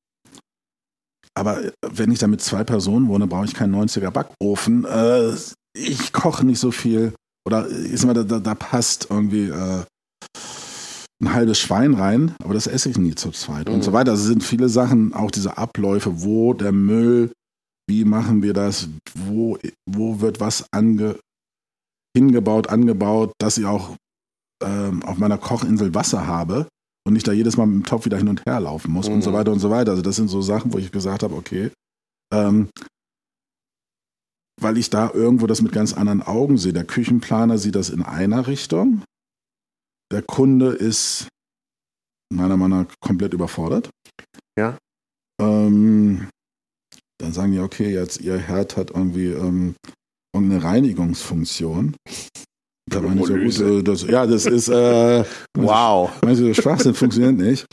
Aber 1.34 1.62
wenn 1.82 2.12
ich 2.12 2.20
da 2.20 2.28
mit 2.28 2.42
zwei 2.42 2.64
Personen 2.64 3.08
wohne, 3.08 3.28
brauche 3.28 3.46
ich 3.46 3.54
keinen 3.54 3.76
90er 3.76 4.12
Backofen. 4.12 4.86
Äh, 4.86 5.36
ich 5.74 6.12
koche 6.12 6.46
nicht 6.46 6.60
so 6.60 6.72
viel. 6.72 7.14
Oder 7.46 7.68
ist 7.68 8.06
mal, 8.06 8.14
da, 8.14 8.40
da 8.40 8.56
passt 8.56 9.08
irgendwie 9.10 9.50
äh, 9.50 9.86
ein 11.22 11.34
halbes 11.34 11.60
Schwein 11.60 11.96
rein, 11.96 12.36
aber 12.44 12.54
das 12.54 12.68
esse 12.68 12.90
ich 12.90 12.98
nie 12.98 13.16
zu 13.16 13.32
zweit 13.32 13.68
mhm. 13.68 13.76
und 13.76 13.84
so 13.84 13.94
weiter. 13.94 14.12
Also 14.12 14.26
sind 14.26 14.44
viele 14.44 14.70
Sachen, 14.70 15.14
auch 15.14 15.32
diese 15.32 15.58
Abläufe, 15.58 16.22
wo 16.22 16.54
der 16.54 16.72
Müll, 16.72 17.32
wie 17.90 18.06
machen 18.06 18.44
wir 18.44 18.54
das, 18.54 18.90
wo, 19.16 19.58
wo 19.90 20.22
wird 20.22 20.40
was 20.40 20.66
ange, 20.72 21.20
hingebaut, 22.16 22.68
angebaut, 22.70 23.34
dass 23.40 23.58
ich 23.58 23.66
auch 23.66 23.96
ähm, 24.64 25.04
auf 25.04 25.18
meiner 25.18 25.38
Kochinsel 25.38 25.94
Wasser 25.94 26.28
habe 26.28 26.68
und 27.06 27.14
nicht 27.14 27.28
da 27.28 27.32
jedes 27.32 27.58
Mal 27.58 27.66
mit 27.66 27.84
dem 27.84 27.88
Topf 27.88 28.06
wieder 28.06 28.18
hin 28.18 28.28
und 28.28 28.46
her 28.46 28.60
laufen 28.60 28.92
muss 28.92 29.08
mhm. 29.08 29.16
und 29.16 29.22
so 29.24 29.32
mhm. 29.32 29.36
weiter 29.36 29.52
und 29.52 29.60
so 29.60 29.70
weiter. 29.70 29.92
Also 29.92 30.04
das 30.04 30.16
sind 30.16 30.28
so 30.28 30.42
Sachen, 30.42 30.74
wo 30.74 30.78
ich 30.78 30.92
gesagt 30.92 31.24
habe, 31.24 31.36
okay, 31.36 31.72
ähm, 32.34 32.70
weil 34.60 34.78
ich 34.78 34.90
da 34.90 35.12
irgendwo 35.12 35.48
das 35.48 35.62
mit 35.62 35.72
ganz 35.72 35.94
anderen 35.94 36.22
Augen 36.22 36.58
sehe. 36.58 36.74
Der 36.74 36.84
Küchenplaner 36.84 37.58
sieht 37.58 37.76
das 37.76 37.90
in 37.90 38.02
einer 38.04 38.48
Richtung 38.48 39.04
der 40.12 40.22
Kunde 40.22 40.74
ist 40.74 41.28
meiner 42.34 42.58
Meinung 42.58 42.84
nach 42.84 42.94
komplett 43.00 43.34
überfordert. 43.34 43.90
Ja. 44.58 44.78
Ähm, 45.42 46.30
dann 47.20 47.34
sagen 47.34 47.52
die, 47.52 47.60
okay, 47.60 47.94
jetzt 47.94 48.22
ihr 48.22 48.38
Herd 48.38 48.78
hat 48.78 48.92
irgendwie 48.92 49.28
ähm, 49.28 49.76
irgendeine 50.34 50.64
Reinigungsfunktion. 50.64 51.96
Da 52.90 53.02
meine 53.02 53.20
ich 53.20 53.28
so 53.58 53.66
gut, 53.66 53.80
äh, 53.80 53.84
das, 53.84 54.04
ja, 54.04 54.26
das 54.26 54.46
ist 54.46 54.70
äh, 54.70 55.26
wow. 55.58 56.10
Meinst 56.22 56.42
du, 56.42 56.54
Schwachsinn 56.54 56.94
funktioniert 56.94 57.36
nicht. 57.36 57.66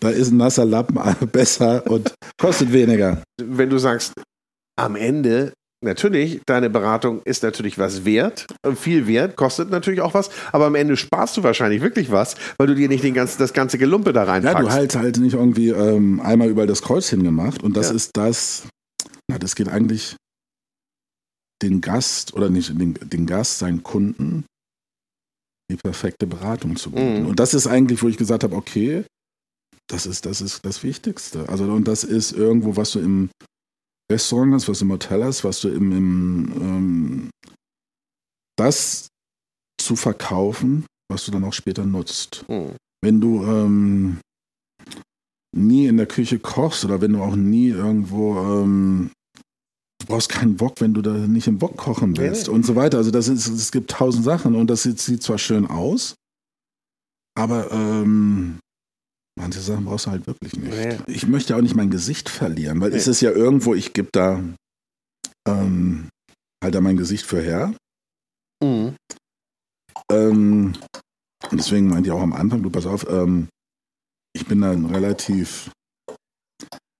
Da 0.00 0.08
ist 0.08 0.30
ein 0.30 0.38
nasser 0.38 0.64
Lappen 0.64 0.96
besser 1.30 1.86
und 1.86 2.14
kostet 2.40 2.72
weniger. 2.72 3.22
Wenn 3.38 3.68
du 3.68 3.76
sagst, 3.76 4.14
am 4.78 4.96
Ende 4.96 5.52
natürlich, 5.82 6.40
deine 6.46 6.70
Beratung 6.70 7.22
ist 7.24 7.42
natürlich 7.42 7.78
was 7.78 8.04
wert, 8.04 8.46
viel 8.74 9.06
wert, 9.06 9.36
kostet 9.36 9.70
natürlich 9.70 10.00
auch 10.00 10.14
was, 10.14 10.30
aber 10.52 10.66
am 10.66 10.74
Ende 10.74 10.96
sparst 10.96 11.36
du 11.36 11.42
wahrscheinlich 11.42 11.82
wirklich 11.82 12.10
was, 12.10 12.36
weil 12.58 12.66
du 12.66 12.74
dir 12.74 12.88
nicht 12.88 13.04
den 13.04 13.14
ganzen, 13.14 13.38
das 13.38 13.52
ganze 13.52 13.78
Gelumpe 13.78 14.12
da 14.12 14.24
reinpackst. 14.24 14.58
Ja, 14.58 14.64
du 14.64 14.72
halt 14.72 14.96
halt 14.96 15.18
nicht 15.18 15.34
irgendwie 15.34 15.70
ähm, 15.70 16.20
einmal 16.20 16.48
überall 16.48 16.66
das 16.66 16.82
Kreuz 16.82 17.08
hingemacht 17.08 17.62
und 17.62 17.76
das 17.76 17.90
ja. 17.90 17.96
ist 17.96 18.16
das, 18.16 18.68
na, 19.28 19.38
das 19.38 19.54
geht 19.54 19.68
eigentlich 19.68 20.16
den 21.62 21.80
Gast 21.80 22.34
oder 22.34 22.50
nicht 22.50 22.68
den, 22.68 22.94
den 22.94 23.26
Gast, 23.26 23.58
seinen 23.58 23.82
Kunden, 23.82 24.44
die 25.70 25.76
perfekte 25.76 26.26
Beratung 26.26 26.76
zu 26.76 26.90
bieten. 26.90 27.22
Mhm. 27.22 27.28
Und 27.28 27.40
das 27.40 27.54
ist 27.54 27.66
eigentlich, 27.66 28.02
wo 28.02 28.08
ich 28.08 28.16
gesagt 28.16 28.44
habe, 28.44 28.54
okay, 28.54 29.04
das 29.88 30.06
ist, 30.06 30.26
das 30.26 30.40
ist 30.40 30.64
das 30.64 30.82
Wichtigste. 30.82 31.48
Also, 31.48 31.64
und 31.64 31.88
das 31.88 32.04
ist 32.04 32.32
irgendwo, 32.32 32.76
was 32.76 32.92
du 32.92 33.00
im 33.00 33.30
Restaurant 34.10 34.54
hast, 34.54 34.68
was 34.68 34.78
du 34.78 34.84
im 34.84 34.92
Hotel 34.92 35.24
hast, 35.24 35.44
was 35.44 35.60
du 35.60 35.68
im, 35.68 35.92
im 35.92 36.52
ähm, 36.60 37.30
das 38.56 39.08
zu 39.80 39.96
verkaufen, 39.96 40.86
was 41.10 41.24
du 41.24 41.32
dann 41.32 41.44
auch 41.44 41.52
später 41.52 41.84
nutzt. 41.84 42.44
Mhm. 42.48 42.76
Wenn 43.02 43.20
du 43.20 43.44
ähm, 43.44 44.20
nie 45.54 45.86
in 45.86 45.96
der 45.96 46.06
Küche 46.06 46.38
kochst 46.38 46.84
oder 46.84 47.00
wenn 47.00 47.12
du 47.12 47.22
auch 47.22 47.36
nie 47.36 47.68
irgendwo 47.68 48.38
ähm, 48.38 49.10
du 50.00 50.06
brauchst 50.06 50.28
keinen 50.28 50.60
Wok, 50.60 50.80
wenn 50.80 50.94
du 50.94 51.02
da 51.02 51.12
nicht 51.12 51.46
im 51.46 51.60
Wok 51.60 51.76
kochen 51.76 52.16
willst 52.16 52.48
nee. 52.48 52.54
und 52.54 52.64
so 52.64 52.76
weiter. 52.76 52.98
Also 52.98 53.10
das 53.10 53.28
ist, 53.28 53.48
es 53.48 53.72
gibt 53.72 53.90
tausend 53.90 54.24
Sachen 54.24 54.54
und 54.54 54.68
das 54.68 54.82
sieht, 54.82 55.00
sieht 55.00 55.22
zwar 55.22 55.38
schön 55.38 55.66
aus, 55.66 56.14
aber 57.36 57.70
ähm, 57.72 58.58
Manche 59.38 59.60
Sachen 59.60 59.84
brauchst 59.84 60.06
du 60.06 60.10
halt 60.10 60.26
wirklich 60.26 60.56
nicht. 60.56 60.72
Nee. 60.72 60.98
Ich 61.06 61.26
möchte 61.26 61.56
auch 61.56 61.60
nicht 61.60 61.76
mein 61.76 61.90
Gesicht 61.90 62.28
verlieren, 62.28 62.80
weil 62.80 62.90
nee. 62.90 62.96
es 62.96 63.06
ist 63.06 63.20
ja 63.20 63.30
irgendwo, 63.30 63.74
ich 63.74 63.92
gebe 63.92 64.08
da 64.12 64.42
ähm, 65.46 66.08
halt 66.62 66.74
da 66.74 66.80
mein 66.80 66.96
Gesicht 66.96 67.26
für 67.26 67.40
her. 67.40 67.74
Mhm. 68.62 68.96
Ähm, 70.10 70.72
und 71.50 71.58
deswegen 71.58 71.88
meinte 71.88 72.08
ich 72.08 72.12
auch 72.12 72.22
am 72.22 72.32
Anfang, 72.32 72.62
du 72.62 72.70
pass 72.70 72.86
auf, 72.86 73.06
ähm, 73.08 73.48
ich 74.34 74.46
bin 74.46 74.62
dann 74.62 74.86
relativ, 74.86 75.70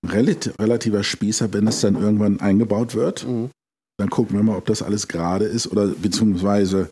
relativ 0.07 0.59
relativer 0.59 1.03
Spießer, 1.03 1.53
wenn 1.53 1.67
es 1.67 1.81
dann 1.81 1.97
irgendwann 1.97 2.41
eingebaut 2.41 2.95
wird. 2.95 3.27
Mhm. 3.27 3.51
Dann 3.99 4.11
gucken 4.11 4.37
wir 4.37 4.43
mal, 4.43 4.59
ob 4.59 4.67
das 4.67 4.83
alles 4.83 5.09
gerade 5.09 5.47
ist 5.47 5.69
oder 5.69 5.89
beziehungsweise 5.89 6.91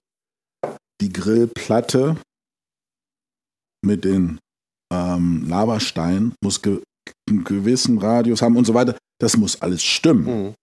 die 1.03 1.13
Grillplatte 1.13 2.17
mit 3.85 4.05
den 4.05 4.39
ähm, 4.95 5.47
Lavastein 5.49 6.35
muss 6.43 6.63
ge 6.63 6.81
einen 7.29 7.45
gewissen 7.45 7.99
Radius 7.99 8.43
haben 8.43 8.57
und 8.57 8.67
so 8.67 8.75
weiter. 8.75 8.97
Das 9.21 9.37
muss 9.37 9.61
alles 9.61 9.83
stimmen. 9.83 10.25
Mhm. 10.25 10.55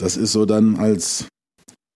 Das 0.00 0.16
ist 0.16 0.32
so 0.32 0.46
dann 0.46 0.76
als 0.76 1.26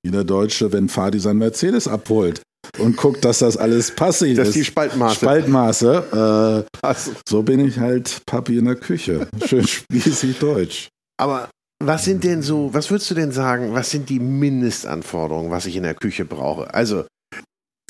jeder 0.04 0.24
Deutsche, 0.24 0.72
wenn 0.72 0.88
Fadi 0.88 1.20
sein 1.20 1.38
Mercedes 1.38 1.86
abholt 1.86 2.42
und 2.78 2.96
guckt, 2.96 3.24
dass 3.24 3.40
das 3.40 3.56
alles 3.56 3.94
passig 3.94 4.36
das 4.36 4.48
ist. 4.48 4.54
die 4.54 4.64
Spaltmaße. 4.64 5.16
Spaltmaße. 5.16 6.66
Äh, 6.82 6.92
so 7.28 7.42
bin 7.42 7.60
ich 7.60 7.78
halt 7.78 8.22
Papi 8.26 8.58
in 8.58 8.64
der 8.64 8.76
Küche. 8.76 9.28
Schön 9.46 9.66
spießig 9.66 10.38
deutsch. 10.38 10.88
Aber 11.20 11.50
was 11.82 12.04
sind 12.04 12.24
denn 12.24 12.42
so, 12.42 12.72
was 12.72 12.90
würdest 12.90 13.10
du 13.10 13.14
denn 13.14 13.32
sagen, 13.32 13.72
was 13.74 13.90
sind 13.90 14.08
die 14.08 14.20
Mindestanforderungen, 14.20 15.50
was 15.50 15.66
ich 15.66 15.76
in 15.76 15.82
der 15.82 15.94
Küche 15.94 16.24
brauche? 16.24 16.72
Also, 16.72 17.04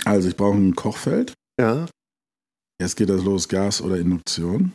also 0.05 0.29
ich 0.29 0.37
brauche 0.37 0.57
ein 0.57 0.75
Kochfeld. 0.75 1.35
Ja. 1.61 1.87
Jetzt 2.81 2.97
geht 2.97 3.09
das 3.09 3.23
los, 3.23 3.49
Gas 3.49 3.81
oder 3.81 3.99
Induktion. 3.99 4.73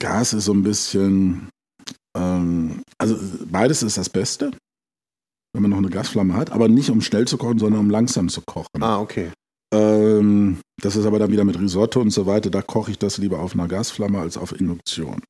Gas 0.00 0.32
ist 0.32 0.46
so 0.46 0.52
ein 0.52 0.62
bisschen, 0.62 1.48
ähm, 2.16 2.82
also 2.98 3.16
beides 3.46 3.82
ist 3.82 3.96
das 3.96 4.10
Beste, 4.10 4.50
wenn 5.52 5.62
man 5.62 5.70
noch 5.70 5.78
eine 5.78 5.90
Gasflamme 5.90 6.34
hat, 6.34 6.50
aber 6.50 6.68
nicht 6.68 6.90
um 6.90 7.00
schnell 7.00 7.26
zu 7.26 7.38
kochen, 7.38 7.58
sondern 7.58 7.80
um 7.80 7.90
langsam 7.90 8.28
zu 8.28 8.42
kochen. 8.42 8.82
Ah, 8.82 9.00
okay. 9.00 9.32
Ähm, 9.72 10.60
das 10.82 10.96
ist 10.96 11.06
aber 11.06 11.18
dann 11.18 11.32
wieder 11.32 11.44
mit 11.44 11.58
Risotto 11.58 12.00
und 12.00 12.10
so 12.10 12.26
weiter, 12.26 12.50
da 12.50 12.62
koche 12.62 12.90
ich 12.90 12.98
das 12.98 13.18
lieber 13.18 13.40
auf 13.40 13.54
einer 13.54 13.68
Gasflamme 13.68 14.18
als 14.18 14.36
auf 14.36 14.58
Induktion. 14.58 15.22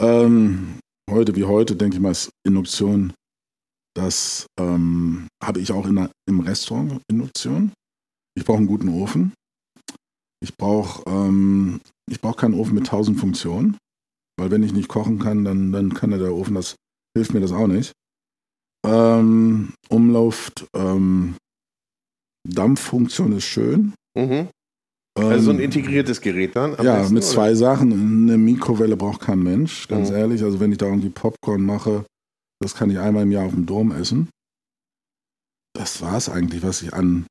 Ähm, 0.00 0.78
heute 1.10 1.36
wie 1.36 1.44
heute, 1.44 1.76
denke 1.76 1.96
ich 1.96 2.02
mal, 2.02 2.12
ist 2.12 2.30
Induktion, 2.46 3.12
das 3.94 4.46
ähm, 4.58 5.28
habe 5.42 5.60
ich 5.60 5.72
auch 5.72 5.86
in 5.86 6.08
im 6.28 6.40
Restaurant 6.40 7.00
Induktion. 7.08 7.72
Ich 8.36 8.44
brauche 8.44 8.58
einen 8.58 8.66
guten 8.66 8.88
Ofen. 8.88 9.32
Ich 10.44 10.56
brauche 10.58 11.02
ähm, 11.08 11.80
brauch 12.20 12.36
keinen 12.36 12.54
Ofen 12.54 12.74
mit 12.74 12.86
tausend 12.86 13.18
Funktionen, 13.18 13.78
weil 14.38 14.50
wenn 14.50 14.62
ich 14.62 14.74
nicht 14.74 14.88
kochen 14.88 15.18
kann, 15.18 15.44
dann, 15.44 15.72
dann 15.72 15.94
kann 15.94 16.10
der 16.10 16.34
Ofen, 16.34 16.54
das 16.54 16.76
hilft 17.16 17.32
mir 17.32 17.40
das 17.40 17.52
auch 17.52 17.66
nicht. 17.66 17.92
Ähm, 18.86 19.72
Umluft, 19.88 20.66
ähm, 20.76 21.36
Dampffunktion 22.46 23.32
ist 23.32 23.44
schön. 23.44 23.94
Mhm. 24.14 24.48
Also 25.16 25.44
so 25.44 25.50
ein 25.50 25.58
ähm, 25.58 25.64
integriertes 25.64 26.20
Gerät 26.20 26.56
dann? 26.56 26.72
ja, 26.82 26.98
besten, 26.98 27.14
mit 27.14 27.22
oder? 27.22 27.32
zwei 27.32 27.54
Sachen. 27.54 28.28
Eine 28.28 28.36
Mikrowelle 28.36 28.96
braucht 28.96 29.22
kein 29.22 29.42
Mensch, 29.42 29.88
ganz 29.88 30.10
mhm. 30.10 30.16
ehrlich. 30.16 30.42
Also 30.42 30.60
wenn 30.60 30.72
ich 30.72 30.78
da 30.78 30.86
irgendwie 30.86 31.08
Popcorn 31.08 31.62
mache, 31.62 32.04
das 32.60 32.74
kann 32.74 32.90
ich 32.90 32.98
einmal 32.98 33.22
im 33.22 33.32
Jahr 33.32 33.46
auf 33.46 33.54
dem 33.54 33.64
Dom 33.64 33.92
essen. 33.92 34.28
Das 35.74 36.02
war 36.02 36.16
es 36.16 36.28
eigentlich, 36.28 36.62
was 36.62 36.82
ich 36.82 36.92
an 36.92 37.26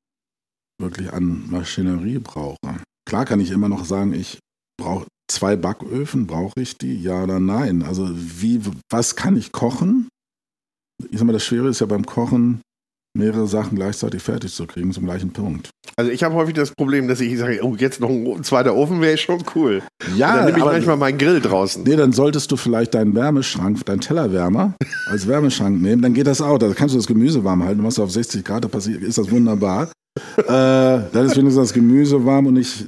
wirklich 0.81 1.13
an 1.13 1.49
Maschinerie 1.49 2.19
brauche. 2.19 2.57
Klar 3.05 3.25
kann 3.25 3.39
ich 3.39 3.51
immer 3.51 3.69
noch 3.69 3.85
sagen, 3.85 4.13
ich 4.13 4.39
brauche 4.81 5.05
zwei 5.31 5.55
Backöfen, 5.55 6.27
brauche 6.27 6.59
ich 6.59 6.77
die? 6.77 6.95
Ja 7.01 7.23
oder 7.23 7.39
nein? 7.39 7.83
Also 7.83 8.09
wie, 8.13 8.61
was 8.91 9.15
kann 9.15 9.37
ich 9.37 9.51
kochen? 9.51 10.07
Ich 11.11 11.17
sag 11.17 11.25
mal, 11.25 11.33
das 11.33 11.43
Schwere 11.43 11.69
ist 11.69 11.81
ja 11.81 11.85
beim 11.85 12.05
Kochen, 12.05 12.61
mehrere 13.17 13.47
Sachen 13.47 13.75
gleichzeitig 13.75 14.21
fertig 14.21 14.53
zu 14.53 14.65
kriegen 14.65 14.91
zum 14.93 15.05
gleichen 15.05 15.31
Punkt. 15.31 15.69
Also 15.95 16.11
ich 16.11 16.23
habe 16.23 16.35
häufig 16.35 16.53
das 16.55 16.71
Problem, 16.71 17.07
dass 17.07 17.19
ich 17.19 17.37
sage, 17.37 17.59
oh, 17.63 17.75
jetzt 17.75 17.99
noch 17.99 18.09
ein 18.09 18.43
zweiter 18.43 18.75
Ofen 18.75 19.01
wäre 19.01 19.17
schon 19.17 19.43
cool. 19.55 19.83
Ja, 20.15 20.31
Und 20.31 20.37
dann 20.37 20.45
nehme 20.45 20.57
ich 20.59 20.65
manchmal 20.65 20.97
meinen 20.97 21.17
Grill 21.17 21.39
draußen. 21.41 21.83
Nee, 21.83 21.95
dann 21.95 22.13
solltest 22.13 22.51
du 22.51 22.57
vielleicht 22.57 22.93
deinen 22.93 23.13
Wärmeschrank, 23.13 23.85
deinen 23.85 24.01
Tellerwärmer 24.01 24.75
als 25.07 25.27
Wärmeschrank 25.27 25.81
nehmen, 25.81 26.01
dann 26.01 26.13
geht 26.13 26.27
das 26.27 26.41
auch. 26.41 26.57
Da 26.57 26.73
kannst 26.73 26.95
du 26.95 26.99
das 26.99 27.07
Gemüse 27.07 27.43
warm 27.43 27.63
halten, 27.63 27.77
du 27.77 27.83
machst 27.83 27.99
auf 27.99 28.11
60 28.11 28.43
Grad, 28.43 28.65
da 28.65 28.77
ist 28.77 29.17
das 29.17 29.29
wunderbar 29.29 29.91
äh, 30.37 30.43
dann 30.47 31.25
ist 31.25 31.35
wenigstens 31.35 31.55
das 31.55 31.73
Gemüse 31.73 32.25
warm 32.25 32.47
und 32.47 32.57
ich, 32.57 32.85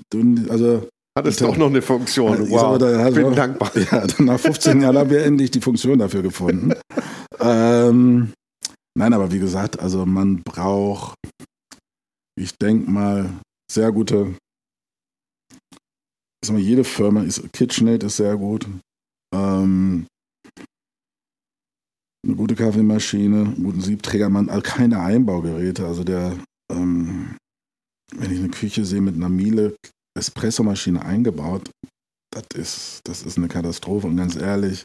also 0.49 0.87
hat 1.17 1.27
es 1.27 1.37
doch 1.37 1.55
noch 1.55 1.67
eine 1.67 1.81
Funktion. 1.81 2.49
Wow. 2.49 2.75
Ich 3.07 3.15
bin 3.15 3.25
auch, 3.25 3.35
dankbar. 3.35 3.71
Ja, 3.91 4.05
nach 4.19 4.39
15 4.39 4.81
Jahren 4.81 4.97
haben 4.97 5.09
wir 5.09 5.23
endlich 5.23 5.49
die 5.49 5.61
Funktion 5.61 5.97
dafür 5.97 6.21
gefunden. 6.21 6.73
ähm, 7.39 8.33
nein, 8.97 9.13
aber 9.13 9.31
wie 9.31 9.39
gesagt, 9.39 9.79
also 9.79 10.05
man 10.05 10.43
braucht, 10.43 11.15
ich 12.37 12.51
denke 12.57 12.91
mal, 12.91 13.29
sehr 13.71 13.93
gute, 13.93 14.35
ich 15.61 16.47
sag 16.47 16.53
mal, 16.53 16.61
jede 16.61 16.83
Firma 16.83 17.23
ist, 17.23 17.41
KitchenAid 17.53 18.03
ist 18.03 18.17
sehr 18.17 18.35
gut. 18.35 18.67
Ähm, 19.33 20.07
eine 22.25 22.35
gute 22.35 22.55
Kaffeemaschine, 22.55 23.41
einen 23.41 23.63
guten 23.63 23.81
Siebträger, 23.81 24.29
man, 24.29 24.49
also 24.49 24.61
keine 24.61 24.99
Einbaugeräte, 24.99 25.85
also 25.85 26.03
der 26.03 26.35
ähm, 26.71 27.37
wenn 28.15 28.31
ich 28.31 28.39
eine 28.39 28.49
Küche 28.49 28.85
sehe 28.85 29.01
mit 29.01 29.15
einer 29.15 29.29
Miele 29.29 29.75
Espressomaschine 30.17 31.03
eingebaut, 31.03 31.69
das 32.31 32.45
ist, 32.55 33.01
das 33.05 33.23
ist 33.23 33.37
eine 33.37 33.47
Katastrophe. 33.47 34.07
Und 34.07 34.17
ganz 34.17 34.35
ehrlich, 34.35 34.83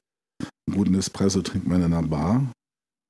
einen 0.69 0.77
guten 0.77 0.95
Espresso 0.95 1.43
trinkt 1.43 1.67
man 1.67 1.83
in 1.83 1.93
einer 1.93 2.07
Bar. 2.07 2.51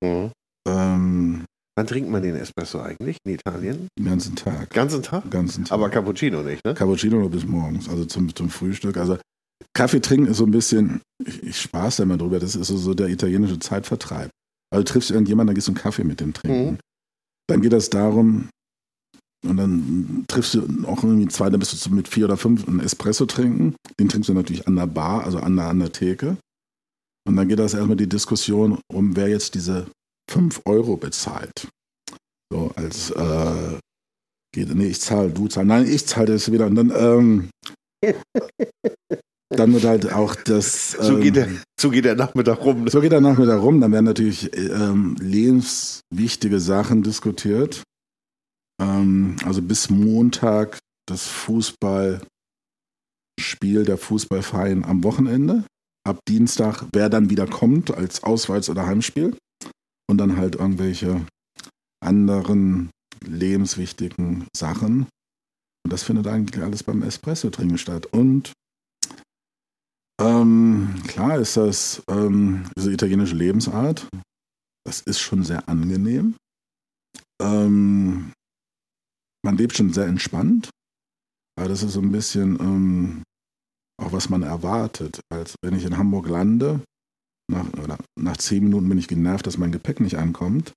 Mhm. 0.03 0.33
Ähm, 0.69 1.45
Wann 1.77 1.87
trinkt 1.87 2.11
man 2.11 2.23
den 2.23 2.37
Espresso 2.37 2.81
eigentlich 2.81 3.17
in 3.25 3.35
Italien? 3.35 3.89
den 3.99 4.05
ganzen 4.05 4.37
Tag. 4.37 4.71
Ganzen 4.71 5.03
Tag? 5.03 5.23
Den 5.23 5.31
ganzen 5.31 5.65
Tag. 5.65 5.73
Aber 5.73 5.89
Cappuccino 5.89 6.43
nicht, 6.43 6.65
ne? 6.65 6.75
Cappuccino 6.75 7.19
nur 7.19 7.31
bis 7.31 7.47
morgens, 7.47 7.89
also 7.89 8.05
zum, 8.05 8.35
zum 8.35 8.51
Frühstück. 8.51 8.97
Also 8.97 9.19
Kaffee 9.73 10.01
trinken 10.01 10.27
ist 10.27 10.39
so 10.39 10.45
ein 10.45 10.51
bisschen, 10.51 11.01
ich, 11.25 11.43
ich 11.43 11.61
spaß 11.61 11.97
da 11.97 12.03
immer 12.03 12.19
drüber, 12.19 12.39
das 12.39 12.57
ist 12.57 12.67
so, 12.67 12.77
so 12.77 12.93
der 12.95 13.09
italienische 13.09 13.59
Zeitvertreib. 13.59 14.31
Also 14.71 14.85
du 14.85 14.93
triffst 14.93 15.11
irgendjemanden, 15.11 15.49
dann 15.49 15.55
gehst 15.55 15.69
du 15.69 15.73
einen 15.73 15.79
Kaffee 15.79 16.05
mit 16.05 16.21
dem 16.21 16.33
trinken. 16.33 16.73
Mhm. 16.73 16.79
Dann 17.49 17.63
geht 17.63 17.73
das 17.73 17.91
darum, 17.91 18.49
und 19.47 19.57
dann 19.57 20.25
triffst 20.29 20.55
du 20.55 20.61
auch 20.87 21.03
irgendwie 21.03 21.29
zwei, 21.29 21.49
dann 21.49 21.61
bist 21.61 21.87
du 21.87 21.91
mit 21.95 22.09
vier 22.09 22.27
oder 22.27 22.37
fünf 22.37 22.69
einen 22.69 22.81
Espresso 22.81 23.25
trinken. 23.27 23.75
Den 23.99 24.09
trinkst 24.09 24.29
du 24.29 24.35
natürlich 24.35 24.67
an 24.67 24.77
der 24.77 24.87
Bar, 24.87 25.25
also 25.25 25.39
an 25.39 25.57
der, 25.57 25.69
an 25.69 25.79
der 25.79 25.93
Theke. 25.93 26.37
Und 27.27 27.37
dann 27.37 27.49
geht 27.49 27.59
das 27.59 27.75
erstmal 27.75 27.97
die 27.97 28.09
Diskussion 28.09 28.79
um, 28.93 29.17
wer 29.17 29.29
jetzt 29.29 29.55
diese 29.55 29.87
fünf 30.31 30.61
Euro 30.67 30.97
bezahlt. 30.97 31.69
So 32.53 32.73
als, 32.77 33.11
äh, 33.11 33.79
geht, 34.53 34.75
nee, 34.75 34.89
ich 34.89 35.01
zahle, 35.01 35.31
du 35.31 35.49
zahlst, 35.49 35.69
nein, 35.69 35.87
ich 35.87 36.07
zahle 36.07 36.27
das 36.27 36.53
wieder. 36.53 36.67
Und 36.67 36.75
dann, 36.75 36.93
ähm, 36.95 37.51
dann 39.51 39.73
wird 39.73 39.85
halt 39.85 40.13
auch 40.13 40.35
das. 40.35 40.93
So, 40.93 41.19
geht 41.19 41.37
der, 41.37 41.47
ähm, 41.47 41.61
so 41.79 41.91
geht 41.91 42.05
der 42.05 42.17
Nachmittag 42.17 42.61
rum. 42.61 42.89
so 42.89 43.01
geht 43.01 43.13
der 43.13 43.21
Nachmittag 43.21 43.61
rum, 43.61 43.81
dann 43.81 43.93
werden 43.93 44.05
natürlich 44.05 44.55
ähm, 44.57 45.17
lebenswichtige 45.19 46.61
Sachen 46.61 47.03
diskutiert. 47.03 47.83
Ähm, 48.81 49.37
also 49.45 49.63
bis 49.63 49.91
Montag 49.91 50.79
das 51.07 51.29
Fußballspiel, 51.29 52.25
der 53.85 53.99
Fußballverein 53.99 54.85
am 54.85 55.05
Wochenende. 55.05 55.65
Ab 56.07 56.21
Dienstag, 56.27 56.87
wer 56.93 57.09
dann 57.11 57.31
wieder 57.31 57.47
kommt 57.47 57.91
als 57.91 58.23
Auswärts- 58.23 58.71
oder 58.71 58.87
Heimspiel. 58.87 59.37
Und 60.09 60.19
dann 60.19 60.37
halt 60.37 60.57
irgendwelche 60.57 61.25
anderen 62.03 62.91
lebenswichtigen 63.25 64.49
Sachen. 64.57 65.07
Und 65.85 65.93
das 65.93 66.03
findet 66.03 66.27
eigentlich 66.27 66.63
alles 66.63 66.83
beim 66.83 67.03
Espresso 67.03 67.51
trinken 67.51 67.79
statt. 67.79 68.07
Und 68.07 68.53
ähm, 70.21 71.03
klar 71.07 71.39
ist 71.39 71.57
das 71.57 72.03
ähm, 72.11 72.65
diese 72.77 72.93
italienische 72.93 73.37
Lebensart. 73.37 74.09
Das 74.85 75.01
ist 75.01 75.21
schon 75.21 75.45
sehr 75.45 75.69
angenehm. 75.69 76.35
Ähm, 77.41 78.33
man 79.45 79.57
lebt 79.57 79.77
schon 79.77 79.93
sehr 79.93 80.07
entspannt. 80.07 80.71
Aber 81.59 81.69
das 81.69 81.83
ist 81.83 81.93
so 81.93 82.01
ein 82.01 82.13
bisschen 82.13 82.59
ähm, 82.61 83.23
auch, 84.03 84.13
was 84.13 84.29
man 84.31 84.43
erwartet. 84.43 85.21
Als 85.33 85.55
wenn 85.63 85.75
ich 85.77 85.85
in 85.85 85.99
Hamburg 85.99 86.29
lande, 86.29 86.81
nach, 87.51 87.67
nach 88.19 88.37
zehn 88.37 88.65
Minuten 88.65 88.89
bin 88.89 88.99
ich 88.99 89.09
genervt, 89.09 89.47
dass 89.47 89.59
mein 89.59 89.73
Gepäck 89.73 90.01
nicht 90.01 90.17
ankommt. 90.17 90.73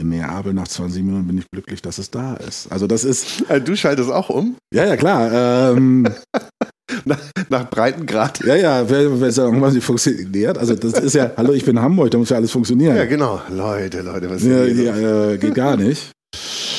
In 0.00 0.08
Neapel 0.08 0.54
nach 0.54 0.68
20 0.68 1.02
Minuten 1.02 1.26
bin 1.26 1.36
ich 1.38 1.50
glücklich, 1.50 1.82
dass 1.82 1.98
es 1.98 2.10
da 2.10 2.34
ist. 2.34 2.70
Also 2.72 2.86
das 2.86 3.04
ist, 3.04 3.42
Äh, 3.50 3.60
Du 3.60 3.76
schaltest 3.76 4.10
auch 4.10 4.30
um? 4.30 4.56
ja, 4.72 4.86
ja, 4.86 4.96
klar. 4.96 5.72
Ähm, 5.76 6.08
Nach, 7.04 7.20
nach 7.48 7.70
Breitengrad? 7.70 8.40
ja, 8.44 8.56
ja, 8.56 8.90
wer, 8.90 9.20
wer 9.20 9.30
sagen, 9.30 9.60
was 9.60 9.74
nicht 9.74 9.84
funktioniert. 9.84 10.58
Also 10.58 10.74
das 10.74 10.94
ist 10.94 11.14
ja, 11.14 11.30
hallo, 11.36 11.52
ich 11.52 11.64
bin 11.64 11.80
Hamburg, 11.80 12.10
da 12.10 12.18
muss 12.18 12.30
ja 12.30 12.36
alles 12.36 12.50
funktionieren. 12.50 12.96
Ja, 12.96 13.04
genau. 13.04 13.40
Leute, 13.48 14.02
Leute, 14.02 14.28
was 14.28 14.42
ist 14.42 14.48
Ja, 14.48 14.64
los? 14.64 15.34
äh, 15.34 15.38
geht 15.38 15.54
gar 15.54 15.76
nicht. 15.76 16.10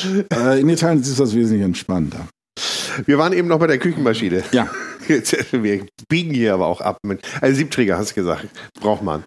Äh, 0.33 0.59
in 0.61 0.69
Italien 0.69 1.01
ist 1.01 1.19
das 1.19 1.35
wesentlich 1.35 1.63
entspannter. 1.63 2.27
Wir 3.05 3.17
waren 3.17 3.33
eben 3.33 3.47
noch 3.47 3.59
bei 3.59 3.67
der 3.67 3.77
Küchenmaschine. 3.79 4.43
Ja. 4.51 4.69
Wir 5.51 5.85
biegen 6.09 6.33
hier 6.33 6.53
aber 6.53 6.67
auch 6.67 6.79
ab. 6.81 6.97
Mit, 7.05 7.21
also 7.41 7.55
Siebträger, 7.57 7.97
hast 7.97 8.11
du 8.11 8.15
gesagt. 8.15 8.47
Braucht 8.79 9.03
man. 9.03 9.23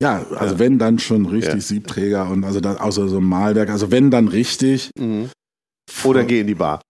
Ja, 0.00 0.24
also 0.36 0.58
wenn 0.60 0.78
dann 0.78 0.98
schon 1.00 1.26
richtig 1.26 1.54
Ja. 1.54 1.60
Siebträger 1.60 2.30
und 2.30 2.44
also 2.44 2.60
dann 2.60 2.76
außer 2.78 3.08
so 3.08 3.18
ein 3.18 3.24
Malwerk, 3.24 3.68
also 3.68 3.90
wenn 3.90 4.10
dann 4.10 4.28
richtig. 4.28 4.90
Mhm. 4.98 5.30
Oder 6.04 6.24
geh 6.24 6.40
in 6.40 6.46
die 6.46 6.54
Bar. 6.54 6.80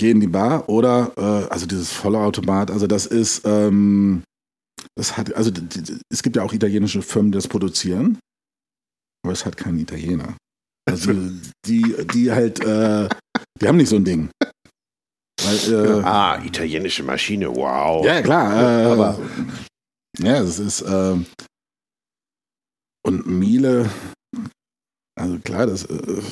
geh 0.00 0.10
in 0.10 0.20
die 0.20 0.26
Bar 0.26 0.68
oder 0.68 1.12
äh, 1.16 1.52
also 1.52 1.66
dieses 1.66 1.92
Vollautomat, 1.92 2.70
also 2.70 2.86
das 2.86 3.04
ist 3.06 3.42
ähm, 3.44 4.22
das 4.96 5.16
hat 5.18 5.34
also 5.34 5.50
d- 5.50 5.60
d- 5.60 5.98
es 6.10 6.22
gibt 6.22 6.36
ja 6.36 6.42
auch 6.42 6.52
italienische 6.54 7.02
Firmen, 7.02 7.32
die 7.32 7.36
das 7.36 7.48
produzieren, 7.48 8.18
aber 9.24 9.32
es 9.34 9.44
hat 9.44 9.56
kein 9.58 9.78
Italiener. 9.78 10.34
Also 10.86 11.12
die 11.66 11.94
die 12.12 12.30
halt 12.30 12.60
äh, 12.60 13.08
die 13.60 13.66
haben 13.68 13.76
nicht 13.78 13.88
so 13.88 13.96
ein 13.96 14.04
Ding. 14.04 14.28
Weil, 15.42 15.72
äh, 15.72 16.02
Ah, 16.04 16.42
italienische 16.44 17.02
Maschine, 17.02 17.48
wow. 17.54 18.04
Ja, 18.04 18.22
klar. 18.22 18.52
Äh, 18.82 18.92
Aber- 18.92 19.18
ja, 20.18 20.40
es 20.40 20.58
ist 20.58 20.82
ähm, 20.86 21.26
und 23.04 23.26
Miele, 23.26 23.90
also 25.18 25.38
klar, 25.40 25.66
das 25.66 25.84
äh, 25.86 26.22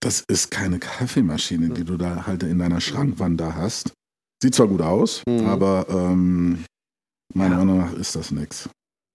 das 0.00 0.20
ist 0.28 0.50
keine 0.50 0.78
Kaffeemaschine, 0.78 1.70
die 1.70 1.84
du 1.84 1.96
da 1.96 2.26
halt 2.26 2.42
in 2.42 2.58
deiner 2.58 2.80
Schrankwand 2.80 3.40
da 3.40 3.54
hast. 3.54 3.92
Sieht 4.42 4.54
zwar 4.54 4.68
gut 4.68 4.82
aus, 4.82 5.22
Mhm. 5.26 5.46
aber 5.46 5.86
ähm, 5.88 6.64
meiner 7.34 7.56
Ja. 7.58 7.64
Meinung 7.64 7.78
nach 7.78 7.92
ist 7.94 8.14
das 8.14 8.30
nichts. 8.30 8.68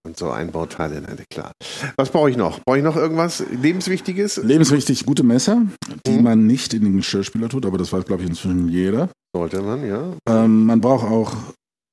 Und 0.06 0.18
so 0.18 0.32
Einbauteile, 0.32 1.02
nein, 1.02 1.24
klar. 1.30 1.52
Was 1.98 2.10
brauche 2.12 2.30
ich 2.30 2.38
noch? 2.38 2.60
Brauche 2.66 2.78
ich 2.78 2.84
noch 2.84 2.96
irgendwas 2.96 3.42
Lebenswichtiges? 3.52 4.38
Lebenswichtig 4.38 5.06
gute 5.06 5.24
Messer, 5.24 5.66
die 6.08 6.12
Mhm. 6.18 6.24
man 6.24 6.48
nicht 6.48 6.74
in 6.74 6.84
den 6.84 6.98
Geschirrspüler 6.98 7.50
tut, 7.50 7.66
aber 7.66 7.78
das 7.78 7.92
weiß, 7.92 8.06
glaube 8.06 8.24
ich, 8.24 8.30
inzwischen 8.30 8.70
jeder. 8.70 9.12
Sollte 9.36 9.62
man, 9.62 9.86
ja. 9.86 10.16
Ähm, 10.28 10.66
man 10.66 10.80
braucht 10.80 11.06
auch, 11.06 11.36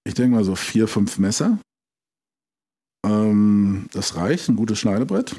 ich 0.07 0.14
denke 0.14 0.36
mal 0.36 0.44
so 0.44 0.54
vier, 0.54 0.86
fünf 0.86 1.18
Messer. 1.18 1.59
Ähm, 3.04 3.88
das 3.92 4.14
reicht, 4.16 4.48
ein 4.48 4.57
gutes 4.57 4.78
Schneidebrett. 4.78 5.36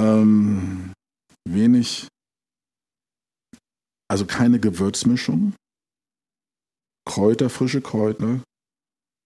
Ähm, 0.00 0.92
wenig, 1.48 2.08
also 4.10 4.26
keine 4.26 4.58
Gewürzmischung. 4.60 5.54
Kräuter, 7.06 7.50
frische 7.50 7.80
Kräuter. 7.80 8.42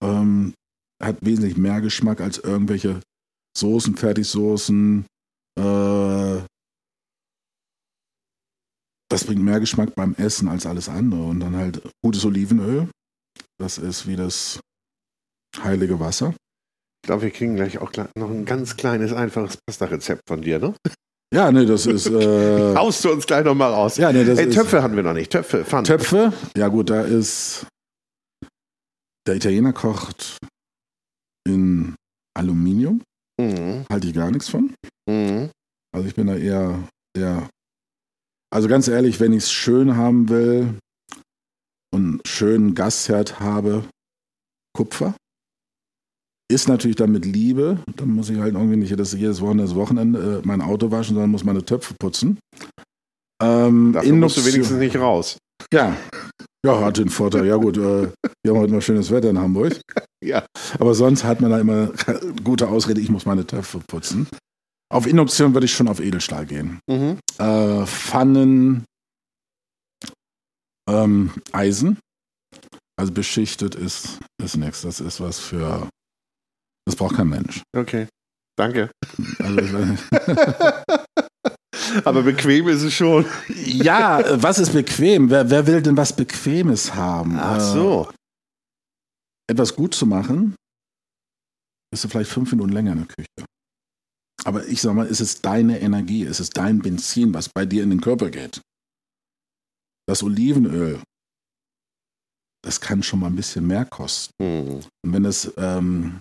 Ähm, 0.03 0.53
hat 1.01 1.17
wesentlich 1.21 1.57
mehr 1.57 1.81
Geschmack 1.81 2.21
als 2.21 2.37
irgendwelche 2.37 3.01
Soßen, 3.57 3.95
Fertigsoßen. 3.95 5.05
Äh, 5.59 6.41
das 9.09 9.25
bringt 9.25 9.43
mehr 9.43 9.59
Geschmack 9.59 9.93
beim 9.95 10.15
Essen 10.15 10.47
als 10.47 10.65
alles 10.65 10.89
andere. 10.89 11.23
Und 11.23 11.39
dann 11.39 11.55
halt 11.55 11.81
gutes 12.03 12.25
Olivenöl. 12.25 12.89
Das 13.59 13.77
ist 13.77 14.07
wie 14.07 14.15
das 14.15 14.59
heilige 15.61 15.99
Wasser. 15.99 16.33
Ich 17.03 17.07
glaube, 17.07 17.23
wir 17.23 17.31
kriegen 17.31 17.55
gleich 17.55 17.77
auch 17.79 17.91
noch 18.15 18.29
ein 18.29 18.45
ganz 18.45 18.77
kleines, 18.77 19.13
einfaches 19.13 19.57
Pasta-Rezept 19.67 20.21
von 20.27 20.41
dir, 20.41 20.57
ne? 20.59 20.73
Ja, 21.33 21.51
nee, 21.51 21.65
das 21.65 21.85
ist. 21.85 22.07
Äh, 22.07 22.75
Haust 22.77 23.03
du 23.03 23.11
uns 23.11 23.25
gleich 23.25 23.43
noch 23.43 23.55
mal 23.55 23.71
raus. 23.71 23.97
ja, 23.97 24.11
nee, 24.11 24.23
das 24.23 24.39
Ey, 24.39 24.47
ist 24.47 24.55
Töpfe 24.55 24.81
hatten 24.81 24.95
wir 24.95 25.03
noch 25.03 25.13
nicht. 25.13 25.31
Töpfe, 25.31 25.65
Pfannen. 25.65 25.85
Töpfe. 25.85 26.31
Ja, 26.55 26.67
gut, 26.69 26.89
da 26.89 27.01
ist. 27.01 27.65
Der 29.27 29.35
Italiener 29.35 29.73
kocht 29.73 30.37
in 31.47 31.95
Aluminium. 32.37 33.01
Mhm. 33.39 33.85
Halte 33.91 34.07
ich 34.07 34.13
gar 34.13 34.31
nichts 34.31 34.49
von. 34.49 34.73
Mhm. 35.09 35.49
Also 35.93 36.07
ich 36.07 36.15
bin 36.15 36.27
da 36.27 36.35
eher, 36.35 36.87
eher 37.15 37.49
also 38.53 38.67
ganz 38.67 38.87
ehrlich, 38.87 39.19
wenn 39.19 39.33
ich 39.33 39.45
es 39.45 39.51
schön 39.51 39.97
haben 39.97 40.29
will 40.29 40.75
und 41.91 42.01
einen 42.01 42.21
schönen 42.25 42.75
Gastherd 42.75 43.39
habe, 43.39 43.83
Kupfer. 44.75 45.15
Ist 46.51 46.67
natürlich 46.67 46.97
dann 46.97 47.11
mit 47.11 47.25
Liebe. 47.25 47.79
Dann 47.95 48.09
muss 48.09 48.29
ich 48.29 48.37
halt 48.37 48.53
irgendwie 48.53 48.75
nicht 48.75 48.91
jedes, 48.91 49.13
jedes 49.13 49.41
Wochenende, 49.41 49.63
das 49.63 49.75
Wochenende 49.75 50.41
äh, 50.43 50.47
mein 50.47 50.61
Auto 50.61 50.91
waschen, 50.91 51.15
sondern 51.15 51.31
muss 51.31 51.43
meine 51.43 51.65
Töpfe 51.65 51.95
putzen. 51.99 52.37
Ähm, 53.41 53.93
Dafür 53.93 54.13
musst 54.13 54.37
du 54.37 54.45
wenigstens 54.45 54.77
nicht 54.77 54.97
raus. 54.97 55.37
Ja. 55.73 55.97
Ja, 56.65 56.79
hat 56.79 56.97
den 56.97 57.09
Vorteil. 57.09 57.45
Ja 57.45 57.57
gut, 57.57 57.77
äh, 57.77 58.09
wir 58.43 58.53
haben 58.53 58.59
heute 58.59 58.73
mal 58.73 58.81
schönes 58.81 59.11
Wetter 59.11 59.29
in 59.29 59.39
Hamburg. 59.39 59.79
Ja. 60.23 60.45
Aber 60.79 60.95
sonst 60.95 61.25
hat 61.25 61.41
man 61.41 61.51
da 61.51 61.59
immer 61.59 61.91
gute 62.45 62.69
Ausrede, 62.69 63.01
ich 63.01 63.09
muss 63.09 63.25
meine 63.25 63.45
Töpfe 63.45 63.79
putzen. 63.79 64.25
Auf 64.89 65.05
Induktion 65.05 65.53
würde 65.53 65.65
ich 65.65 65.73
schon 65.73 65.89
auf 65.89 65.99
Edelstahl 65.99 66.45
gehen. 66.45 66.79
Mhm. 66.89 67.19
Äh, 67.39 67.85
Pfannen, 67.85 68.85
ähm, 70.89 71.33
Eisen. 71.51 71.99
Also 72.97 73.11
beschichtet 73.11 73.75
ist, 73.75 74.19
ist 74.41 74.55
nichts. 74.55 74.83
Das 74.83 75.01
ist 75.01 75.19
was 75.19 75.39
für. 75.39 75.89
Das 76.85 76.95
braucht 76.95 77.17
kein 77.17 77.27
Mensch. 77.27 77.63
Okay. 77.75 78.07
Danke. 78.57 78.89
Also, 79.39 79.59
ich 79.59 79.73
weiß 79.73 79.85
nicht. 79.87 80.03
Aber 82.05 82.23
bequem 82.23 82.67
ist 82.67 82.81
es 82.83 82.93
schon. 82.93 83.25
ja, 83.65 84.19
äh, 84.21 84.41
was 84.41 84.59
ist 84.59 84.73
bequem? 84.73 85.29
Wer, 85.29 85.49
wer 85.49 85.67
will 85.67 85.81
denn 85.81 85.97
was 85.97 86.15
Bequemes 86.15 86.95
haben? 86.95 87.37
Ach 87.39 87.57
Äh, 87.57 87.59
so. 87.61 88.11
etwas 89.49 89.75
gut 89.75 89.93
zu 89.95 90.05
machen, 90.05 90.55
bist 91.91 92.03
du 92.03 92.07
vielleicht 92.07 92.31
fünf 92.31 92.51
Minuten 92.51 92.71
länger 92.71 92.93
in 92.93 92.97
der 92.99 93.07
Küche. 93.07 93.45
Aber 94.45 94.65
ich 94.67 94.81
sag 94.81 94.93
mal, 94.93 95.05
ist 95.07 95.21
es 95.21 95.41
deine 95.41 95.79
Energie, 95.79 96.23
ist 96.23 96.39
es 96.39 96.49
dein 96.49 96.79
Benzin, 96.79 97.33
was 97.33 97.49
bei 97.49 97.65
dir 97.65 97.83
in 97.83 97.89
den 97.91 98.01
Körper 98.01 98.29
geht. 98.29 98.61
das 100.07 100.21
Olivenöl, 100.23 101.01
das 102.65 102.81
kann 102.81 103.03
schon 103.03 103.19
mal 103.19 103.27
ein 103.27 103.35
bisschen 103.35 103.65
mehr 103.67 103.85
kosten. 103.85 104.33
Mhm. 104.41 104.81
Und 105.05 105.13
wenn 105.13 105.23
das, 105.23 105.51
ähm, 105.57 106.19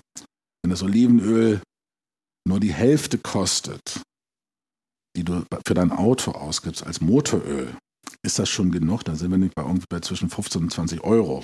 wenn 0.62 0.70
das 0.70 0.83
Olivenöl 0.83 1.61
nur 2.47 2.61
die 2.61 2.73
Hälfte 2.73 3.18
kostet, 3.18 4.01
die 5.17 5.25
du 5.25 5.45
für 5.67 5.75
dein 5.75 5.93
Auto 5.93 6.33
ausgibst 6.33 6.85
als 6.87 7.01
Motoröl, 7.01 7.77
ist 8.25 8.39
das 8.39 8.49
schon 8.49 8.71
genug. 8.71 9.05
Dann 9.05 9.17
sind 9.17 9.31
wir 9.31 9.39
nicht 9.39 9.55
bei 9.55 9.63
irgendwie 9.63 9.87
bei 9.91 10.01
zwischen 10.01 10.31
15 10.31 10.63
und 10.63 10.73
20 10.73 11.03
Euro. 11.05 11.43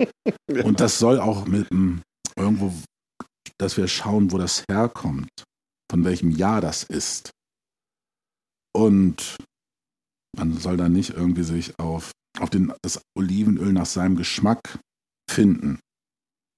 Ja. 0.50 0.64
Und 0.64 0.78
das 0.80 0.98
soll 0.98 1.18
auch 1.18 1.46
mit 1.46 1.70
einem 1.72 2.02
irgendwo, 2.36 2.72
dass 3.58 3.76
wir 3.76 3.88
schauen, 3.88 4.30
wo 4.30 4.38
das 4.38 4.64
herkommt, 4.70 5.28
von 5.90 6.04
welchem 6.04 6.30
Jahr 6.30 6.60
das 6.60 6.84
ist. 6.84 7.30
Und 8.74 9.36
man 10.36 10.58
soll 10.58 10.76
dann 10.76 10.92
nicht 10.92 11.10
irgendwie 11.10 11.42
sich 11.42 11.78
auf, 11.78 12.12
auf 12.38 12.50
den, 12.50 12.72
das 12.82 13.00
Olivenöl 13.18 13.72
nach 13.72 13.86
seinem 13.86 14.16
Geschmack 14.16 14.78
finden 15.30 15.80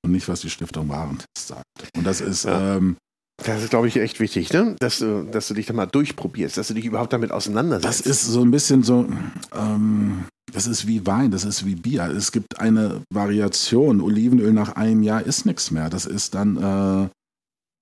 und 0.04 0.12
nicht, 0.12 0.28
was 0.28 0.40
die 0.40 0.50
Stiftung 0.50 0.88
Warentest 0.88 1.26
sagt. 1.38 1.64
Und 1.96 2.04
das 2.04 2.20
ist, 2.20 2.44
Ja. 2.44 2.76
ähm, 2.76 2.96
Das 3.44 3.62
ist, 3.62 3.70
glaube 3.70 3.86
ich, 3.86 3.96
echt 3.96 4.18
wichtig, 4.18 4.52
ne? 4.52 4.74
dass, 4.80 4.98
du, 4.98 5.24
dass 5.30 5.46
du 5.48 5.54
dich 5.54 5.66
da 5.66 5.72
mal 5.72 5.86
durchprobierst, 5.86 6.56
dass 6.56 6.68
du 6.68 6.74
dich 6.74 6.84
überhaupt 6.84 7.12
damit 7.12 7.30
auseinandersetzt. 7.30 8.00
Das 8.00 8.06
ist 8.06 8.24
so 8.24 8.42
ein 8.42 8.50
bisschen 8.50 8.82
so, 8.82 9.08
ähm, 9.52 10.24
das 10.52 10.66
ist 10.66 10.88
wie 10.88 11.06
Wein, 11.06 11.30
das 11.30 11.44
ist 11.44 11.64
wie 11.64 11.76
Bier. 11.76 12.04
Es 12.06 12.32
gibt 12.32 12.58
eine 12.58 13.02
Variation. 13.12 14.00
Olivenöl 14.00 14.52
nach 14.52 14.72
einem 14.72 15.04
Jahr 15.04 15.22
ist 15.22 15.46
nichts 15.46 15.70
mehr. 15.70 15.88
Das 15.88 16.04
ist 16.04 16.34
dann 16.34 16.56
äh, 16.56 17.08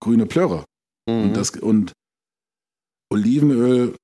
grüne 0.03 0.27
Plörre. 0.27 0.65
Mhm. 1.09 1.23
Und, 1.29 1.35
das, 1.37 1.51
und 1.51 1.93
Olivenöl, 3.11 3.95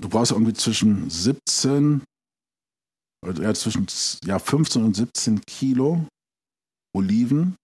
du 0.00 0.08
brauchst 0.08 0.32
irgendwie 0.32 0.54
zwischen 0.54 1.10
17, 1.10 2.02
oder 3.26 3.42
ja, 3.42 3.54
zwischen 3.54 3.86
ja, 4.24 4.38
15 4.38 4.82
und 4.82 4.96
17 4.96 5.42
Kilo 5.46 6.06
Oliven, 6.96 7.56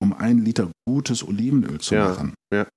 um 0.00 0.12
ein 0.12 0.38
Liter 0.38 0.70
gutes 0.88 1.26
Olivenöl 1.26 1.80
zu 1.80 1.94
Ja, 1.94 2.08
machen. 2.10 2.34
ja. 2.52 2.68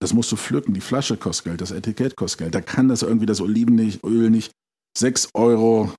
Das 0.00 0.14
musst 0.14 0.32
du 0.32 0.36
pflücken. 0.36 0.74
Die 0.74 0.80
Flasche 0.80 1.16
kostet 1.16 1.44
Geld, 1.44 1.60
das 1.60 1.70
Etikett 1.70 2.16
kostet 2.16 2.38
Geld. 2.38 2.54
Da 2.54 2.60
kann 2.60 2.88
das 2.88 3.02
irgendwie 3.02 3.26
das 3.26 3.40
Olivenöl 3.40 4.30
nicht 4.30 4.50
6,99 4.98 5.32
Euro 5.34 5.92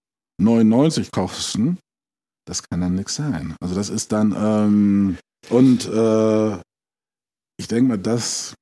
kosten. 1.12 1.78
Das 2.48 2.64
kann 2.64 2.82
dann 2.82 2.96
nichts 2.96 3.16
sein. 3.16 3.56
Also 3.62 3.76
das 3.76 3.90
ist 3.90 4.12
dann, 4.12 4.36
ähm, 4.36 5.18
und 5.50 5.88
äh, 5.88 6.58
ich 7.58 7.68
denke 7.68 7.90
mal, 7.90 7.98
das, 8.00 8.56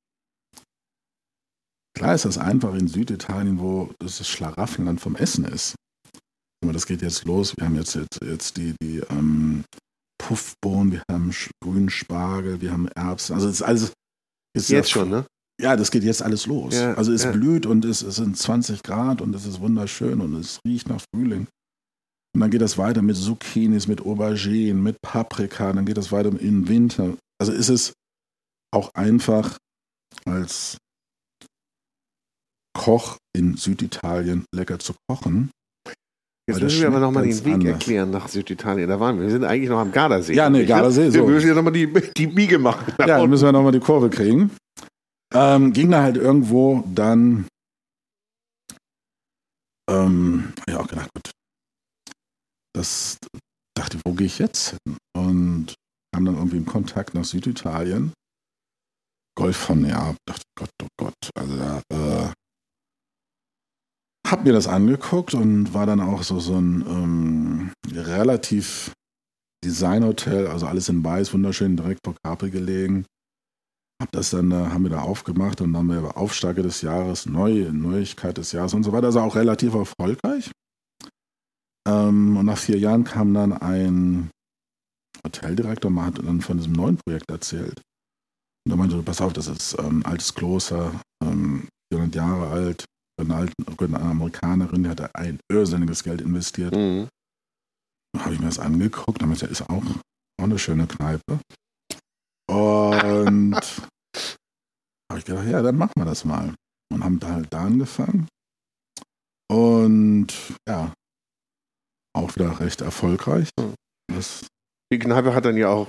klar 1.98 2.14
ist 2.14 2.26
das 2.26 2.38
einfach 2.38 2.74
in 2.76 2.88
Süditalien, 2.88 3.60
wo 3.60 3.94
das 4.00 4.18
das 4.18 4.28
Schlaraffenland 4.28 5.00
vom 5.00 5.16
Essen 5.16 5.46
ist. 5.46 5.76
Aber 6.62 6.74
das 6.74 6.86
geht 6.86 7.02
jetzt 7.02 7.24
los. 7.24 7.56
Wir 7.58 7.66
haben 7.66 7.76
jetzt, 7.76 7.96
jetzt, 7.96 8.20
jetzt 8.22 8.58
die, 8.58 8.76
die 8.82 8.98
ähm, 9.10 9.64
Puffbohnen, 10.18 10.92
wir 10.92 11.04
haben 11.10 11.34
grünen 11.64 11.90
Spargel, 11.90 12.60
wir 12.60 12.74
haben 12.74 12.90
Erbsen. 12.90 13.34
Also 13.34 13.48
es 13.48 13.56
ist 13.56 13.62
alles. 13.62 13.94
Ist 14.56 14.70
Jetzt 14.70 14.90
ja- 14.90 14.94
schon, 15.02 15.10
ne? 15.10 15.26
ja, 15.62 15.76
das 15.76 15.92
geht 15.92 16.04
jetzt 16.04 16.22
alles 16.22 16.46
los. 16.46 16.74
Ja, 16.76 16.94
also 16.96 17.12
es 17.12 17.24
ja. 17.24 17.32
blüht 17.32 17.66
und 17.66 17.86
es, 17.86 18.02
es 18.02 18.16
sind 18.16 18.38
20 18.38 18.82
Grad 18.84 19.22
und 19.22 19.36
es 19.36 19.46
ist 19.46 19.60
wunderschön 19.60 20.22
und 20.22 20.36
es 20.36 20.60
riecht 20.66 20.88
nach 20.88 21.02
Frühling. 21.14 21.48
Und 22.34 22.42
dann 22.42 22.52
geht 22.52 22.62
das 22.62 22.78
weiter 22.78 23.02
mit 23.02 23.18
Zucchinis, 23.18 23.88
mit 23.88 24.02
Auberginen, 24.02 24.82
mit 24.82 25.02
Paprika, 25.02 25.74
dann 25.74 25.86
geht 25.86 25.98
das 25.98 26.12
weiter 26.12 26.32
den 26.32 26.68
Winter. 26.68 27.18
Also 27.40 27.52
ist 27.52 27.70
es 27.70 27.94
auch 28.72 28.94
einfach 28.94 29.58
als 30.26 30.78
Koch 32.78 33.18
in 33.36 33.58
Süditalien 33.58 34.46
lecker 34.54 34.80
zu 34.80 34.94
kochen. 35.10 35.52
Jetzt 36.50 36.62
müssen 36.62 36.82
wir 36.82 36.88
aber 36.88 37.00
nochmal 37.00 37.24
den 37.24 37.46
Weg 37.46 37.54
anders. 37.54 37.72
erklären 37.74 38.12
nach 38.12 38.28
Süditalien. 38.28 38.90
Da 38.90 39.00
waren 39.00 39.18
wir. 39.18 39.24
Wir 39.26 39.32
sind 39.32 39.44
eigentlich 39.44 39.70
noch 39.70 39.80
am 39.80 39.92
Gardasee. 39.92 40.34
Ja, 40.34 40.50
nee, 40.50 40.60
ne? 40.60 40.66
Gardasee, 40.66 41.12
Wir 41.14 41.22
so. 41.22 41.28
müssen 41.28 41.48
ja 41.48 41.54
nochmal 41.54 41.74
die, 41.74 41.88
die 42.18 42.28
Biege 42.28 42.58
machen. 42.60 42.94
Ja, 43.00 43.06
dann 43.20 43.30
müssen 43.30 43.46
wir 43.46 43.52
nochmal 43.52 43.72
die 43.72 43.80
Kurve 43.80 44.10
kriegen. 44.10 44.52
Ähm, 45.34 45.74
ging 45.74 45.92
da 45.92 46.02
halt 46.02 46.18
irgendwo 46.18 46.84
dann, 46.94 47.46
ähm, 49.90 50.54
ja, 50.68 50.80
auch 50.80 50.88
gedacht, 50.88 51.10
gut, 51.14 51.32
das 52.74 53.18
dachte 53.78 53.98
ich, 53.98 54.02
wo 54.06 54.14
gehe 54.14 54.28
ich 54.28 54.40
jetzt 54.40 54.76
hin? 54.86 54.98
Und 55.16 55.76
kam 56.14 56.26
dann 56.26 56.36
irgendwie 56.36 56.58
in 56.58 56.66
Kontakt 56.66 57.14
nach 57.14 57.26
Süditalien. 57.26 58.12
Golf 59.38 59.56
von 59.58 59.82
Neapel, 59.82 60.18
dachte, 60.28 60.44
Gott, 60.58 60.70
oh 60.84 60.88
Gott, 61.00 61.30
also 61.38 61.56
da, 61.58 61.82
äh, 61.94 62.32
hab 64.32 64.44
mir 64.44 64.54
das 64.54 64.68
angeguckt 64.68 65.34
und 65.34 65.74
war 65.74 65.86
dann 65.86 66.02
auch 66.02 66.24
so, 66.24 66.40
so 66.40 66.56
ein 66.56 66.84
ähm, 66.88 67.72
relativ 67.92 68.92
Designhotel, 69.64 70.48
also 70.48 70.68
alles 70.68 70.90
in 70.90 71.04
weiß, 71.04 71.34
wunderschön 71.34 71.76
direkt 71.76 72.02
vor 72.06 72.16
Capri 72.24 72.50
gelegen. 72.50 73.06
Hab 74.02 74.12
das 74.12 74.30
dann, 74.30 74.54
haben 74.54 74.84
wir 74.84 74.92
da 74.92 75.02
aufgemacht 75.02 75.60
und 75.60 75.74
dann 75.74 75.92
haben 75.92 76.04
wir 76.04 76.18
Aufsteiger 76.18 76.64
des 76.64 76.82
Jahres, 76.82 77.26
neue 77.26 77.74
Neuigkeit 77.74 78.38
des 78.38 78.54
Jahres 78.54 78.74
und 78.74 78.84
so 78.84 78.94
weiter. 78.94 79.08
Also 79.08 79.20
auch 79.20 79.36
relativ 79.36 79.74
erfolgreich. 79.74 80.52
Ähm, 81.88 82.38
und 82.38 82.46
nach 82.46 82.58
vier 82.58 82.78
Jahren 82.78 83.04
kam 83.04 83.34
dann 83.34 83.52
ein 83.52 84.30
Hoteldirektor, 85.26 85.92
man 85.92 86.06
hat 86.06 86.20
dann 86.20 86.40
von 86.42 86.58
diesem 86.58 86.74
neuen 86.74 86.98
Projekt 86.98 87.30
erzählt. 87.30 87.82
Und 88.66 88.72
er 88.72 88.78
meinte, 88.78 89.02
pass 89.04 89.22
auf, 89.22 89.34
das 89.34 89.48
ist 89.48 89.78
ähm, 89.80 90.00
ein 90.00 90.06
altes 90.06 90.34
Kloster, 90.34 90.94
ähm, 91.22 91.68
400 91.92 92.16
Jahre 92.16 92.48
alt, 92.48 92.86
eine, 93.20 94.00
Amerikanerin, 94.00 94.84
die 94.84 94.90
hat 94.90 95.16
ein 95.16 95.40
irrsinniges 95.52 96.04
Geld 96.04 96.22
investiert. 96.22 96.76
Mhm. 96.76 97.08
habe 98.18 98.34
ich 98.34 98.40
mir 98.40 98.48
das 98.48 98.60
angeguckt, 98.60 99.22
damit 99.22 99.42
ist 99.42 99.62
auch, 99.64 99.84
auch 99.84 100.44
eine 100.44 100.60
schöne 100.60 100.88
Kneipe. 100.88 101.40
Und 102.50 103.56
habe 105.12 105.20
ich 105.20 105.26
gedacht, 105.26 105.48
ja, 105.48 105.62
dann 105.62 105.78
machen 105.78 105.94
wir 105.96 106.06
das 106.06 106.26
mal. 106.26 106.54
Und 106.92 107.04
haben 107.04 107.20
da 107.20 107.30
halt 107.34 107.54
da 107.54 107.66
angefangen. 107.66 108.28
Und 109.52 110.34
ja, 110.68 110.94
auch 112.16 112.36
wieder 112.36 112.60
recht 112.60 112.82
erfolgreich. 112.82 113.50
Mhm. 113.60 113.74
Das 114.08 114.48
Die 114.92 115.00
Kneipe 115.00 115.36
hat 115.36 115.46
dann 115.46 115.56
ja 115.58 115.70
auch 115.70 115.88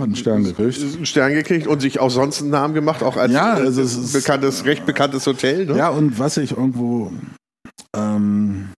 einen 0.00 0.14
Stern 0.16 0.44
gekriegt. 0.44 0.80
einen 0.80 1.06
Stern 1.06 1.32
gekriegt 1.32 1.66
und 1.66 1.80
sich 1.80 1.98
auch 1.98 2.10
sonst 2.10 2.40
einen 2.40 2.50
Namen 2.50 2.74
gemacht, 2.74 3.02
auch 3.02 3.16
als 3.16 3.32
Ja, 3.32 3.54
also 3.54 3.82
es 3.82 3.96
ist- 3.96 4.12
bekanntes, 4.12 4.64
recht 4.64 4.86
bekanntes 4.86 5.26
Hotel. 5.26 5.66
Ne? 5.66 5.76
Ja, 5.76 5.88
und 5.88 6.18
was 6.20 6.36
ich 6.36 6.52
irgendwo, 6.52 7.12
ähm, 7.96 8.72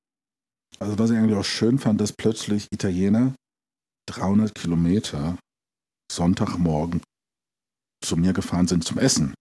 also 0.78 0.98
was 0.98 1.10
ich 1.10 1.18
eigentlich 1.18 1.36
auch 1.36 1.44
schön 1.44 1.78
fand, 1.78 2.00
dass 2.00 2.12
plötzlich 2.14 2.68
Italiener 2.72 3.34
300 4.08 4.54
Kilometer 4.54 5.36
Sonntagmorgen 6.10 7.02
zu 8.02 8.16
mir 8.16 8.32
gefahren 8.32 8.66
sind 8.66 8.84
zum 8.84 8.98
Essen. 8.98 9.34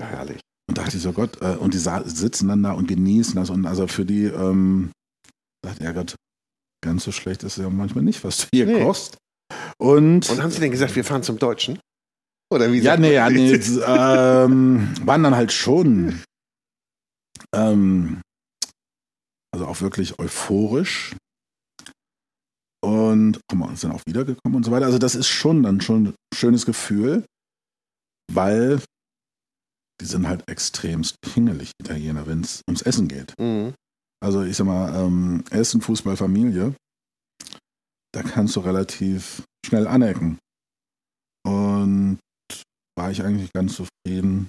Ja, 0.00 0.06
herrlich. 0.06 0.40
Und 0.68 0.78
dachte 0.78 0.96
ich 0.96 1.02
so, 1.02 1.12
Gott, 1.12 1.42
äh, 1.42 1.56
und 1.56 1.74
die 1.74 1.78
sitzen 1.78 2.46
dann 2.46 2.62
da 2.62 2.72
und 2.72 2.86
genießen 2.86 3.34
das. 3.34 3.50
Und 3.50 3.66
also 3.66 3.88
für 3.88 4.04
die, 4.06 4.24
ähm, 4.26 4.92
dachte 5.66 5.82
ja 5.82 5.90
Gott, 5.90 6.14
ganz 6.82 7.02
so 7.02 7.10
schlecht 7.10 7.42
ist 7.42 7.58
es 7.58 7.62
ja 7.64 7.68
manchmal 7.68 8.04
nicht, 8.04 8.22
was 8.22 8.38
du 8.38 8.46
hier 8.54 8.66
Nee. 8.66 8.84
kochst. 8.84 9.18
Und, 9.78 10.28
Und 10.28 10.42
haben 10.42 10.50
Sie 10.50 10.60
denn 10.60 10.70
gesagt, 10.70 10.94
wir 10.96 11.04
fahren 11.04 11.22
zum 11.22 11.38
Deutschen? 11.38 11.78
Oder 12.52 12.72
wie 12.72 12.80
ja, 12.80 12.96
nee, 12.96 13.14
ja, 13.14 13.30
nee, 13.30 13.52
ähm, 13.52 14.92
waren 15.04 15.22
dann 15.22 15.36
halt 15.36 15.52
schon, 15.52 16.20
ähm, 17.54 18.20
also 19.52 19.66
auch 19.66 19.80
wirklich 19.80 20.18
euphorisch. 20.18 21.14
Und 22.82 23.40
guck 23.48 23.58
mal, 23.58 23.76
sind 23.76 23.92
auch 23.92 24.02
wiedergekommen 24.06 24.56
und 24.56 24.64
so 24.64 24.72
weiter. 24.72 24.86
Also 24.86 24.98
das 24.98 25.14
ist 25.14 25.28
schon 25.28 25.62
dann 25.62 25.80
schon 25.80 26.08
ein 26.08 26.14
schönes 26.34 26.66
Gefühl, 26.66 27.24
weil 28.32 28.80
die 30.00 30.06
sind 30.06 30.26
halt 30.26 30.48
extremst 30.48 31.20
pingelig, 31.20 31.72
Italiener, 31.80 32.26
wenn 32.26 32.40
es 32.40 32.62
ums 32.66 32.82
Essen 32.82 33.06
geht. 33.06 33.34
Mhm. 33.38 33.74
Also 34.22 34.42
ich 34.42 34.56
sag 34.56 34.66
mal, 34.66 34.94
ähm, 34.94 35.44
Essen, 35.50 35.82
Fußball, 35.82 36.16
Familie, 36.16 36.74
da 38.12 38.22
kannst 38.22 38.56
du 38.56 38.60
relativ 38.60 39.42
schnell 39.64 39.86
anecken. 39.86 40.38
Und 41.46 42.18
war 42.98 43.10
ich 43.10 43.22
eigentlich 43.22 43.52
ganz 43.52 43.76
zufrieden, 43.76 44.48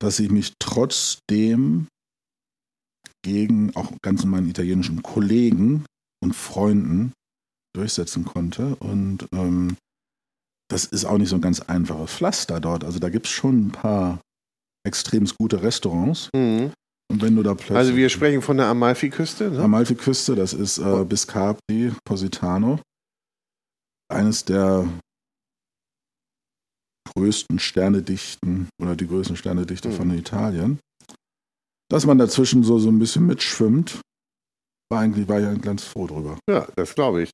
dass 0.00 0.18
ich 0.18 0.30
mich 0.30 0.54
trotzdem 0.58 1.86
gegen 3.24 3.74
auch 3.76 3.92
ganz 4.02 4.24
meinen 4.24 4.50
italienischen 4.50 5.02
Kollegen 5.02 5.86
und 6.22 6.34
Freunden 6.34 7.12
durchsetzen 7.74 8.24
konnte. 8.24 8.76
Und 8.76 9.26
ähm, 9.32 9.76
das 10.68 10.84
ist 10.84 11.04
auch 11.04 11.18
nicht 11.18 11.28
so 11.28 11.36
ein 11.36 11.42
ganz 11.42 11.60
einfaches 11.60 12.12
Pflaster 12.12 12.60
dort. 12.60 12.84
Also 12.84 12.98
da 12.98 13.08
gibt 13.08 13.26
es 13.26 13.32
schon 13.32 13.66
ein 13.66 13.72
paar 13.72 14.20
extrem 14.86 15.26
gute 15.38 15.62
Restaurants. 15.62 16.28
Mhm. 16.34 16.72
Und 17.10 17.22
wenn 17.22 17.36
du 17.36 17.42
da 17.42 17.54
plötzlich. 17.54 17.76
Also 17.76 17.96
wir 17.96 18.08
sprechen 18.08 18.42
von 18.42 18.56
der 18.56 18.66
Amalfi-Küste. 18.66 19.50
Ne? 19.50 19.62
Amalfi-Küste, 19.62 20.34
das 20.34 20.52
ist 20.52 20.78
äh, 20.78 21.04
Biscapri, 21.04 21.92
Positano. 22.04 22.80
Eines 24.12 24.44
der 24.44 24.86
größten 27.14 27.58
Sternedichten 27.58 28.68
oder 28.80 28.96
die 28.96 29.06
größten 29.06 29.36
Sternedichte 29.36 29.88
Mhm. 29.88 29.92
von 29.92 30.10
Italien. 30.18 30.78
Dass 31.90 32.06
man 32.06 32.18
dazwischen 32.18 32.64
so, 32.64 32.78
so 32.78 32.88
ein 32.88 32.98
bisschen 32.98 33.26
mitschwimmt. 33.26 34.00
war 34.90 35.00
eigentlich, 35.00 35.28
war 35.28 35.40
ich 35.40 35.60
ganz 35.62 35.82
froh 35.84 36.06
drüber. 36.06 36.38
Ja, 36.48 36.66
das 36.76 36.94
glaube 36.94 37.22
ich. 37.22 37.30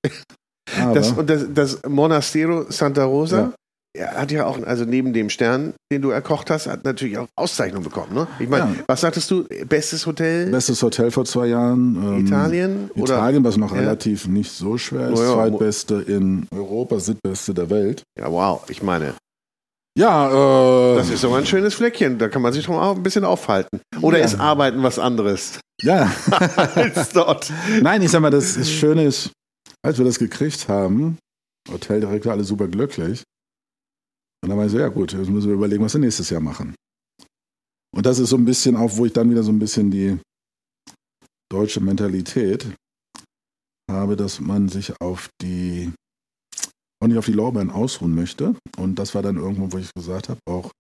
Das, 0.77 1.13
und 1.13 1.29
das, 1.29 1.47
das 1.53 1.83
Monastero 1.89 2.71
Santa 2.71 3.05
Rosa 3.05 3.41
Ja. 3.41 3.55
Er 3.93 4.15
hat 4.21 4.31
ja 4.31 4.47
auch, 4.47 4.63
also 4.63 4.85
neben 4.85 5.13
dem 5.13 5.31
Stern, 5.31 5.75
den 5.93 6.01
du 6.03 6.11
erkocht 6.11 6.49
hast, 6.51 6.67
hat 6.69 6.85
natürlich 6.85 7.19
auch 7.19 7.27
Auszeichnung 7.37 7.83
bekommen. 7.83 8.15
Ne? 8.15 8.27
Ich 8.39 8.49
meine, 8.49 8.75
Ja. 8.77 8.85
was 8.87 9.01
sagtest 9.01 9.31
du? 9.31 9.45
Bestes 9.69 10.07
Hotel 10.07 10.51
bestes 10.51 10.83
Hotel 10.83 11.11
vor 11.11 11.25
zwei 11.25 11.47
Jahren. 11.49 11.97
ähm, 11.97 12.27
Italien? 12.27 12.91
Italien, 12.95 13.43
was 13.45 13.57
noch 13.57 13.73
Ja. 13.75 13.81
relativ 13.81 14.29
nicht 14.29 14.53
so 14.53 14.79
schwer 14.79 15.09
ist. 15.11 15.19
Oh 15.19 15.23
ja. 15.23 15.33
Zweitbeste 15.35 15.95
in 16.07 16.47
Europa, 16.55 17.01
siebtbeste 17.01 17.53
der 17.55 17.69
Welt. 17.71 18.03
Ja, 18.19 18.31
wow. 18.31 18.63
Ich 18.69 18.83
meine, 18.83 19.15
Ja, 19.99 20.93
äh, 20.93 20.97
das 20.97 21.11
ist 21.11 21.25
doch 21.25 21.35
ein 21.35 21.45
schönes 21.47 21.75
Fleckchen. 21.75 22.17
Da 22.19 22.29
kann 22.29 22.43
man 22.43 22.53
sich 22.53 22.65
doch 22.67 22.81
auch 22.81 22.95
ein 22.97 23.03
bisschen 23.03 23.25
aufhalten. 23.25 23.81
Oder 24.01 24.19
Ja. 24.19 24.25
ist 24.25 24.39
Arbeiten 24.39 24.85
was 24.85 25.01
anderes 25.01 25.59
ja. 25.83 26.09
als 26.77 27.09
dort? 27.11 27.53
Nein, 27.83 28.01
ich 28.03 28.11
sag 28.13 28.21
mal, 28.21 28.31
das, 28.31 28.55
das 28.55 28.71
Schöne 28.71 29.05
ist, 29.05 29.31
als 29.83 29.99
wir 29.99 30.05
das 30.05 30.21
gekriegt 30.21 30.69
haben, 30.69 31.19
Hoteldirektor 31.71 32.33
alle 32.33 32.45
super 32.45 32.69
glücklich. 32.69 33.25
Und 34.43 34.49
dann 34.49 34.59
war 34.59 34.67
ich 34.67 34.73
so, 34.73 34.79
ja 34.79 34.89
gut, 34.89 35.13
jetzt 35.13 35.29
müssen 35.29 35.49
wir 35.49 35.55
überlegen, 35.55 35.83
was 35.85 35.95
wir 35.95 36.01
nächstes 36.01 36.31
Jahr 36.31 36.41
machen. 36.41 36.75
Und 37.95 38.07
das 38.07 38.19
ist 38.19 38.31
so 38.31 38.37
ein 38.37 38.45
bisschen 38.45 38.77
auch, 38.77 38.97
wo 38.97 39.07
ich 39.07 39.13
dann 39.13 39.31
wieder 39.31 39.43
so 39.43 39.53
ein 39.53 39.59
bisschen 39.59 39.91
die 39.91 40.19
deutsche 41.51 41.81
Mentalität 41.81 42.67
habe, 43.91 44.17
dass 44.17 44.41
man 44.41 44.69
sich 44.69 44.99
auf 45.01 45.29
die, 45.43 45.93
auch 47.03 47.09
nicht 47.09 47.19
auf 47.19 47.27
die 47.27 47.33
Lorbeeren 47.33 47.71
ausruhen 47.71 48.15
möchte. 48.15 48.55
Und 48.79 48.99
das 48.99 49.15
war 49.15 49.23
dann 49.23 49.37
irgendwo, 49.37 49.73
wo 49.73 49.79
ich 49.79 49.93
gesagt 49.95 50.29
habe, 50.29 50.41
auch, 50.49 50.71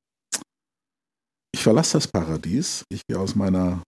ich 1.52 1.62
verlasse 1.62 1.94
das 1.94 2.06
Paradies, 2.06 2.84
ich 2.90 3.02
gehe 3.08 3.18
aus 3.18 3.34
meiner 3.34 3.82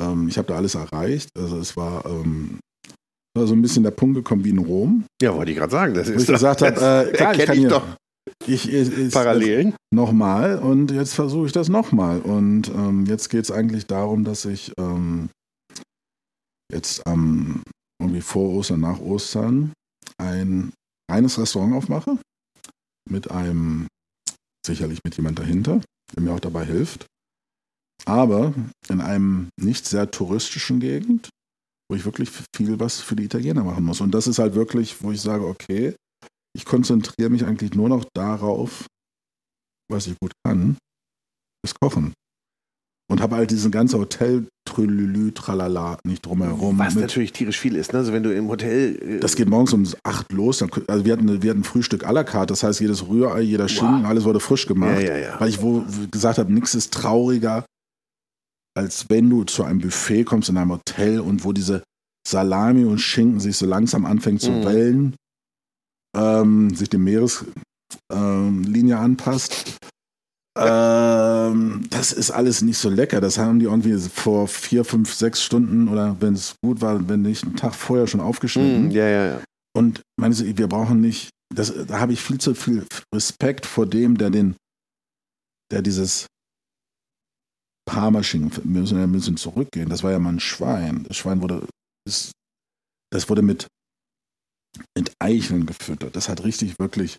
ähm, 0.00 0.28
ich 0.28 0.38
habe 0.38 0.48
da 0.48 0.56
alles 0.56 0.74
erreicht. 0.74 1.28
Also 1.36 1.58
es 1.58 1.76
war, 1.76 2.04
ähm, 2.06 2.58
war 3.36 3.46
so 3.46 3.54
ein 3.54 3.62
bisschen 3.62 3.82
der 3.82 3.90
Punkt 3.90 4.16
gekommen 4.16 4.44
wie 4.44 4.50
in 4.50 4.58
Rom, 4.58 5.04
Ja, 5.20 5.34
wollte 5.34 5.50
ich 5.50 5.58
gerade 5.58 5.72
sagen. 5.72 5.94
Das 5.94 6.08
wo 6.08 6.12
ist 6.12 6.22
ich 6.22 6.28
gesagt 6.28 6.62
habe, 6.62 6.74
äh, 6.74 7.12
klar, 7.12 7.34
ich 7.34 7.40
erkenne 7.40 7.46
kann 7.46 7.54
ich 7.54 7.60
hier 7.60 7.68
doch 7.68 7.96
ich, 8.46 8.72
ich, 8.72 8.96
ich, 8.96 9.12
Parallelen. 9.12 9.74
nochmal 9.92 10.58
und 10.58 10.90
jetzt 10.90 11.14
versuche 11.14 11.46
ich 11.46 11.52
das 11.52 11.68
nochmal. 11.68 12.20
Und 12.20 12.68
ähm, 12.68 13.06
jetzt 13.06 13.28
geht 13.28 13.44
es 13.44 13.50
eigentlich 13.50 13.86
darum, 13.86 14.24
dass 14.24 14.44
ich 14.44 14.72
ähm, 14.78 15.30
jetzt 16.72 17.06
am 17.06 17.62
irgendwie 18.00 18.20
vor 18.20 18.50
Ostern, 18.50 18.80
nach 18.80 19.00
Ostern 19.00 19.72
ein 20.18 20.72
reines 21.10 21.38
Restaurant 21.38 21.74
aufmache 21.74 22.18
mit 23.08 23.30
einem, 23.30 23.88
sicherlich 24.64 25.00
mit 25.04 25.16
jemand 25.16 25.38
dahinter, 25.38 25.80
der 26.14 26.22
mir 26.22 26.32
auch 26.32 26.40
dabei 26.40 26.64
hilft, 26.64 27.06
aber 28.04 28.54
in 28.88 29.00
einem 29.00 29.48
nicht 29.60 29.86
sehr 29.86 30.10
touristischen 30.10 30.80
Gegend, 30.80 31.28
wo 31.90 31.96
ich 31.96 32.04
wirklich 32.04 32.30
viel 32.54 32.78
was 32.78 33.00
für 33.00 33.16
die 33.16 33.24
Italiener 33.24 33.64
machen 33.64 33.84
muss. 33.84 34.00
Und 34.00 34.12
das 34.12 34.26
ist 34.26 34.38
halt 34.38 34.54
wirklich, 34.54 35.02
wo 35.02 35.10
ich 35.10 35.20
sage, 35.20 35.46
okay, 35.46 35.94
ich 36.58 36.64
konzentriere 36.64 37.30
mich 37.30 37.44
eigentlich 37.46 37.74
nur 37.74 37.88
noch 37.88 38.04
darauf, 38.14 38.86
was 39.90 40.08
ich 40.08 40.16
gut 40.20 40.32
kann, 40.44 40.76
ist 41.64 41.78
Kochen. 41.80 42.12
Und 43.10 43.22
habe 43.22 43.36
halt 43.36 43.50
diesen 43.50 43.70
ganzen 43.70 43.98
Hotel 44.00 44.48
Trülülü, 44.66 45.32
Tralala 45.32 45.98
nicht 46.04 46.26
drumherum. 46.26 46.78
Was 46.78 46.94
mit- 46.94 47.02
natürlich 47.02 47.32
tierisch 47.32 47.58
viel 47.58 47.74
ist. 47.74 47.92
Ne? 47.94 48.00
Also 48.00 48.12
wenn 48.12 48.22
du 48.22 48.34
im 48.34 48.48
Hotel... 48.48 48.96
äh, 49.02 49.20
das 49.20 49.34
geht 49.34 49.48
morgens 49.48 49.72
um 49.72 49.86
acht 50.02 50.30
los. 50.32 50.58
Dann, 50.58 50.68
also 50.88 51.04
wir, 51.06 51.12
hatten, 51.14 51.42
wir 51.42 51.50
hatten 51.50 51.64
Frühstück 51.64 52.04
à 52.04 52.12
la 52.12 52.22
carte. 52.24 52.52
Das 52.52 52.62
heißt, 52.64 52.80
jedes 52.80 53.08
Rührei, 53.08 53.40
jeder 53.40 53.66
Schinken, 53.68 54.04
alles 54.04 54.24
wurde 54.24 54.40
frisch 54.40 54.66
gemacht. 54.66 55.00
Ja, 55.00 55.16
ja, 55.16 55.16
ja. 55.16 55.40
Weil 55.40 55.48
ich 55.48 55.62
wo, 55.62 55.84
gesagt 56.10 56.36
habe, 56.38 56.52
nichts 56.52 56.74
ist 56.74 56.92
trauriger, 56.92 57.64
als 58.76 59.08
wenn 59.08 59.30
du 59.30 59.44
zu 59.44 59.64
einem 59.64 59.78
Buffet 59.80 60.24
kommst 60.24 60.50
in 60.50 60.58
einem 60.58 60.72
Hotel 60.72 61.20
und 61.20 61.44
wo 61.44 61.52
diese 61.54 61.82
Salami 62.28 62.84
und 62.84 62.98
Schinken 62.98 63.40
sich 63.40 63.56
so 63.56 63.64
langsam 63.64 64.04
anfängt 64.04 64.42
zu 64.42 64.50
Mhm. 64.50 64.64
wellen, 64.66 65.16
ähm, 66.16 66.74
sich 66.74 66.88
die 66.88 66.98
Meereslinie 66.98 67.34
ähm, 68.10 68.92
anpasst. 68.92 69.78
Ähm, 70.58 71.86
das 71.90 72.12
ist 72.12 72.30
alles 72.30 72.62
nicht 72.62 72.78
so 72.78 72.90
lecker. 72.90 73.20
Das 73.20 73.38
haben 73.38 73.60
die 73.60 73.66
irgendwie 73.66 73.96
vor 73.98 74.48
vier, 74.48 74.84
fünf, 74.84 75.14
sechs 75.14 75.42
Stunden 75.42 75.88
oder 75.88 76.16
wenn 76.20 76.34
es 76.34 76.56
gut 76.64 76.80
war, 76.80 77.08
wenn 77.08 77.22
nicht 77.22 77.44
einen 77.44 77.56
Tag 77.56 77.74
vorher 77.74 78.06
schon 78.06 78.20
aufgeschnitten. 78.20 78.88
Mm, 78.88 78.90
ja, 78.90 79.08
ja, 79.08 79.26
ja. 79.26 79.40
Und 79.76 80.02
meine 80.18 80.34
Sie, 80.34 80.58
wir 80.58 80.66
brauchen 80.66 81.00
nicht, 81.00 81.30
das, 81.54 81.72
da 81.86 82.00
habe 82.00 82.12
ich 82.12 82.20
viel 82.20 82.38
zu 82.38 82.54
viel 82.54 82.84
Respekt 83.14 83.66
vor 83.66 83.86
dem, 83.86 84.18
der 84.18 84.30
den, 84.30 84.56
der 85.70 85.82
dieses 85.82 86.26
Parmaschinken, 87.88 88.64
wir 88.64 88.80
müssen 88.80 88.98
ja 88.98 89.04
ein 89.04 89.12
bisschen 89.12 89.36
zurückgehen, 89.36 89.88
das 89.88 90.02
war 90.02 90.10
ja 90.10 90.18
mal 90.18 90.32
ein 90.32 90.40
Schwein. 90.40 91.04
Das 91.04 91.16
Schwein 91.16 91.40
wurde, 91.40 91.66
das, 92.04 92.32
das 93.10 93.28
wurde 93.28 93.42
mit, 93.42 93.66
mit 94.96 95.12
Eicheln 95.20 95.66
gefüttert. 95.66 96.14
Das 96.16 96.28
hat 96.28 96.44
richtig 96.44 96.78
wirklich 96.78 97.16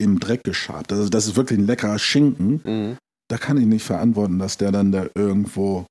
im 0.00 0.20
Dreck 0.20 0.44
geschabt. 0.44 0.90
Das, 0.90 0.98
ist- 0.98 1.14
das 1.14 1.26
ist 1.26 1.36
wirklich 1.36 1.58
ein 1.58 1.66
leckerer 1.66 1.98
Schinken. 1.98 2.60
Mhm. 2.64 2.96
Da 3.30 3.38
kann 3.38 3.56
ich 3.56 3.66
nicht 3.66 3.84
verantworten, 3.84 4.38
dass 4.38 4.56
der 4.58 4.72
dann 4.72 4.92
da 4.92 5.06
irgendwo 5.14 5.86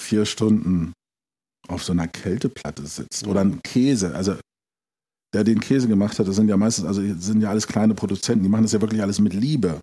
vier 0.00 0.24
Stunden 0.24 0.92
auf 1.68 1.82
so 1.84 1.92
einer 1.92 2.08
Kälteplatte 2.08 2.86
sitzt. 2.86 3.26
Oder 3.26 3.40
ein 3.40 3.60
Käse. 3.62 4.14
Also 4.14 4.36
der 5.34 5.44
den 5.44 5.60
Käse 5.60 5.88
gemacht 5.88 6.18
hat, 6.18 6.28
das 6.28 6.36
sind 6.36 6.48
ja 6.48 6.56
meistens, 6.56 6.86
also 6.86 7.02
sind 7.18 7.40
ja 7.40 7.50
alles 7.50 7.66
kleine 7.66 7.94
Produzenten, 7.94 8.44
die 8.44 8.48
machen 8.48 8.62
das 8.62 8.72
ja 8.72 8.80
wirklich 8.80 9.02
alles 9.02 9.18
mit 9.18 9.34
Liebe. 9.34 9.80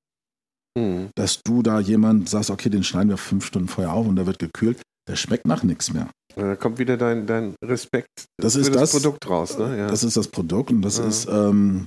Mhm. 0.77 1.09
Dass 1.15 1.41
du 1.43 1.61
da 1.61 1.79
jemand 1.79 2.29
sagst, 2.29 2.49
okay, 2.49 2.69
den 2.69 2.83
schneiden 2.83 3.09
wir 3.09 3.17
fünf 3.17 3.45
Stunden 3.45 3.67
vorher 3.67 3.93
auf 3.93 4.07
und 4.07 4.15
der 4.15 4.25
wird 4.27 4.39
gekühlt, 4.39 4.81
der 5.11 5.17
schmeckt 5.17 5.45
nach 5.45 5.61
nichts 5.63 5.91
mehr. 5.91 6.09
Da 6.35 6.55
kommt 6.55 6.79
wieder 6.79 6.95
dein, 6.95 7.27
dein 7.27 7.53
Respekt 7.61 8.07
Das 8.37 8.53
für 8.53 8.61
ist 8.61 8.73
das, 8.73 8.91
das- 8.91 9.01
Produkt 9.01 9.29
raus. 9.29 9.57
Ne? 9.57 9.77
Ja. 9.77 9.87
Das 9.89 10.03
ist 10.03 10.15
das 10.15 10.29
Produkt 10.29 10.71
und 10.71 10.81
das 10.81 10.97
Ja. 10.99 11.05
ist 11.05 11.27
ähm, 11.27 11.85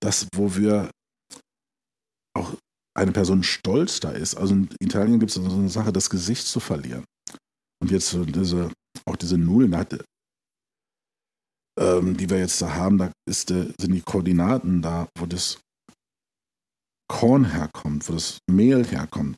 das, 0.00 0.26
wo 0.34 0.56
wir 0.56 0.90
auch 2.34 2.54
eine 2.96 3.12
Person 3.12 3.42
stolz 3.42 4.00
da 4.00 4.10
ist. 4.12 4.34
Also 4.36 4.54
in 4.54 4.68
Italien 4.80 5.20
gibt 5.20 5.30
es 5.30 5.34
so 5.36 5.42
eine 5.44 5.68
Sache, 5.68 5.92
das 5.92 6.08
Gesicht 6.08 6.46
zu 6.46 6.58
verlieren. 6.58 7.04
Und 7.82 7.90
jetzt 7.90 8.16
diese, 8.34 8.70
auch 9.04 9.16
diese 9.16 9.36
Nudeln, 9.36 9.74
ähm, 11.78 12.16
die 12.16 12.30
wir 12.30 12.38
jetzt 12.38 12.62
da 12.62 12.74
haben, 12.74 12.96
da 12.98 13.12
ist, 13.28 13.50
äh, 13.50 13.70
sind 13.78 13.92
die 13.92 14.00
Koordinaten 14.00 14.80
da, 14.80 15.06
wo 15.18 15.26
das 15.26 15.60
Korn 17.08 17.44
herkommt, 17.44 18.08
wo 18.08 18.14
das 18.14 18.38
Mehl 18.50 18.86
herkommt. 18.86 19.36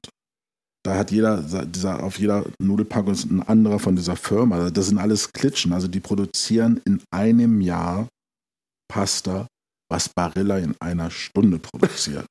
Da 0.87 0.97
hat 0.97 1.11
jeder, 1.11 1.43
dieser, 1.67 2.05
auf 2.05 2.21
jeder 2.21 2.45
Nudelpackung 2.61 3.13
ist 3.13 3.25
ein 3.25 3.43
anderer 3.43 3.81
von 3.81 3.97
dieser 3.97 4.15
Firma. 4.15 4.71
Das 4.71 4.87
sind 4.87 4.99
alles 4.99 5.33
Klitschen. 5.33 5.73
Also 5.73 5.89
die 5.89 5.99
produzieren 5.99 6.81
in 6.85 7.03
einem 7.11 7.61
Jahr 7.61 8.07
Pasta, 8.87 9.49
was 9.91 10.09
Barilla 10.09 10.59
in 10.59 10.77
einer 10.81 11.11
Stunde 11.11 11.59
produziert. 11.59 12.25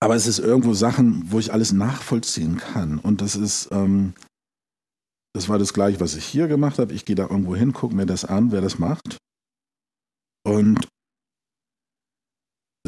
Aber 0.00 0.16
es 0.16 0.26
ist 0.26 0.38
irgendwo 0.38 0.74
Sachen, 0.74 1.32
wo 1.32 1.38
ich 1.38 1.50
alles 1.50 1.72
nachvollziehen 1.72 2.58
kann. 2.58 2.98
Und 2.98 3.22
das 3.22 3.36
ist, 3.36 3.70
ähm, 3.72 4.12
das 5.34 5.48
war 5.48 5.58
das 5.58 5.72
gleiche, 5.72 6.00
was 6.00 6.14
ich 6.14 6.26
hier 6.26 6.46
gemacht 6.46 6.78
habe. 6.78 6.92
Ich 6.92 7.06
gehe 7.06 7.16
da 7.16 7.22
irgendwo 7.22 7.56
hin, 7.56 7.72
gucke 7.72 7.94
mir 7.94 8.04
das 8.04 8.26
an, 8.26 8.52
wer 8.52 8.60
das 8.60 8.78
macht. 8.78 9.16
Und 10.44 10.86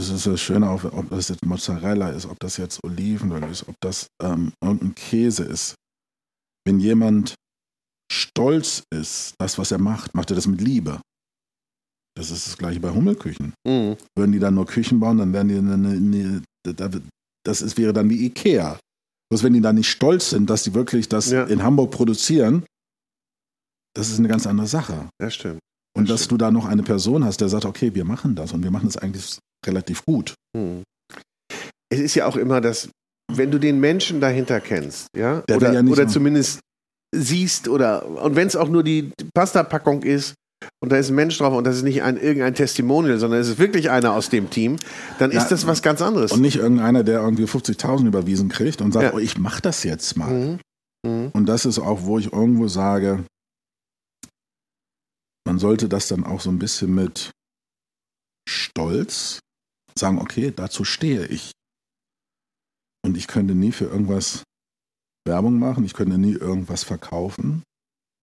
es 0.00 0.10
ist 0.10 0.26
das 0.26 0.40
Schöne, 0.40 0.70
ob 0.70 1.10
das 1.10 1.28
jetzt 1.28 1.44
Mozzarella 1.44 2.10
ist, 2.10 2.26
ob 2.26 2.38
das 2.40 2.56
jetzt 2.56 2.82
Olivenöl 2.84 3.42
ist, 3.50 3.68
ob 3.68 3.74
das 3.80 4.06
ähm, 4.22 4.52
irgendein 4.62 4.94
Käse 4.94 5.44
ist. 5.44 5.74
Wenn 6.66 6.80
jemand 6.80 7.34
stolz 8.12 8.82
ist, 8.92 9.34
das, 9.38 9.58
was 9.58 9.70
er 9.70 9.78
macht, 9.78 10.14
macht 10.14 10.30
er 10.30 10.36
das 10.36 10.46
mit 10.46 10.60
Liebe. 10.60 11.00
Das 12.16 12.30
ist 12.30 12.46
das 12.46 12.58
gleiche 12.58 12.80
bei 12.80 12.90
Hummelküchen. 12.90 13.54
Mhm. 13.66 13.96
Würden 14.16 14.32
die 14.32 14.38
dann 14.40 14.54
nur 14.54 14.66
Küchen 14.66 15.00
bauen, 15.00 15.18
dann 15.18 15.32
wären 15.32 15.48
die 15.48 15.56
eine, 15.56 15.74
eine, 15.74 16.42
das 17.46 17.62
ist, 17.62 17.78
wäre 17.78 17.92
dann 17.92 18.10
wie 18.10 18.26
Ikea. 18.26 18.78
Bloß 19.30 19.42
wenn 19.44 19.52
die 19.52 19.60
dann 19.60 19.76
nicht 19.76 19.88
stolz 19.88 20.30
sind, 20.30 20.50
dass 20.50 20.64
die 20.64 20.74
wirklich 20.74 21.08
das 21.08 21.30
Ja. 21.30 21.44
in 21.44 21.62
Hamburg 21.62 21.92
produzieren, 21.92 22.64
das 23.94 24.10
ist 24.10 24.18
eine 24.18 24.28
ganz 24.28 24.46
andere 24.46 24.66
Sache. 24.66 25.08
Das 25.18 25.34
stimmt. 25.34 25.60
Und 25.96 26.08
Das 26.08 26.20
dass 26.20 26.28
du 26.28 26.36
da 26.36 26.50
noch 26.50 26.66
eine 26.66 26.82
Person 26.82 27.24
hast, 27.24 27.40
der 27.40 27.48
sagt, 27.48 27.64
okay, 27.64 27.94
wir 27.94 28.04
machen 28.04 28.34
das 28.34 28.52
und 28.52 28.62
wir 28.62 28.70
machen 28.70 28.86
das 28.86 28.96
eigentlich 28.96 29.38
relativ 29.66 30.04
gut. 30.04 30.34
Mhm. 30.56 30.82
Es 31.92 32.00
ist 32.00 32.14
ja 32.14 32.26
auch 32.26 32.36
immer 32.36 32.60
das, 32.60 32.88
wenn 33.32 33.50
du 33.50 33.58
den 33.58 33.80
Menschen 33.80 34.20
dahinter 34.20 34.60
kennst, 34.60 35.08
ja, 35.16 35.40
Der 35.42 35.56
oder, 35.56 35.72
ja 35.72 35.80
oder 35.82 36.08
zumindest 36.08 36.60
siehst 37.14 37.68
oder 37.68 38.06
und 38.06 38.36
wenn 38.36 38.46
es 38.46 38.56
auch 38.56 38.68
nur 38.68 38.82
die 38.84 39.10
Pasta-Packung 39.34 40.02
ist 40.02 40.34
und 40.82 40.92
da 40.92 40.96
ist 40.96 41.08
ein 41.08 41.14
Mensch 41.14 41.38
drauf 41.38 41.54
und 41.54 41.64
das 41.64 41.76
ist 41.76 41.82
nicht 41.82 42.02
ein, 42.02 42.16
irgendein 42.16 42.54
Testimonial, 42.54 43.18
sondern 43.18 43.40
es 43.40 43.48
ist 43.48 43.58
wirklich 43.58 43.90
einer 43.90 44.12
aus 44.12 44.28
dem 44.28 44.50
Team, 44.50 44.76
dann 45.18 45.32
Ja, 45.32 45.40
ist 45.40 45.48
das 45.48 45.66
was 45.66 45.82
ganz 45.82 46.02
anderes. 46.02 46.32
Und 46.32 46.40
nicht 46.42 46.56
irgendeiner, 46.56 47.02
der 47.02 47.20
irgendwie 47.20 47.44
50.000 47.44 48.06
überwiesen 48.06 48.48
kriegt 48.48 48.80
und 48.80 48.92
sagt, 48.92 49.06
Ja. 49.06 49.12
oh, 49.14 49.18
ich 49.18 49.38
mach 49.38 49.60
das 49.60 49.82
jetzt 49.84 50.16
mal. 50.16 50.30
Mhm. 50.30 50.58
Mhm. 51.06 51.30
Und 51.32 51.46
das 51.46 51.64
ist 51.64 51.78
auch, 51.78 52.02
wo 52.02 52.18
ich 52.18 52.32
irgendwo 52.32 52.68
sage, 52.68 53.24
man 55.46 55.58
sollte 55.58 55.88
das 55.88 56.08
dann 56.08 56.24
auch 56.24 56.40
so 56.40 56.50
ein 56.50 56.58
bisschen 56.58 56.94
mit 56.94 57.30
Stolz 58.48 59.40
sagen, 60.00 60.18
okay, 60.18 60.52
dazu 60.54 60.84
stehe 60.84 61.26
ich. 61.26 61.52
Und 63.04 63.16
ich 63.16 63.26
könnte 63.28 63.54
nie 63.54 63.72
für 63.72 63.86
irgendwas 63.86 64.42
Werbung 65.26 65.58
machen, 65.58 65.84
ich 65.84 65.94
könnte 65.94 66.18
nie 66.18 66.32
irgendwas 66.34 66.84
verkaufen. 66.84 67.62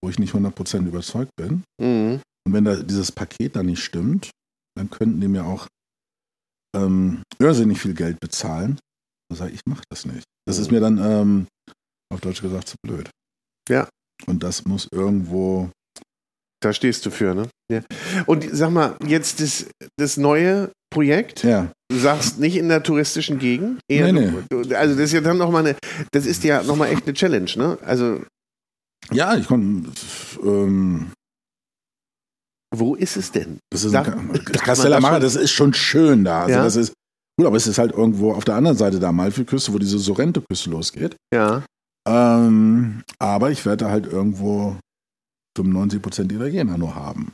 wo 0.03 0.09
ich 0.09 0.19
nicht 0.19 0.35
100% 0.35 0.87
überzeugt 0.87 1.31
bin. 1.35 1.63
Mhm. 1.81 2.21
Und 2.45 2.53
wenn 2.53 2.65
da 2.65 2.75
dieses 2.75 3.11
Paket 3.11 3.55
dann 3.55 3.65
nicht 3.65 3.83
stimmt, 3.83 4.29
dann 4.77 4.91
könnten 4.91 5.19
die 5.19 5.27
mir 5.27 5.45
auch 5.45 5.67
ähm, 6.75 7.23
irrsinnig 7.39 7.81
viel 7.81 7.95
Geld 7.95 8.19
bezahlen. 8.19 8.79
Dann 9.29 9.37
sage 9.37 9.51
ich, 9.51 9.57
ich 9.57 9.65
mache 9.65 9.83
das 9.89 10.05
nicht. 10.05 10.23
Das 10.47 10.59
ist 10.59 10.71
mir 10.71 10.79
dann 10.79 10.99
ähm, 10.99 11.47
auf 12.13 12.21
Deutsch 12.21 12.41
gesagt 12.41 12.69
zu 12.69 12.75
blöd. 12.85 13.09
Ja. 13.67 13.89
Und 14.27 14.43
das 14.43 14.65
muss 14.65 14.87
irgendwo. 14.91 15.71
Da 16.61 16.73
stehst 16.73 17.05
du 17.05 17.11
für, 17.11 17.33
ne? 17.33 17.49
Ja. 17.71 17.83
Und 18.27 18.47
sag 18.51 18.71
mal, 18.71 18.97
jetzt 19.05 19.41
das, 19.41 19.67
das 19.99 20.17
neue 20.17 20.71
Projekt, 20.89 21.43
Ja. 21.43 21.71
du 21.89 21.97
sagst 21.99 22.39
nicht 22.39 22.55
in 22.57 22.69
der 22.69 22.81
touristischen 22.83 23.39
Gegend. 23.39 23.79
Eher 23.89 24.11
Nee, 24.11 24.31
du, 24.49 24.59
also 24.75 24.95
das 24.95 25.05
ist 25.05 25.13
ja 25.13 25.21
dann 25.21 25.37
nochmal 25.37 25.65
eine, 25.65 25.75
das 26.11 26.25
ist 26.25 26.43
ja 26.43 26.63
nochmal 26.63 26.89
echt 26.89 27.03
eine 27.05 27.13
Challenge, 27.13 27.51
ne? 27.55 27.77
Also 27.85 28.21
Ja, 29.11 29.35
ich 29.35 29.47
konnte. 29.47 29.89
Ähm, 30.43 31.11
wo 32.75 32.95
ist 32.95 33.15
es 33.17 33.31
denn? 33.31 33.59
das 33.71 33.83
ist 33.83 33.93
Darf- 33.93 34.07
ein, 34.09 34.33
Castellamare, 34.43 35.19
das 35.19 35.35
ist 35.35 35.51
schon 35.51 35.73
schön 35.73 36.23
da. 36.25 36.41
Also 36.41 36.53
Ja? 36.53 36.63
das 36.63 36.75
ist 36.75 36.93
gut, 37.39 37.47
aber 37.47 37.55
es 37.57 37.67
ist 37.67 37.77
halt 37.77 37.91
irgendwo 37.93 38.33
auf 38.33 38.43
der 38.45 38.55
anderen 38.55 38.77
Seite 38.77 38.99
der 38.99 39.09
Amalfiküste, 39.09 39.73
wo 39.73 39.77
diese 39.79 39.99
Sorrento-Küste 39.99 40.69
losgeht. 40.69 41.15
Ja. 41.33 41.63
Ähm, 42.07 43.03
aber 43.19 43.51
ich 43.51 43.65
werde 43.65 43.89
halt 43.89 44.05
irgendwo 44.07 44.77
95% 45.57 46.31
Italiener 46.33 46.77
nur 46.77 46.95
haben. 46.95 47.31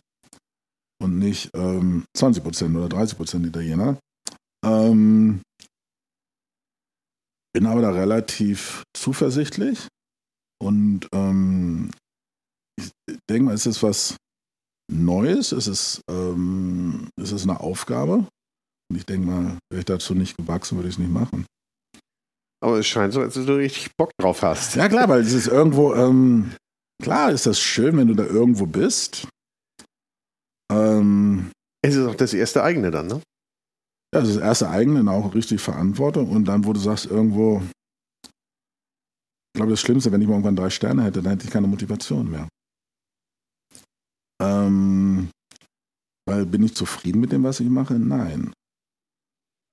Und 1.04 1.20
nicht 1.20 1.50
ähm, 1.54 2.06
20% 2.18 2.78
oder 2.78 2.96
30% 2.96 3.46
Italiener. 3.46 3.98
Ähm, 4.66 5.42
bin 7.54 7.66
aber 7.66 7.82
da 7.82 7.92
relativ 7.92 8.84
zuversichtlich. 8.96 9.90
Und 10.62 11.10
ähm, 11.14 11.92
ich 12.80 12.92
denke 13.30 13.44
mal, 13.44 13.54
es 13.54 13.66
ist 13.66 13.84
was 13.84 14.16
Neues, 14.90 15.52
es 15.52 15.68
ist, 15.68 16.02
ähm, 16.10 17.10
es 17.22 17.34
ist 17.34 17.44
eine 17.44 17.60
Aufgabe. 17.60 18.26
Und 18.90 18.96
ich 18.96 19.06
denke 19.06 19.28
mal, 19.28 19.58
wäre 19.70 19.80
ich 19.80 19.86
dazu 19.86 20.16
nicht 20.16 20.38
gewachsen, 20.38 20.78
würde 20.78 20.88
ich 20.88 20.96
es 20.96 21.00
nicht 21.00 21.12
machen. 21.12 21.46
Aber 22.64 22.80
es 22.80 22.88
scheint 22.88 23.14
so, 23.14 23.20
als 23.20 23.34
du 23.34 23.58
richtig 23.58 23.92
Bock 23.98 24.12
drauf 24.18 24.42
hast. 24.42 24.76
Ja, 24.76 24.88
klar, 24.88 25.10
weil 25.10 25.22
es 25.22 25.34
ist 25.34 25.48
irgendwo, 25.48 25.94
ähm, 25.96 26.54
klar 27.02 27.30
ist 27.32 27.46
das 27.46 27.60
schön, 27.60 27.98
wenn 27.98 28.08
du 28.08 28.14
da 28.14 28.24
irgendwo 28.24 28.66
bist. 28.66 29.28
Ähm, 30.74 31.52
Es 31.86 31.96
ist 31.96 32.08
auch 32.08 32.16
das 32.16 32.34
erste 32.34 32.64
eigene 32.64 32.92
dann, 32.92 33.08
ne? 33.08 33.22
ja, 34.14 34.22
das 34.22 34.30
ist 34.30 34.38
das 34.38 34.44
erste 34.44 34.70
eigene, 34.70 35.00
und 35.02 35.10
auch 35.10 35.34
richtig 35.34 35.62
Verantwortung. 35.62 36.30
Und 36.30 36.46
dann, 36.46 36.66
wo 36.66 36.74
du 36.74 36.80
sagst, 36.80 37.06
irgendwo, 37.06 37.62
ich 38.24 39.58
glaube, 39.58 39.72
das 39.72 39.82
Schlimmste, 39.82 40.12
wenn 40.12 40.22
ich 40.22 40.28
mal 40.28 40.36
irgendwann 40.36 40.56
drei 40.56 40.70
Sterne 40.70 41.04
hätte, 41.04 41.22
dann 41.22 41.34
hätte 41.34 41.46
ich 41.46 41.52
keine 41.52 41.68
Motivation 41.68 42.30
mehr. 42.30 42.48
Ähm, 44.42 45.30
weil 46.28 46.46
bin 46.46 46.64
ich 46.64 46.76
zufrieden 46.76 47.22
mit 47.22 47.32
dem, 47.32 47.44
was 47.44 47.60
ich 47.60 47.70
mache? 47.70 47.96
Nein. 47.96 48.54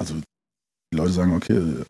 Also, 0.00 0.14
die 0.14 0.96
Leute 0.96 1.12
sagen, 1.12 1.34
okay, 1.34 1.84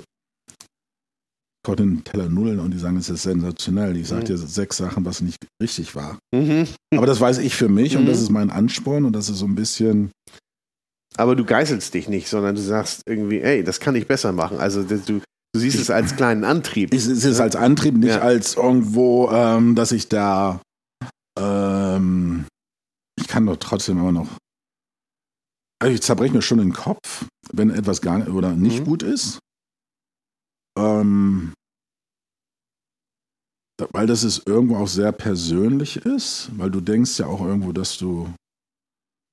ich 1.75 1.77
den 1.77 2.05
Teller 2.05 2.29
Nudeln 2.29 2.61
und 2.61 2.71
die 2.73 2.79
sagen, 2.79 2.97
es 2.97 3.09
ist 3.11 3.23
sensationell. 3.23 3.97
Ich 3.97 4.09
sage 4.09 4.23
Mhm. 4.23 4.27
dir 4.27 4.39
sechs 4.39 4.77
Sachen, 4.79 5.05
was 5.05 5.21
nicht 5.21 5.39
richtig 5.63 5.95
war. 5.95 6.19
Mhm. 6.35 6.67
Aber 6.95 7.07
das 7.07 7.21
weiß 7.21 7.39
ich 7.39 7.55
für 7.55 7.69
mich 7.69 7.97
und 7.97 8.05
Mhm. 8.05 8.09
das 8.09 8.21
ist 8.21 8.31
mein 8.31 8.51
Ansporn 8.51 9.05
und 9.05 9.13
das 9.15 9.29
ist 9.29 9.39
so 9.39 9.47
ein 9.47 9.55
bisschen, 9.55 10.11
Aber 11.17 11.35
du 11.37 11.45
geißelst 11.45 11.93
dich 11.93 12.09
nicht, 12.09 12.29
sondern 12.29 12.55
du 12.55 12.61
sagst 12.63 13.03
irgendwie, 13.07 13.41
ey, 13.41 13.65
das 13.65 13.81
kann 13.81 13.95
ich 13.97 14.07
besser 14.07 14.33
machen. 14.33 14.59
Also 14.59 14.85
du, 14.85 14.97
du 14.99 15.21
siehst 15.59 15.79
es 15.81 15.91
als 15.91 16.15
kleinen 16.17 16.45
Antrieb. 16.45 16.95
es 16.95 17.07
ist 17.07 17.25
es 17.25 17.41
als 17.41 17.57
Antrieb, 17.57 17.97
nicht 17.97 18.11
Ja. 18.11 18.21
als 18.21 18.55
irgendwo, 18.55 19.29
ähm, 19.31 19.75
dass 19.75 19.91
ich 19.93 20.09
da, 20.09 20.61
ähm, 21.39 22.47
ich 23.21 23.27
kann 23.29 23.45
doch 23.47 23.57
trotzdem 23.57 23.99
immer 23.99 24.13
noch, 24.13 24.29
also 25.83 25.93
ich 25.95 26.01
zerbreche 26.03 26.33
mir 26.35 26.43
schon 26.43 26.59
den 26.59 26.73
Kopf, 26.73 27.27
wenn 27.53 27.71
etwas 27.71 28.01
gar 28.01 28.19
nicht 28.19 28.29
oder 28.29 28.53
nicht 28.53 28.81
Mhm. 28.81 28.85
gut 28.85 29.03
ist. 29.03 29.41
Ähm, 30.79 31.53
weil 33.93 34.07
das 34.07 34.25
ist 34.25 34.47
irgendwo 34.47 34.77
auch 34.77 34.89
sehr 34.89 35.13
persönlich 35.13 35.97
ist, 35.97 36.51
weil 36.57 36.71
du 36.71 36.81
denkst 36.81 37.19
ja 37.19 37.27
auch 37.27 37.41
irgendwo, 37.41 37.73
dass 37.73 37.99
du, 37.99 38.33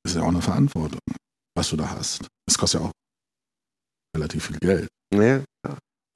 das 0.04 0.14
ist 0.14 0.18
ja 0.18 0.24
auch 0.24 0.30
eine 0.30 0.42
Verantwortung, 0.42 1.00
was 1.56 1.70
du 1.70 1.78
da 1.78 1.90
hast. 1.90 2.28
Das 2.48 2.58
kostet 2.58 2.82
ja 2.82 2.88
auch 2.88 2.92
relativ 4.16 4.46
viel 4.46 4.58
Geld. 4.58 4.88
Ja. 5.14 5.44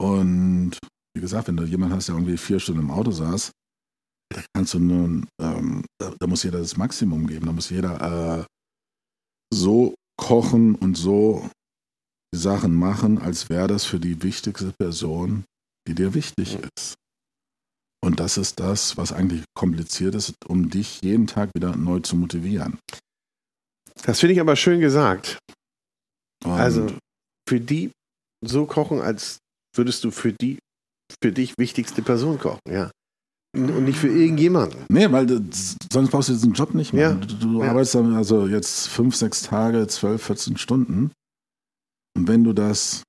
Und 0.00 0.78
wie 1.14 1.20
gesagt, 1.20 1.48
wenn 1.48 1.56
du 1.56 1.64
jemanden 1.64 1.96
hast, 1.96 2.08
der 2.08 2.14
irgendwie 2.14 2.36
vier 2.36 2.58
Stunden 2.58 2.82
im 2.82 2.90
Auto 2.90 3.10
saß, 3.10 3.50
da 4.32 4.42
kannst 4.54 4.74
du 4.74 4.78
nun, 4.78 5.28
ähm, 5.40 5.84
da, 5.98 6.14
da 6.18 6.26
muss 6.26 6.42
jeder 6.42 6.58
das 6.58 6.76
Maximum 6.76 7.26
geben. 7.26 7.46
Da 7.46 7.52
muss 7.52 7.70
jeder 7.70 8.40
äh, 8.40 8.44
so 9.52 9.94
kochen 10.16 10.74
und 10.74 10.96
so 10.96 11.50
die 12.34 12.38
Sachen 12.38 12.74
machen, 12.74 13.18
als 13.18 13.50
wäre 13.50 13.68
das 13.68 13.84
für 13.84 14.00
die 14.00 14.22
wichtigste 14.22 14.72
Person, 14.78 15.44
die 15.86 15.94
dir 15.94 16.14
wichtig 16.14 16.58
ist. 16.76 16.94
Und 18.04 18.18
das 18.20 18.36
ist 18.36 18.58
das, 18.58 18.96
was 18.96 19.12
eigentlich 19.12 19.44
kompliziert 19.54 20.14
ist, 20.14 20.34
um 20.46 20.70
dich 20.70 21.00
jeden 21.02 21.26
Tag 21.26 21.50
wieder 21.54 21.76
neu 21.76 22.00
zu 22.00 22.16
motivieren. 22.16 22.78
Das 24.04 24.20
finde 24.20 24.34
ich 24.34 24.40
aber 24.40 24.56
schön 24.56 24.80
gesagt. 24.80 25.38
Und 26.44 26.50
Also 26.52 26.92
für 27.48 27.60
die 27.60 27.92
so 28.44 28.66
kochen, 28.66 29.00
als 29.00 29.38
würdest 29.76 30.02
du 30.04 30.10
für 30.10 30.32
die 30.32 30.58
für 31.22 31.30
dich 31.30 31.54
wichtigste 31.58 32.02
Person 32.02 32.38
kochen, 32.38 32.60
ja. 32.68 32.90
Und 33.54 33.84
nicht 33.84 33.98
für 33.98 34.08
irgendjemanden. 34.08 34.86
Nee, 34.88 35.12
weil 35.12 35.28
sonst 35.92 36.10
brauchst 36.10 36.30
du 36.30 36.32
diesen 36.32 36.54
Job 36.54 36.74
nicht 36.74 36.94
mehr. 36.94 37.10
Ja. 37.10 37.14
Du, 37.14 37.34
du 37.36 37.62
Ja. 37.62 37.70
arbeitest 37.70 37.94
dann 37.96 38.14
also 38.16 38.46
jetzt 38.46 38.88
fünf, 38.88 39.14
sechs 39.14 39.42
Tage, 39.42 39.86
zwölf, 39.88 40.22
14 40.24 40.56
Stunden. 40.56 41.12
Und 42.16 42.28
wenn 42.28 42.44
du 42.44 42.54
das 42.54 43.02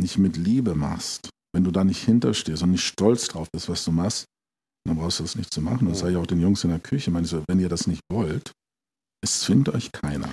nicht 0.00 0.16
mit 0.18 0.36
Liebe 0.38 0.74
machst, 0.74 1.28
wenn 1.54 1.64
du 1.64 1.70
da 1.70 1.84
nicht 1.84 2.04
hinterstehst 2.04 2.62
und 2.62 2.72
nicht 2.72 2.84
stolz 2.84 3.28
drauf 3.28 3.48
bist, 3.52 3.68
was 3.68 3.84
du 3.84 3.92
machst, 3.92 4.24
dann 4.86 4.96
brauchst 4.96 5.20
du 5.20 5.22
das 5.24 5.36
nicht 5.36 5.52
zu 5.52 5.62
machen. 5.62 5.88
Das 5.88 6.00
sage 6.00 6.12
ich 6.12 6.18
auch 6.18 6.26
den 6.26 6.40
Jungs 6.40 6.64
in 6.64 6.70
der 6.70 6.80
Küche. 6.80 7.10
Meine 7.10 7.24
ich 7.24 7.30
so, 7.30 7.42
wenn 7.48 7.60
ihr 7.60 7.68
das 7.68 7.86
nicht 7.86 8.02
wollt, 8.12 8.52
es 9.24 9.40
zwingt 9.40 9.68
euch 9.68 9.90
keiner. 9.92 10.28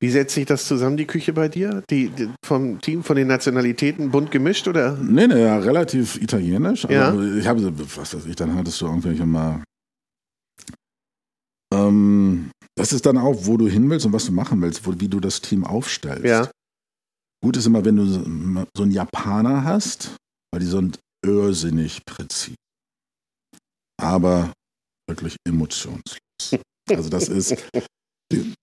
Wie 0.00 0.10
setzt 0.10 0.34
sich 0.34 0.46
das 0.46 0.66
zusammen, 0.66 0.96
die 0.96 1.06
Küche 1.06 1.32
bei 1.32 1.48
dir? 1.48 1.82
Die, 1.90 2.08
die 2.08 2.30
vom 2.44 2.80
Team, 2.80 3.02
von 3.02 3.16
den 3.16 3.28
Nationalitäten 3.28 4.10
bunt 4.10 4.30
gemischt 4.30 4.66
oder? 4.66 4.96
Nee, 4.96 5.26
nee, 5.26 5.42
ja, 5.42 5.58
relativ 5.58 6.20
italienisch. 6.20 6.84
Ja. 6.84 7.10
Also 7.10 7.22
ich 7.22 7.46
habe, 7.46 7.72
was 7.96 8.14
weiß 8.14 8.26
ich, 8.26 8.36
dann 8.36 8.54
hattest 8.54 8.80
du 8.80 8.86
irgendwelche 8.86 9.26
mal. 9.26 9.62
Ähm, 11.72 12.50
das 12.76 12.92
ist 12.92 13.06
dann 13.06 13.18
auch, 13.18 13.46
wo 13.46 13.56
du 13.56 13.68
hin 13.68 13.88
willst 13.90 14.06
und 14.06 14.12
was 14.12 14.26
du 14.26 14.32
machen 14.32 14.60
willst, 14.62 14.86
wo, 14.86 14.98
wie 14.98 15.08
du 15.08 15.20
das 15.20 15.40
Team 15.40 15.64
aufstellst. 15.64 16.24
Ja. 16.24 16.50
Gut 17.42 17.56
ist 17.56 17.66
immer, 17.66 17.84
wenn 17.84 17.96
du 17.96 18.06
so 18.06 18.82
einen 18.82 18.90
Japaner 18.90 19.64
hast, 19.64 20.16
weil 20.54 20.60
die 20.60 20.66
sind 20.66 21.00
irrsinnig 21.26 22.04
präzise. 22.04 22.54
Aber 24.00 24.52
wirklich 25.10 25.34
emotionslos. 25.44 26.20
Also 26.88 27.08
das 27.08 27.28
ist. 27.28 27.56
Die, 28.30 28.54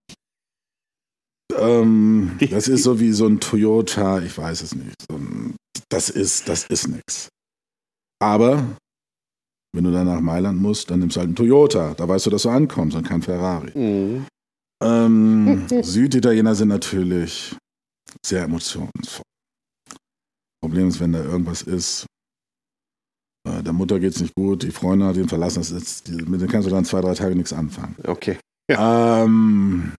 ähm, 1.54 2.38
das 2.50 2.70
ist 2.70 2.84
so 2.84 2.98
wie 3.02 3.12
so 3.12 3.28
ein 3.28 3.42
Toyota, 3.42 4.22
ich 4.22 4.38
weiß 4.38 4.62
es 4.62 4.74
nicht. 4.74 4.96
So 5.10 5.18
ein, 5.18 5.58
das 5.90 6.10
ist, 6.10 6.48
das 6.48 6.66
ist 6.68 6.88
nix. 6.88 7.28
Aber 8.22 8.78
wenn 9.76 9.84
du 9.84 9.92
dann 9.92 10.08
nach 10.08 10.22
Mailand 10.22 10.62
musst, 10.62 10.90
dann 10.90 11.00
nimmst 11.00 11.18
du 11.18 11.20
halt 11.20 11.28
einen 11.28 11.36
Toyota. 11.36 11.94
Da 11.96 12.08
weißt 12.08 12.26
du, 12.26 12.30
dass 12.30 12.44
du 12.44 12.52
ankommst 12.52 12.96
und 12.96 13.06
kein 13.06 13.22
Ferrari. 13.22 13.78
Mhm. 13.78 14.28
Ähm, 14.82 15.68
Süditaliener 15.84 16.56
sind 16.56 16.70
natürlich 16.70 17.54
sehr 18.26 18.44
emotionsvoll. 18.44 19.26
Problem 20.64 20.88
ist, 20.88 21.00
wenn 21.00 21.14
da 21.14 21.24
irgendwas 21.24 21.64
ist, 21.64 22.06
äh, 23.48 23.64
der 23.64 23.74
Mutter 23.74 24.00
geht 24.00 24.14
es 24.14 24.22
nicht 24.22 24.36
gut, 24.36 24.64
die 24.64 24.72
Freundin 24.72 25.08
hat 25.08 25.18
ihn 25.18 25.30
verlassen, 25.30 25.60
das 25.60 25.72
ist, 25.72 26.08
die, 26.08 26.14
mit 26.14 26.42
denen 26.42 26.50
kannst 26.50 26.68
du 26.68 26.72
dann 26.72 26.86
zwei, 26.86 27.02
drei 27.02 27.14
Tage 27.14 27.36
nichts 27.36 27.54
anfangen. 27.54 27.96
Okay. 28.04 28.38
Ähm, 28.70 29.94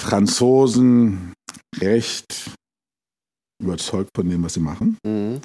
Franzosen 0.00 1.34
recht 1.78 2.50
überzeugt 3.62 4.10
von 4.14 4.28
dem, 4.28 4.42
was 4.42 4.54
sie 4.54 4.60
machen. 4.60 4.98
Mhm. 5.06 5.40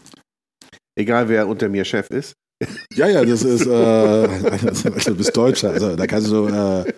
Egal 0.98 1.30
wer 1.30 1.48
unter 1.48 1.70
mir 1.70 1.86
Chef 1.86 2.10
ist. 2.10 2.34
Ja, 2.94 3.08
ja, 3.08 3.26
das 3.26 3.44
ist, 3.44 3.66
äh, 3.66 4.28
du 5.06 5.16
bist 5.16 5.36
Deutscher, 5.36 5.72
also 5.72 5.96
da 5.96 6.06
kannst 6.08 6.30
du, 6.30 6.48
äh, 6.48 6.94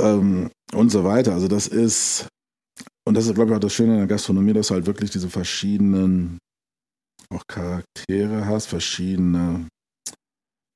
ähm, 0.00 0.50
und 0.72 0.90
so 0.90 1.04
weiter. 1.04 1.34
Also 1.34 1.48
das 1.48 1.68
ist, 1.68 2.26
und 3.08 3.14
das 3.14 3.26
ist, 3.26 3.34
glaube 3.34 3.50
ich, 3.50 3.56
auch 3.56 3.60
das 3.60 3.72
Schöne 3.72 3.94
in 3.94 3.98
der 4.00 4.06
Gastronomie, 4.06 4.52
dass 4.52 4.68
du 4.68 4.74
halt 4.74 4.84
wirklich 4.84 5.10
diese 5.10 5.30
verschiedenen 5.30 6.36
auch 7.30 7.42
Charaktere 7.46 8.44
hast, 8.44 8.66
verschiedene, 8.66 9.66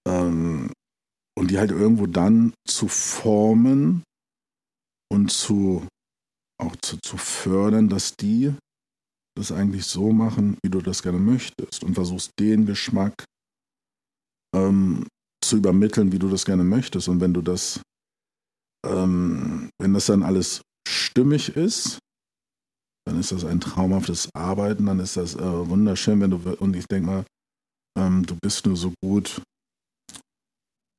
ähm, 0.09 0.73
und 1.39 1.51
die 1.51 1.59
halt 1.59 1.71
irgendwo 1.71 2.07
dann 2.07 2.55
zu 2.67 2.89
formen 2.89 4.03
und 5.11 5.31
zu, 5.31 5.87
auch 6.59 6.75
zu, 6.77 6.97
zu 7.03 7.19
fördern, 7.19 7.91
dass 7.91 8.17
die 8.17 8.55
das 9.37 9.53
eigentlich 9.53 9.85
so 9.85 10.11
machen, 10.11 10.57
wie 10.63 10.71
du 10.71 10.81
das 10.81 11.03
gerne 11.03 11.19
möchtest 11.19 11.85
und 11.85 11.95
versuchst 11.95 12.31
den 12.39 12.65
Geschmack 12.65 13.25
ähm, 14.57 15.07
zu 15.45 15.59
übermitteln, 15.59 16.13
wie 16.13 16.19
du 16.19 16.31
das 16.31 16.47
gerne 16.47 16.65
möchtest. 16.65 17.09
Und 17.09 17.21
wenn 17.21 17.35
du 17.35 17.43
das, 17.43 17.83
ähm, 18.87 19.69
wenn 19.79 19.93
das 19.93 20.07
dann 20.07 20.23
alles 20.23 20.63
stimmig 20.89 21.57
ist, 21.57 21.99
dann 23.07 23.19
ist 23.19 23.33
das 23.33 23.45
ein 23.45 23.61
traumhaftes 23.61 24.29
Arbeiten, 24.35 24.87
dann 24.87 25.01
ist 25.01 25.17
das 25.17 25.35
äh, 25.35 25.69
wunderschön, 25.69 26.21
wenn 26.21 26.31
du, 26.31 26.37
und 26.59 26.77
ich 26.77 26.87
denke 26.87 27.07
mal, 27.07 27.25
ähm, 27.99 28.25
du 28.25 28.37
bist 28.41 28.67
nur 28.67 28.77
so 28.77 28.93
gut, 29.03 29.43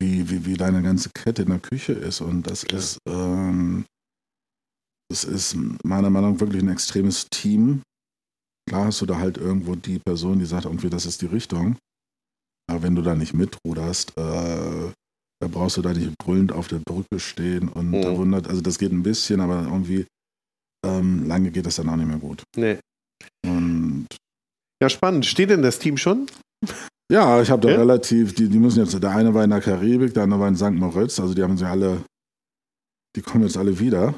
wie, 0.02 0.30
wie, 0.30 0.46
wie 0.46 0.56
deine 0.56 0.82
ganze 0.82 1.10
Kette 1.14 1.44
in 1.44 1.50
der 1.50 1.60
Küche 1.60 1.94
ist. 1.94 2.22
Und 2.22 2.50
das 2.50 2.66
Klar. 2.66 2.80
ist, 2.80 2.98
ähm, 3.08 3.86
das 5.10 5.24
ist 5.24 5.56
meiner 5.84 6.10
Meinung 6.10 6.34
nach 6.34 6.40
wirklich 6.40 6.62
ein 6.62 6.70
extremes 6.70 7.28
Team. 7.30 7.82
Klar 8.70 8.86
hast 8.86 9.02
du 9.02 9.06
da 9.06 9.18
halt 9.18 9.38
irgendwo 9.38 9.76
die 9.76 10.00
Person, 10.00 10.40
die 10.40 10.46
sagt 10.46 10.66
irgendwie, 10.66 10.90
das 10.90 11.06
ist 11.06 11.22
die 11.22 11.28
Richtung. 11.28 11.78
Aber 12.70 12.82
wenn 12.82 12.96
du 12.96 13.02
da 13.02 13.16
nicht 13.16 13.34
mitruderst, 13.34 14.18
äh, 14.18 14.92
da 15.42 15.48
brauchst 15.50 15.78
du 15.78 15.82
da 15.82 15.94
nicht 15.94 16.18
brüllend 16.18 16.52
auf 16.52 16.68
der 16.70 16.80
Brücke 16.80 17.20
stehen 17.20 17.68
und 17.68 17.92
mhm. 17.92 18.02
da 18.02 18.18
wundert, 18.18 18.48
also 18.48 18.62
das 18.62 18.80
geht 18.80 18.92
ein 18.92 19.04
bisschen, 19.04 19.42
aber 19.42 19.64
irgendwie 19.64 20.06
ähm, 20.86 21.28
lange 21.28 21.52
geht 21.52 21.66
das 21.66 21.76
dann 21.76 21.90
auch 21.90 21.96
nicht 21.96 22.08
mehr 22.08 22.18
gut. 22.18 22.44
Nee. 22.56 22.78
Und 23.46 24.08
ja, 24.82 24.90
spannend. 24.90 25.26
Steht 25.26 25.50
denn 25.50 25.62
das 25.62 25.80
Team 25.80 25.98
schon? 25.98 26.28
Ja, 27.12 27.42
ich 27.42 27.50
habe 27.50 27.62
da 27.62 27.70
ja? 27.70 27.78
relativ, 27.78 28.34
die, 28.34 28.50
die 28.50 28.60
müssen 28.60 28.80
jetzt, 28.80 29.02
der 29.02 29.12
eine 29.12 29.34
war 29.34 29.44
in 29.44 29.50
der 29.50 29.62
Karibik, 29.62 30.14
der 30.14 30.24
andere 30.24 30.40
war 30.40 30.48
in 30.48 30.56
St. 30.56 30.72
Moritz, 30.72 31.20
also 31.20 31.34
die 31.34 31.44
haben 31.44 31.58
sie 31.58 31.68
alle, 31.68 32.04
die 33.16 33.22
kommen 33.22 33.44
jetzt 33.44 33.58
alle 33.58 33.78
wieder. 33.80 34.16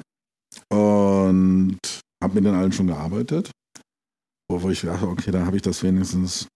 Und 0.69 1.77
habe 2.23 2.35
mit 2.35 2.45
den 2.45 2.55
allen 2.55 2.71
schon 2.71 2.87
gearbeitet. 2.87 3.51
Wo, 4.49 4.69
ich 4.69 4.81
dachte, 4.81 5.07
okay, 5.07 5.31
da 5.31 5.45
habe 5.45 5.55
ich 5.55 5.61
das 5.61 5.83
wenigstens, 5.83 6.47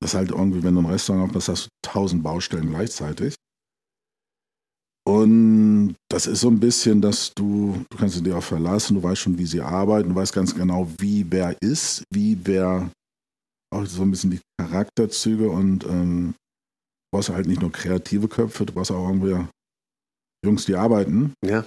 das 0.00 0.10
ist 0.10 0.14
halt 0.14 0.30
irgendwie, 0.30 0.62
wenn 0.62 0.74
du 0.74 0.80
im 0.80 0.86
Restaurant 0.86 1.28
aufpasst, 1.28 1.48
hast 1.48 1.64
du 1.64 1.68
tausend 1.82 2.22
Baustellen 2.22 2.70
gleichzeitig. 2.70 3.34
Und 5.06 5.96
das 6.10 6.26
ist 6.26 6.40
so 6.40 6.48
ein 6.48 6.60
bisschen, 6.60 7.00
dass 7.00 7.32
du, 7.34 7.84
du 7.90 7.96
kannst 7.96 8.24
dich 8.24 8.32
auch 8.32 8.42
verlassen, 8.42 8.94
du 8.94 9.02
weißt 9.02 9.20
schon, 9.20 9.38
wie 9.38 9.46
sie 9.46 9.60
arbeiten, 9.60 10.10
du 10.10 10.14
weißt 10.14 10.32
ganz 10.32 10.54
genau, 10.54 10.88
wie 10.98 11.26
wer 11.28 11.56
ist, 11.62 12.04
wie 12.12 12.38
wer 12.44 12.90
auch 13.72 13.86
so 13.86 14.02
ein 14.02 14.10
bisschen 14.10 14.30
die 14.30 14.40
Charakterzüge 14.60 15.48
und 15.48 15.84
ähm, 15.84 16.34
du 16.34 17.16
brauchst 17.16 17.30
halt 17.30 17.46
nicht 17.46 17.60
nur 17.60 17.72
kreative 17.72 18.28
Köpfe, 18.28 18.66
du 18.66 18.72
brauchst 18.72 18.90
auch 18.90 19.08
irgendwie 19.08 19.46
Jungs, 20.44 20.64
die 20.66 20.76
arbeiten. 20.76 21.34
Ja. 21.44 21.64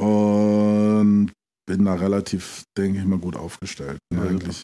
Und 0.00 1.32
bin 1.66 1.84
da 1.84 1.94
relativ, 1.94 2.62
denke 2.76 2.98
ich 2.98 3.04
mal, 3.04 3.18
gut 3.18 3.36
aufgestellt. 3.36 3.98
Ja, 4.12 4.22
eigentlich. 4.22 4.62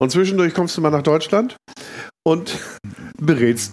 Und 0.00 0.10
zwischendurch 0.10 0.54
kommst 0.54 0.76
du 0.76 0.80
mal 0.80 0.90
nach 0.90 1.02
Deutschland 1.02 1.56
und 2.26 2.58
berätst 3.18 3.72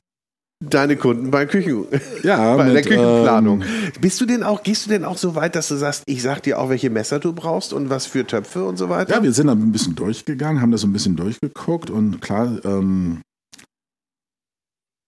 deine 0.64 0.98
Kunden 0.98 1.32
bei 1.32 1.46
Küchen, 1.46 1.86
ja, 2.24 2.56
bei 2.58 2.66
mit, 2.66 2.76
der 2.76 2.82
Küchenplanung. 2.82 3.62
Ähm, 3.62 3.92
Bist 4.02 4.20
du 4.22 4.26
denn 4.26 4.44
auch, 4.44 4.64
gehst 4.64 4.86
du 4.86 4.90
denn 4.90 5.06
auch 5.06 5.18
so 5.18 5.36
weit, 5.36 5.56
dass 5.56 5.68
du 5.68 5.76
sagst, 5.76 6.04
ich 6.08 6.22
sag 6.22 6.42
dir 6.44 6.60
auch, 6.60 6.70
welche 6.70 6.90
Messer 6.90 7.20
du 7.20 7.34
brauchst 7.34 7.74
und 7.74 7.90
was 7.90 8.06
für 8.06 8.26
Töpfe 8.26 8.66
und 8.66 8.78
so 8.78 8.90
weiter? 8.90 9.16
Ja, 9.16 9.24
wir 9.24 9.34
sind 9.34 9.48
da 9.48 9.54
ein 9.54 9.72
bisschen 9.72 9.96
durchgegangen, 9.96 10.62
haben 10.62 10.72
das 10.72 10.82
so 10.82 10.88
ein 10.88 10.94
bisschen 10.94 11.16
durchgeguckt 11.16 11.90
und 11.90 12.22
klar, 12.22 12.60
ähm, 12.66 13.22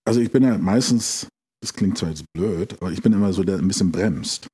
also 0.07 0.21
ich 0.21 0.31
bin 0.31 0.43
ja 0.43 0.57
meistens, 0.57 1.27
das 1.61 1.73
klingt 1.73 1.97
zwar 1.97 2.09
jetzt 2.09 2.25
blöd, 2.33 2.75
aber 2.81 2.91
ich 2.91 3.01
bin 3.01 3.13
immer 3.13 3.33
so, 3.33 3.43
der 3.43 3.57
ein 3.57 3.67
bisschen 3.67 3.91
bremst. 3.91 4.47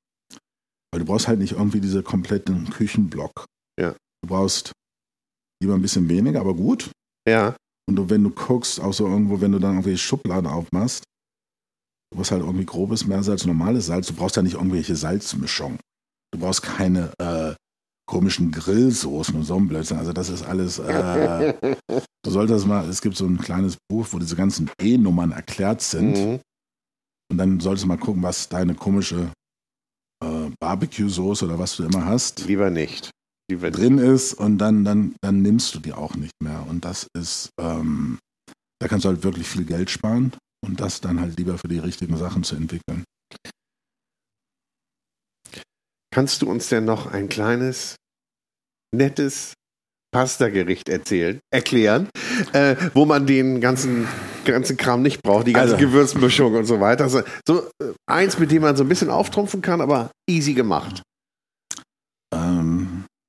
Weil 0.91 0.99
du 0.99 1.05
brauchst 1.05 1.27
halt 1.27 1.39
nicht 1.39 1.53
irgendwie 1.53 1.81
diese 1.81 2.03
kompletten 2.03 2.69
Küchenblock. 2.69 3.45
Ja. 3.79 3.91
Du 4.21 4.29
brauchst 4.29 4.71
lieber 5.61 5.75
ein 5.75 5.81
bisschen 5.81 6.09
weniger, 6.09 6.39
aber 6.41 6.53
gut. 6.53 6.91
Ja. 7.27 7.55
Und 7.87 7.95
du, 7.95 8.09
wenn 8.09 8.23
du 8.23 8.31
guckst, 8.31 8.79
auch 8.79 8.93
so 8.93 9.07
irgendwo, 9.07 9.41
wenn 9.41 9.51
du 9.51 9.59
dann 9.59 9.73
irgendwelche 9.73 9.99
Schubladen 9.99 10.47
aufmachst, 10.47 11.03
du 12.11 12.17
brauchst 12.17 12.31
halt 12.31 12.41
irgendwie 12.41 12.65
grobes 12.65 13.05
Meersalz, 13.05 13.45
normales 13.45 13.87
Salz. 13.87 14.07
Du 14.07 14.13
brauchst 14.13 14.35
ja 14.35 14.41
nicht 14.41 14.55
irgendwelche 14.55 14.95
Salzmischungen. 14.95 15.79
Du 16.31 16.39
brauchst 16.39 16.63
keine 16.63 17.11
äh, 17.19 17.55
komischen 18.07 18.51
Grillsoßen 18.51 19.35
und 19.35 19.43
so 19.43 19.55
ein 19.55 19.67
Blödsinn. 19.67 19.97
Also 19.97 20.13
das 20.13 20.29
ist 20.29 20.43
alles. 20.43 20.79
Äh, 20.79 21.53
du 22.23 22.29
solltest 22.29 22.65
mal, 22.65 22.89
es 22.89 23.01
gibt 23.01 23.17
so 23.17 23.25
ein 23.25 23.37
kleines 23.37 23.77
Buch, 23.89 24.07
wo 24.11 24.19
diese 24.19 24.35
ganzen 24.35 24.69
E-Nummern 24.81 25.31
erklärt 25.31 25.81
sind. 25.81 26.17
Mhm. 26.17 26.39
Und 27.31 27.37
dann 27.37 27.59
solltest 27.59 27.83
du 27.83 27.87
mal 27.87 27.97
gucken, 27.97 28.23
was 28.23 28.49
deine 28.49 28.75
komische 28.75 29.31
äh, 30.23 30.49
Barbecue-Soße 30.59 31.45
oder 31.45 31.59
was 31.59 31.75
du 31.75 31.83
immer 31.83 32.05
hast. 32.05 32.45
Lieber 32.45 32.69
nicht 32.69 33.11
drin 33.47 33.97
ist 33.97 34.33
und 34.33 34.57
dann, 34.57 34.83
dann, 34.83 35.15
dann 35.21 35.41
nimmst 35.41 35.75
du 35.75 35.79
die 35.79 35.93
auch 35.93 36.15
nicht 36.15 36.33
mehr. 36.41 36.65
Und 36.67 36.85
das 36.85 37.07
ist, 37.15 37.49
ähm, 37.59 38.19
da 38.79 38.87
kannst 38.87 39.05
du 39.05 39.09
halt 39.09 39.23
wirklich 39.23 39.47
viel 39.47 39.65
Geld 39.65 39.89
sparen 39.89 40.33
und 40.65 40.79
das 40.81 41.01
dann 41.01 41.19
halt 41.19 41.37
lieber 41.37 41.57
für 41.57 41.67
die 41.67 41.79
richtigen 41.79 42.17
Sachen 42.17 42.43
zu 42.43 42.55
entwickeln. 42.55 43.03
Kannst 46.13 46.41
du 46.41 46.49
uns 46.49 46.69
denn 46.69 46.85
noch 46.85 47.07
ein 47.07 47.29
kleines, 47.29 47.95
nettes 48.93 49.53
Pasta-Gericht 50.15 50.87
erzählen, 50.87 51.39
erklären, 51.51 52.09
äh, 52.53 52.77
wo 52.93 53.05
man 53.05 53.27
den 53.27 53.59
ganzen, 53.59 54.07
ganzen 54.45 54.77
Kram 54.77 55.01
nicht 55.01 55.21
braucht, 55.21 55.45
die 55.45 55.51
ganze 55.51 55.75
also, 55.75 55.85
Gewürzmischung 55.85 56.55
und 56.55 56.65
so 56.65 56.79
weiter. 56.79 57.03
Also, 57.03 57.21
so 57.45 57.67
äh, 57.81 57.91
eins, 58.09 58.39
mit 58.39 58.49
dem 58.49 58.61
man 58.61 58.77
so 58.77 58.85
ein 58.85 58.87
bisschen 58.87 59.09
auftrumpfen 59.09 59.61
kann, 59.61 59.81
aber 59.81 60.11
easy 60.29 60.53
gemacht. 60.53 61.01
Ähm, 62.33 62.74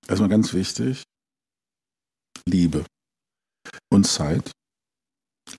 Erstmal 0.09 0.29
ganz 0.29 0.53
wichtig, 0.53 1.03
Liebe 2.47 2.85
und 3.93 4.07
Zeit. 4.07 4.53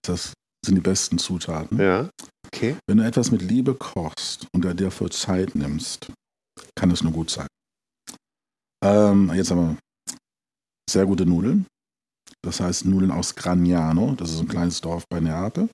Das 0.04 0.34
sind 0.66 0.76
die 0.76 0.82
besten 0.82 1.18
Zutaten. 1.18 1.80
Ja. 1.80 2.10
Okay. 2.46 2.78
Wenn 2.88 2.98
du 2.98 3.06
etwas 3.06 3.32
mit 3.32 3.42
Liebe 3.42 3.76
kochst 3.76 4.48
und 4.54 4.64
dir 4.64 4.74
dafür 4.74 5.12
Zeit 5.12 5.56
nimmst, 5.56 6.12
kann 6.76 6.92
es 6.92 7.04
nur 7.04 7.12
gut 7.12 7.30
sein. 7.30 7.48
Ähm, 8.84 9.32
jetzt 9.34 9.52
haben 9.52 9.76
wir 9.76 9.78
sehr 10.90 11.06
gute 11.06 11.26
Nudeln. 11.26 11.66
Das 12.42 12.60
heißt 12.60 12.86
Nudeln 12.86 13.12
aus 13.12 13.36
Gragnano. 13.36 14.16
Das 14.16 14.32
ist 14.32 14.40
ein 14.40 14.48
kleines 14.48 14.80
Dorf 14.80 15.04
bei 15.10 15.20
Neapel. 15.20 15.70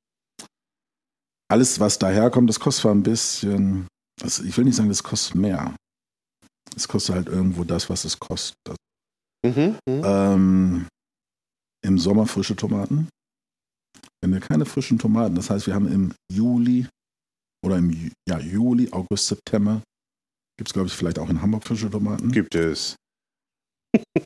Alles, 1.52 1.80
was 1.80 2.00
daherkommt, 2.00 2.50
das 2.50 2.60
kostet 2.60 2.82
zwar 2.82 2.96
ein 2.96 3.04
bisschen, 3.04 3.88
das, 4.20 4.40
ich 4.40 4.58
will 4.58 4.66
nicht 4.66 4.76
sagen, 4.76 4.90
das 4.90 5.04
kostet 5.04 5.36
mehr. 5.36 5.76
Es 6.76 6.88
kostet 6.88 7.16
halt 7.16 7.28
irgendwo 7.28 7.64
das, 7.64 7.90
was 7.90 8.06
es 8.06 8.20
kostet. 8.20 8.76
Mhm, 9.46 9.78
mhm, 9.88 10.02
ähm, 10.06 10.88
Im 11.86 11.98
Sommer 11.98 12.26
frische 12.28 12.56
Tomaten. 12.56 13.10
Wenn 14.22 14.34
wir 14.34 14.40
keine 14.40 14.66
frischen 14.66 14.98
Tomaten, 14.98 15.36
das 15.36 15.50
heißt, 15.50 15.68
wir 15.68 15.76
haben 15.76 15.92
im 15.92 16.14
Juli 16.32 16.88
oder 17.64 17.78
im 17.78 18.12
ja, 18.28 18.40
Juli, 18.40 18.90
August, 18.92 19.28
September, 19.28 19.82
gibt 20.58 20.70
es, 20.70 20.74
glaube 20.74 20.88
ich, 20.88 20.94
vielleicht 20.94 21.20
auch 21.20 21.30
in 21.30 21.42
Hamburg 21.42 21.66
frische 21.66 21.90
Tomaten. 21.90 22.32
Gibt 22.32 22.56
es. 22.56 22.96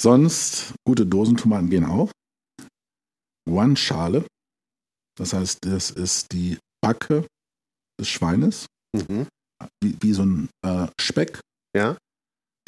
Sonst, 0.00 0.74
gute 0.86 1.06
Dosentomaten 1.06 1.68
gehen 1.68 1.84
auch. 1.84 2.10
One-Schale, 3.48 4.26
das 5.18 5.34
heißt, 5.34 5.58
das 5.62 5.90
ist 5.90 6.32
die 6.32 6.58
Backe 6.80 7.26
des 8.00 8.08
Schweines. 8.08 8.66
Mhm 8.96 9.26
wie, 9.82 9.96
wie 10.00 10.12
so 10.12 10.24
ein 10.24 10.48
äh, 10.64 10.86
Speck. 11.00 11.40
Ja. 11.76 11.96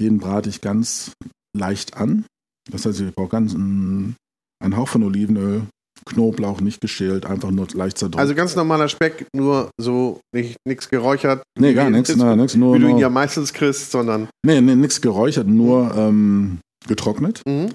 Den 0.00 0.18
brate 0.18 0.48
ich 0.48 0.60
ganz 0.60 1.12
leicht 1.56 1.96
an. 1.96 2.24
Das 2.70 2.86
heißt, 2.86 3.00
ich 3.00 3.14
brauche 3.14 3.28
ganz 3.28 3.54
einen, 3.54 4.16
einen 4.62 4.76
Hauch 4.76 4.88
von 4.88 5.02
Olivenöl, 5.02 5.66
Knoblauch 6.06 6.60
nicht 6.60 6.80
geschält, 6.80 7.24
einfach 7.24 7.50
nur 7.50 7.68
leicht 7.72 7.98
zerdrückt. 7.98 8.20
Also 8.20 8.34
ganz 8.34 8.56
normaler 8.56 8.88
Speck, 8.88 9.26
nur 9.34 9.70
so 9.80 10.20
nichts 10.34 10.88
geräuchert. 10.88 11.42
Nee, 11.58 11.72
gar 11.72 11.88
nichts, 11.88 12.14
na, 12.16 12.34
nix, 12.36 12.56
nur. 12.56 12.74
Wie 12.74 12.80
du 12.80 12.88
ihn 12.88 12.98
ja 12.98 13.08
meistens 13.08 13.52
kriegst, 13.52 13.90
sondern. 13.90 14.28
Nee, 14.44 14.60
nee 14.60 14.74
nichts 14.74 15.00
geräuchert, 15.00 15.46
nur 15.46 15.94
ähm, 15.96 16.58
getrocknet. 16.86 17.42
Mhm. 17.46 17.74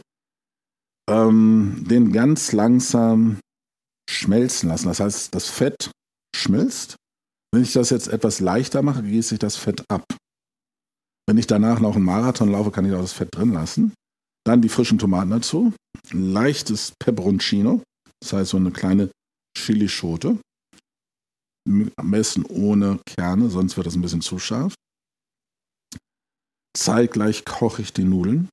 Ähm, 1.09 1.86
den 1.89 2.11
ganz 2.11 2.51
langsam 2.51 3.38
schmelzen 4.09 4.70
lassen. 4.70 4.88
Das 4.88 4.99
heißt, 4.99 5.34
das 5.34 5.49
Fett 5.49 5.89
schmilzt 6.36 6.97
wenn 7.51 7.63
ich 7.63 7.73
das 7.73 7.89
jetzt 7.89 8.07
etwas 8.07 8.39
leichter 8.39 8.81
mache, 8.81 9.03
gieße 9.03 9.35
ich 9.35 9.39
das 9.39 9.55
Fett 9.55 9.83
ab. 9.89 10.05
Wenn 11.27 11.37
ich 11.37 11.47
danach 11.47 11.79
noch 11.79 11.95
einen 11.95 12.05
Marathon 12.05 12.51
laufe, 12.51 12.71
kann 12.71 12.85
ich 12.85 12.93
auch 12.93 13.01
das 13.01 13.13
Fett 13.13 13.29
drin 13.35 13.53
lassen. 13.53 13.93
Dann 14.45 14.61
die 14.61 14.69
frischen 14.69 14.97
Tomaten 14.97 15.29
dazu. 15.29 15.73
Leichtes 16.11 16.93
Peperoncino, 16.99 17.83
das 18.21 18.33
heißt 18.33 18.51
so 18.51 18.57
eine 18.57 18.71
kleine 18.71 19.11
Chilischote. 19.57 20.39
Am 21.67 22.11
besten 22.11 22.45
ohne 22.45 22.99
Kerne, 23.05 23.49
sonst 23.49 23.77
wird 23.77 23.85
das 23.85 23.95
ein 23.95 24.01
bisschen 24.01 24.21
zu 24.21 24.39
scharf. 24.39 24.73
Zeitgleich 26.75 27.45
koche 27.45 27.81
ich 27.81 27.93
die 27.93 28.05
Nudeln 28.05 28.49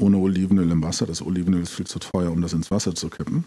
ohne 0.00 0.18
Olivenöl 0.18 0.70
im 0.70 0.82
Wasser. 0.82 1.06
Das 1.06 1.22
Olivenöl 1.22 1.62
ist 1.62 1.72
viel 1.72 1.86
zu 1.86 1.98
teuer, 1.98 2.30
um 2.30 2.40
das 2.40 2.52
ins 2.52 2.70
Wasser 2.70 2.94
zu 2.94 3.08
kippen 3.08 3.44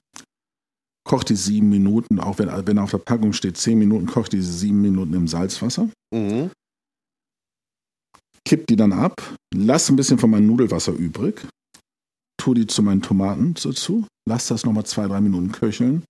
kocht 1.07 1.29
die 1.29 1.35
sieben 1.35 1.69
Minuten, 1.69 2.19
auch 2.19 2.37
wenn, 2.37 2.49
wenn 2.67 2.77
auf 2.77 2.91
der 2.91 2.99
Packung 2.99 3.33
steht 3.33 3.57
zehn 3.57 3.79
Minuten, 3.79 4.05
kocht 4.05 4.33
diese 4.33 4.51
sieben 4.51 4.81
Minuten 4.81 5.13
im 5.13 5.27
Salzwasser. 5.27 5.89
Mhm. 6.13 6.51
Kipp 8.45 8.67
die 8.67 8.75
dann 8.75 8.93
ab, 8.93 9.35
lass 9.53 9.89
ein 9.89 9.95
bisschen 9.95 10.19
von 10.19 10.29
meinem 10.29 10.47
Nudelwasser 10.47 10.93
übrig, 10.93 11.45
tu 12.39 12.53
die 12.53 12.67
zu 12.67 12.83
meinen 12.83 13.01
Tomaten 13.01 13.55
dazu, 13.55 14.05
lass 14.27 14.47
das 14.47 14.65
nochmal 14.65 14.85
zwei, 14.85 15.07
drei 15.07 15.19
Minuten 15.19 15.51
köcheln, 15.51 16.03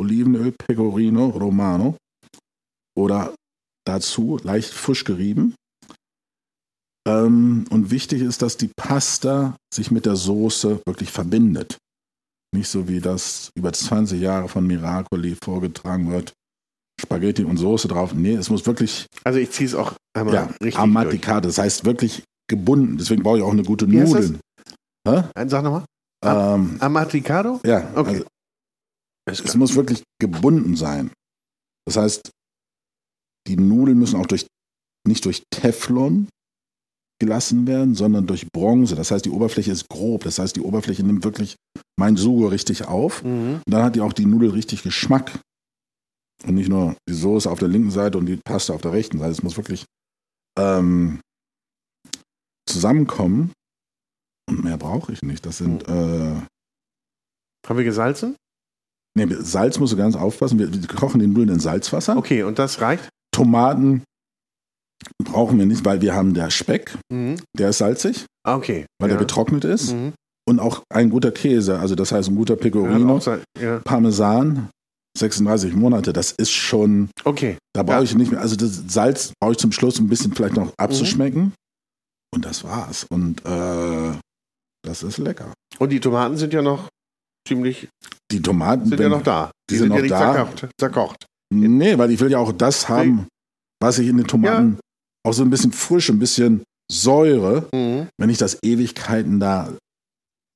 Olivenöl 0.00 0.52
Pecorino 0.52 1.28
Romano 1.28 1.96
oder 2.96 3.34
dazu 3.86 4.38
leicht 4.42 4.70
frisch 4.72 5.04
gerieben. 5.04 5.54
Ähm, 7.06 7.66
und 7.70 7.90
wichtig 7.90 8.22
ist, 8.22 8.42
dass 8.42 8.56
die 8.56 8.70
Pasta 8.74 9.56
sich 9.72 9.90
mit 9.90 10.06
der 10.06 10.16
Soße 10.16 10.80
wirklich 10.86 11.10
verbindet. 11.10 11.76
Nicht 12.54 12.68
so 12.68 12.86
wie 12.86 13.00
das 13.00 13.50
über 13.56 13.72
20 13.72 14.20
Jahre 14.20 14.48
von 14.48 14.64
Miracoli 14.64 15.36
vorgetragen 15.42 16.12
wird. 16.12 16.32
Spaghetti 17.00 17.42
und 17.42 17.56
Soße 17.56 17.88
drauf. 17.88 18.14
Nee, 18.14 18.34
es 18.34 18.48
muss 18.48 18.64
wirklich. 18.64 19.06
Also 19.24 19.40
ich 19.40 19.50
ziehe 19.50 19.68
es 19.68 19.74
auch 19.74 19.94
einmal 20.16 20.34
ja, 20.34 20.44
richtig. 20.62 20.78
Amaticate, 20.78 21.46
das 21.46 21.58
heißt 21.58 21.84
wirklich 21.84 22.22
gebunden. 22.48 22.96
Deswegen 22.96 23.24
brauche 23.24 23.38
ich 23.38 23.42
auch 23.42 23.50
eine 23.50 23.64
gute 23.64 23.88
Nudeln. 23.88 24.38
Hä? 25.06 25.24
Sag 25.48 25.64
nochmal. 25.64 25.84
Ähm, 26.24 26.76
Amaticado? 26.78 27.60
Ja, 27.64 27.90
okay. 27.96 28.24
Also, 29.28 29.44
es 29.44 29.56
muss 29.56 29.74
wirklich 29.74 30.04
gebunden 30.20 30.76
sein. 30.76 31.10
Das 31.86 31.96
heißt, 31.96 32.30
die 33.48 33.56
Nudeln 33.56 33.98
müssen 33.98 34.20
auch 34.20 34.26
durch, 34.26 34.46
nicht 35.06 35.24
durch 35.24 35.42
Teflon 35.50 36.28
gelassen 37.24 37.66
werden, 37.66 37.94
sondern 37.94 38.26
durch 38.26 38.46
Bronze. 38.52 38.94
Das 38.94 39.10
heißt, 39.10 39.24
die 39.24 39.30
Oberfläche 39.30 39.72
ist 39.72 39.88
grob. 39.88 40.24
Das 40.24 40.38
heißt, 40.38 40.56
die 40.56 40.60
Oberfläche 40.60 41.02
nimmt 41.02 41.24
wirklich 41.24 41.56
mein 41.98 42.16
Sugo 42.16 42.48
richtig 42.48 42.86
auf. 42.86 43.24
Mhm. 43.24 43.60
Und 43.64 43.72
dann 43.72 43.82
hat 43.82 43.96
die 43.96 44.00
auch 44.00 44.12
die 44.12 44.26
Nudel 44.26 44.50
richtig 44.50 44.82
Geschmack. 44.82 45.38
Und 46.46 46.54
nicht 46.54 46.68
nur 46.68 46.96
die 47.08 47.14
Soße 47.14 47.50
auf 47.50 47.58
der 47.58 47.68
linken 47.68 47.90
Seite 47.90 48.18
und 48.18 48.26
die 48.26 48.36
Paste 48.36 48.74
auf 48.74 48.82
der 48.82 48.92
rechten 48.92 49.18
Seite. 49.18 49.32
Es 49.32 49.42
muss 49.42 49.56
wirklich 49.56 49.84
ähm, 50.58 51.20
zusammenkommen. 52.68 53.52
Und 54.48 54.62
mehr 54.64 54.76
brauche 54.76 55.12
ich 55.12 55.22
nicht. 55.22 55.46
Das 55.46 55.58
sind. 55.58 55.88
Mhm. 55.88 55.94
Äh, 55.94 57.66
Haben 57.66 57.78
wir 57.78 57.84
gesalzen? 57.84 58.36
Nee, 59.16 59.28
Salz 59.38 59.78
musst 59.78 59.92
du 59.92 59.96
ganz 59.96 60.16
aufpassen. 60.16 60.58
Wir, 60.58 60.72
wir 60.72 60.86
kochen 60.88 61.20
den 61.20 61.32
Nudeln 61.32 61.50
in 61.50 61.60
Salzwasser. 61.60 62.16
Okay, 62.16 62.42
und 62.42 62.58
das 62.58 62.80
reicht? 62.80 63.08
Tomaten 63.32 64.02
brauchen 65.22 65.58
wir 65.58 65.66
nicht, 65.66 65.84
weil 65.84 66.00
wir 66.00 66.14
haben 66.14 66.34
der 66.34 66.50
Speck, 66.50 66.96
mhm. 67.10 67.36
der 67.56 67.70
ist 67.70 67.78
salzig. 67.78 68.26
Ah, 68.46 68.56
okay. 68.56 68.86
Weil 68.98 69.10
ja. 69.10 69.16
der 69.16 69.24
getrocknet 69.24 69.64
ist. 69.64 69.92
Mhm. 69.92 70.12
Und 70.46 70.60
auch 70.60 70.82
ein 70.92 71.08
guter 71.08 71.32
Käse, 71.32 71.78
also 71.78 71.94
das 71.94 72.12
heißt 72.12 72.28
ein 72.28 72.36
guter 72.36 72.56
Pecorino, 72.56 73.18
ja, 73.58 73.78
Parmesan, 73.78 74.68
36 75.16 75.74
Monate, 75.74 76.12
das 76.12 76.32
ist 76.32 76.50
schon. 76.50 77.08
Okay. 77.24 77.56
Da 77.72 77.82
brauche 77.82 77.98
ja. 77.98 78.02
ich 78.02 78.14
nicht 78.14 78.30
mehr. 78.30 78.40
Also 78.40 78.56
das 78.56 78.84
Salz 78.88 79.32
brauche 79.40 79.52
ich 79.52 79.58
zum 79.58 79.72
Schluss 79.72 79.98
ein 79.98 80.08
bisschen 80.08 80.34
vielleicht 80.34 80.56
noch 80.56 80.72
abzuschmecken. 80.76 81.42
Mhm. 81.42 81.52
Und 82.34 82.44
das 82.44 82.64
war's. 82.64 83.06
Und 83.10 83.44
äh, 83.46 84.12
das 84.82 85.02
ist 85.02 85.18
lecker. 85.18 85.52
Und 85.78 85.90
die 85.90 86.00
Tomaten 86.00 86.36
sind 86.36 86.52
ja 86.52 86.62
noch 86.62 86.88
ziemlich. 87.46 87.88
Die 88.30 88.42
Tomaten 88.42 88.86
sind 88.86 89.00
ja 89.00 89.08
noch 89.08 89.22
da. 89.22 89.50
Die, 89.70 89.74
die 89.74 89.78
sind, 89.78 89.92
sind, 89.92 90.02
noch 90.02 90.18
ja 90.18 90.34
da. 90.34 90.34
Zerkocht, 90.34 90.68
zerkocht. 90.78 91.26
Nee, 91.54 91.96
weil 91.96 92.10
ich 92.10 92.20
will 92.20 92.30
ja 92.30 92.38
auch 92.38 92.52
das 92.52 92.88
haben, 92.88 93.28
was 93.80 93.98
ich 93.98 94.08
in 94.08 94.16
den 94.16 94.26
Tomaten 94.26 94.72
ja. 94.74 94.80
Auch 95.24 95.32
so 95.32 95.42
ein 95.42 95.50
bisschen 95.50 95.72
frisch, 95.72 96.10
ein 96.10 96.18
bisschen 96.18 96.62
Säure. 96.90 97.68
Mhm. 97.74 98.08
Wenn 98.18 98.30
ich 98.30 98.38
das 98.38 98.62
Ewigkeiten 98.62 99.40
da 99.40 99.72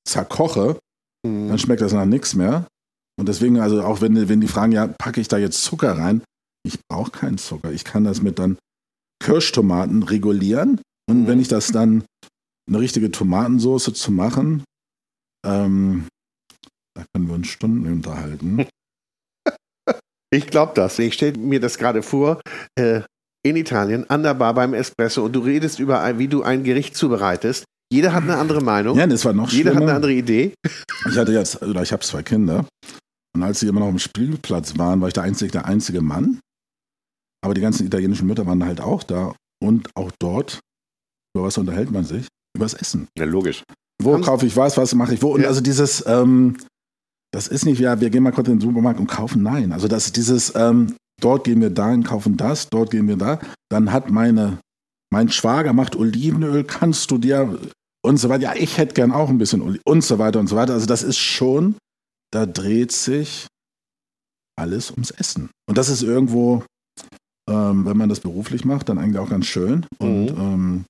zerkoche, 0.06 0.78
mhm. 1.26 1.48
dann 1.48 1.58
schmeckt 1.58 1.80
das 1.80 1.92
nach 1.92 2.04
nichts 2.04 2.34
mehr. 2.34 2.66
Und 3.18 3.28
deswegen, 3.28 3.58
also 3.58 3.82
auch 3.82 4.00
wenn, 4.00 4.28
wenn 4.28 4.40
die 4.40 4.48
fragen, 4.48 4.72
ja, 4.72 4.86
packe 4.86 5.20
ich 5.20 5.28
da 5.28 5.38
jetzt 5.38 5.62
Zucker 5.64 5.98
rein? 5.98 6.22
Ich 6.64 6.78
brauche 6.88 7.10
keinen 7.10 7.38
Zucker. 7.38 7.72
Ich 7.72 7.84
kann 7.84 8.04
das 8.04 8.22
mit 8.22 8.38
dann 8.38 8.58
Kirschtomaten 9.22 10.02
regulieren. 10.02 10.80
Und 11.08 11.22
mhm. 11.22 11.26
wenn 11.26 11.40
ich 11.40 11.48
das 11.48 11.68
dann 11.68 12.04
eine 12.68 12.78
richtige 12.78 13.10
Tomatensauce 13.10 13.92
zu 13.94 14.12
machen, 14.12 14.62
ähm, 15.46 16.06
da 16.94 17.04
können 17.12 17.28
wir 17.28 17.34
uns 17.34 17.48
Stunden 17.48 17.90
unterhalten. 17.90 18.66
Ich 20.30 20.48
glaube 20.48 20.74
das. 20.74 20.98
Ich 20.98 21.14
stelle 21.14 21.38
mir 21.38 21.58
das 21.58 21.78
gerade 21.78 22.02
vor. 22.02 22.42
Äh, 22.74 23.00
in 23.42 23.56
Italien, 23.56 24.08
an 24.10 24.22
der 24.22 24.34
Bar 24.34 24.54
beim 24.54 24.74
Espresso 24.74 25.24
und 25.24 25.32
du 25.32 25.40
redest 25.40 25.78
über, 25.78 26.18
wie 26.18 26.28
du 26.28 26.42
ein 26.42 26.64
Gericht 26.64 26.96
zubereitest. 26.96 27.64
Jeder 27.90 28.12
hat 28.12 28.24
eine 28.24 28.36
andere 28.36 28.60
Meinung. 28.60 28.98
Ja, 28.98 29.06
das 29.06 29.24
war 29.24 29.32
noch 29.32 29.50
Jeder 29.50 29.70
schlimmer. 29.70 29.76
hat 29.76 29.82
eine 29.82 29.96
andere 29.96 30.12
Idee. 30.12 30.52
Ich 31.08 31.16
hatte 31.16 31.32
jetzt, 31.32 31.62
oder 31.62 31.82
ich 31.82 31.92
habe 31.92 32.02
zwei 32.02 32.22
Kinder. 32.22 32.66
Und 33.34 33.42
als 33.42 33.60
sie 33.60 33.68
immer 33.68 33.80
noch 33.80 33.88
am 33.88 33.98
Spielplatz 33.98 34.76
waren, 34.76 35.00
war 35.00 35.08
ich 35.08 35.14
der 35.14 35.22
einzige, 35.22 35.52
der 35.52 35.64
einzige 35.64 36.02
Mann. 36.02 36.40
Aber 37.42 37.54
die 37.54 37.60
ganzen 37.60 37.86
italienischen 37.86 38.26
Mütter 38.26 38.46
waren 38.46 38.64
halt 38.64 38.80
auch 38.80 39.02
da. 39.02 39.34
Und 39.62 39.88
auch 39.96 40.10
dort, 40.18 40.60
über 41.34 41.46
was 41.46 41.56
unterhält 41.56 41.90
man 41.90 42.04
sich? 42.04 42.26
Über 42.54 42.64
das 42.64 42.74
Essen. 42.74 43.08
Ja, 43.16 43.24
logisch. 43.24 43.62
Wo 44.02 44.12
Haben 44.12 44.22
kaufe 44.22 44.46
ich 44.46 44.56
was, 44.56 44.76
was 44.76 44.94
mache 44.94 45.14
ich 45.14 45.22
wo? 45.22 45.34
Und 45.34 45.42
ja. 45.42 45.48
also 45.48 45.60
dieses, 45.60 46.04
ähm, 46.06 46.56
das 47.32 47.48
ist 47.48 47.64
nicht, 47.64 47.78
ja, 47.78 48.00
wir 48.00 48.10
gehen 48.10 48.22
mal 48.22 48.32
kurz 48.32 48.48
in 48.48 48.54
den 48.54 48.60
Supermarkt 48.60 49.00
und 49.00 49.06
kaufen. 49.06 49.42
Nein. 49.42 49.72
Also 49.72 49.88
das 49.88 50.06
ist 50.06 50.16
dieses, 50.16 50.52
ähm, 50.54 50.94
dort 51.20 51.44
gehen 51.44 51.60
wir 51.60 51.70
dahin, 51.70 52.02
kaufen 52.02 52.36
das, 52.36 52.68
dort 52.68 52.90
gehen 52.90 53.08
wir 53.08 53.16
da. 53.16 53.40
Dann 53.70 53.92
hat 53.92 54.10
meine, 54.10 54.58
mein 55.10 55.30
Schwager 55.30 55.72
macht 55.72 55.96
Olivenöl, 55.96 56.64
kannst 56.64 57.10
du 57.10 57.18
dir 57.18 57.58
und 58.04 58.16
so 58.18 58.28
weiter. 58.28 58.42
Ja, 58.42 58.54
ich 58.54 58.78
hätte 58.78 58.94
gern 58.94 59.12
auch 59.12 59.28
ein 59.28 59.38
bisschen 59.38 59.60
Olivenöl 59.60 59.82
und 59.86 60.04
so 60.04 60.18
weiter 60.18 60.40
und 60.40 60.48
so 60.48 60.56
weiter. 60.56 60.74
Also 60.74 60.86
das 60.86 61.02
ist 61.02 61.18
schon, 61.18 61.76
da 62.32 62.46
dreht 62.46 62.92
sich 62.92 63.46
alles 64.58 64.90
ums 64.90 65.10
Essen. 65.10 65.50
Und 65.68 65.78
das 65.78 65.88
ist 65.88 66.02
irgendwo, 66.02 66.64
ähm, 67.48 67.84
wenn 67.84 67.96
man 67.96 68.08
das 68.08 68.20
beruflich 68.20 68.64
macht, 68.64 68.88
dann 68.88 68.98
eigentlich 68.98 69.18
auch 69.18 69.30
ganz 69.30 69.46
schön. 69.46 69.86
Und 69.98 70.26
mhm. 70.26 70.40
ähm, 70.40 70.84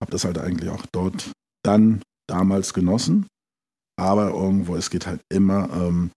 habe 0.00 0.12
das 0.12 0.24
halt 0.24 0.38
eigentlich 0.38 0.70
auch 0.70 0.84
dort 0.92 1.30
dann 1.64 2.02
damals 2.28 2.72
genossen. 2.72 3.26
Aber 3.98 4.30
irgendwo, 4.30 4.76
es 4.76 4.90
geht 4.90 5.06
halt 5.06 5.20
immer, 5.28 5.68
ähm, 5.72 6.10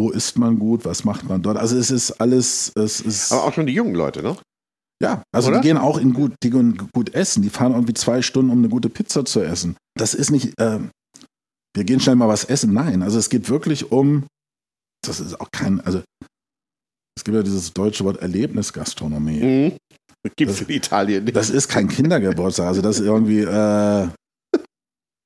wo 0.00 0.10
isst 0.10 0.38
man 0.38 0.58
gut, 0.58 0.84
was 0.84 1.04
macht 1.04 1.28
man 1.28 1.42
dort. 1.42 1.58
Also 1.58 1.76
es 1.76 1.90
ist 1.90 2.12
alles, 2.12 2.72
es 2.74 3.00
ist. 3.00 3.32
Aber 3.32 3.44
auch 3.44 3.52
schon 3.52 3.66
die 3.66 3.74
jungen 3.74 3.94
Leute, 3.94 4.22
ne? 4.22 4.36
Ja, 5.02 5.22
also 5.32 5.48
Oder? 5.48 5.60
die 5.60 5.68
gehen 5.68 5.76
auch 5.76 5.98
in 5.98 6.12
gut, 6.12 6.34
die 6.42 6.50
gehen 6.50 6.76
gut 6.92 7.14
essen. 7.14 7.42
Die 7.42 7.50
fahren 7.50 7.72
irgendwie 7.72 7.94
zwei 7.94 8.22
Stunden, 8.22 8.50
um 8.50 8.58
eine 8.58 8.68
gute 8.68 8.88
Pizza 8.88 9.24
zu 9.24 9.40
essen. 9.42 9.76
Das 9.94 10.14
ist 10.14 10.30
nicht, 10.30 10.58
äh, 10.60 10.78
wir 11.74 11.84
gehen 11.84 12.00
schnell 12.00 12.16
mal 12.16 12.28
was 12.28 12.44
essen. 12.44 12.72
Nein, 12.72 13.02
also 13.02 13.18
es 13.18 13.30
geht 13.30 13.48
wirklich 13.48 13.92
um, 13.92 14.26
das 15.06 15.20
ist 15.20 15.40
auch 15.40 15.50
kein, 15.50 15.80
also 15.80 16.02
es 17.16 17.24
gibt 17.24 17.34
ja 17.34 17.42
dieses 17.42 17.72
deutsche 17.72 18.04
Wort 18.04 18.18
Erlebnisgastronomie. 18.18 19.42
Mhm. 19.42 19.76
Gibt 20.36 20.50
es 20.50 20.60
in 20.60 20.70
Italien 20.70 21.24
nicht. 21.24 21.36
Das 21.36 21.48
ist 21.48 21.68
kein 21.68 21.88
Kindergeburtstag. 21.88 22.66
Also 22.66 22.82
das 22.82 22.98
ist 22.98 23.06
irgendwie, 23.06 23.40
äh, 23.40 23.44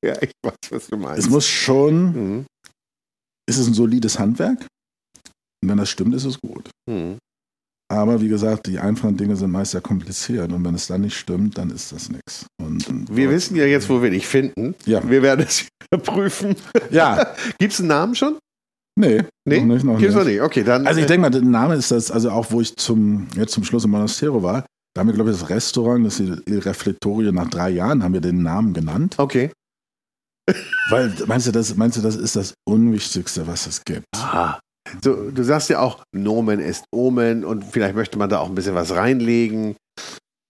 ja, 0.05 0.22
ich 0.22 0.33
weiß, 0.43 0.55
was 0.70 0.87
du 0.87 0.97
meinst. 0.97 1.18
Es 1.18 1.31
muss 1.31 1.47
schon, 1.47 2.05
mhm. 2.12 2.47
Ist 3.49 3.59
es 3.59 3.66
ein 3.66 3.74
solides 3.74 4.18
Handwerk? 4.18 4.66
Und 5.62 5.71
wenn 5.71 5.79
das 5.79 5.91
stimmt, 5.91 6.14
ist 6.14 6.25
es 6.25 6.38
gut. 6.41 6.71
Mhm. 6.88 7.18
Aber 7.92 8.21
wie 8.21 8.29
gesagt, 8.29 8.66
die 8.66 8.79
einfachen 8.79 9.16
Dinge 9.16 9.37
sind 9.37 9.50
meist 9.50 9.72
sehr 9.72 9.80
kompliziert 9.80 10.53
und 10.53 10.64
wenn 10.64 10.75
es 10.75 10.87
dann 10.87 11.03
nicht 11.03 11.16
stimmt, 11.16 11.58
dann 11.58 11.71
ist 11.71 11.92
das 11.92 12.08
nichts. 12.08 12.46
Wir 12.58 13.30
wissen 13.30 13.57
ja 13.57 13.66
jetzt, 13.66 13.88
wo 13.91 14.03
wir 14.03 14.11
dich 14.11 14.26
finden. 14.26 14.75
Ja. 14.87 15.08
Wir 15.08 15.22
werden 15.22 15.46
es 15.46 15.68
prüfen. 16.03 16.57
Ja. 16.91 17.34
Gibt 17.58 17.75
es 17.75 17.80
einen 17.80 17.88
Namen 17.88 18.14
schon? 18.14 18.38
Nee, 18.96 19.22
nee? 19.46 19.61
Noch 19.61 19.75
nicht, 19.75 19.84
noch 19.84 19.99
Gibt's 19.99 20.14
nicht. 20.14 20.25
noch 20.25 20.30
nicht. 20.30 20.41
Okay, 20.41 20.64
dann. 20.64 20.87
Also 20.87 21.00
ich 21.00 21.04
äh, 21.04 21.08
denke 21.08 21.22
mal, 21.22 21.30
der 21.30 21.42
Name 21.42 21.75
ist 21.75 21.91
das, 21.91 22.11
also 22.11 22.30
auch 22.30 22.50
wo 22.50 22.61
ich 22.61 22.76
zum, 22.76 23.26
jetzt 23.37 23.53
zum 23.53 23.64
Schluss 23.64 23.84
im 23.84 23.91
Monastero 23.91 24.42
war, 24.42 24.64
da 24.95 25.00
haben 25.00 25.08
wir, 25.08 25.14
glaube 25.14 25.33
ich, 25.33 25.38
das 25.38 25.50
Restaurant, 25.50 26.07
das 26.07 26.21
Il 26.21 26.42
Reflettorio, 26.49 27.33
nach 27.33 27.50
drei 27.50 27.71
Jahren 27.71 28.04
haben 28.04 28.14
wir 28.14 28.21
den 28.21 28.42
Namen 28.42 28.72
genannt. 28.72 29.16
Okay. 29.18 29.50
Weil, 30.91 31.12
meinst 31.26 31.46
du, 31.46 31.53
das, 31.53 31.75
meinst 31.76 31.96
du, 31.96 32.03
das 32.03 32.16
ist 32.16 32.37
das 32.37 32.54
Unwichtigste, 32.68 33.46
was 33.46 33.66
es 33.66 33.83
gibt? 33.84 34.04
Ah. 34.16 34.58
So, 35.03 35.30
du 35.30 35.42
sagst 35.42 35.71
ja 35.71 35.80
auch, 35.80 36.03
Nomen 36.14 36.61
ist 36.61 36.84
Omen 36.95 37.45
und 37.45 37.64
vielleicht 37.64 37.95
möchte 37.95 38.18
man 38.18 38.29
da 38.29 38.41
auch 38.41 38.49
ein 38.49 38.54
bisschen 38.54 38.75
was 38.75 38.95
reinlegen. 38.95 39.76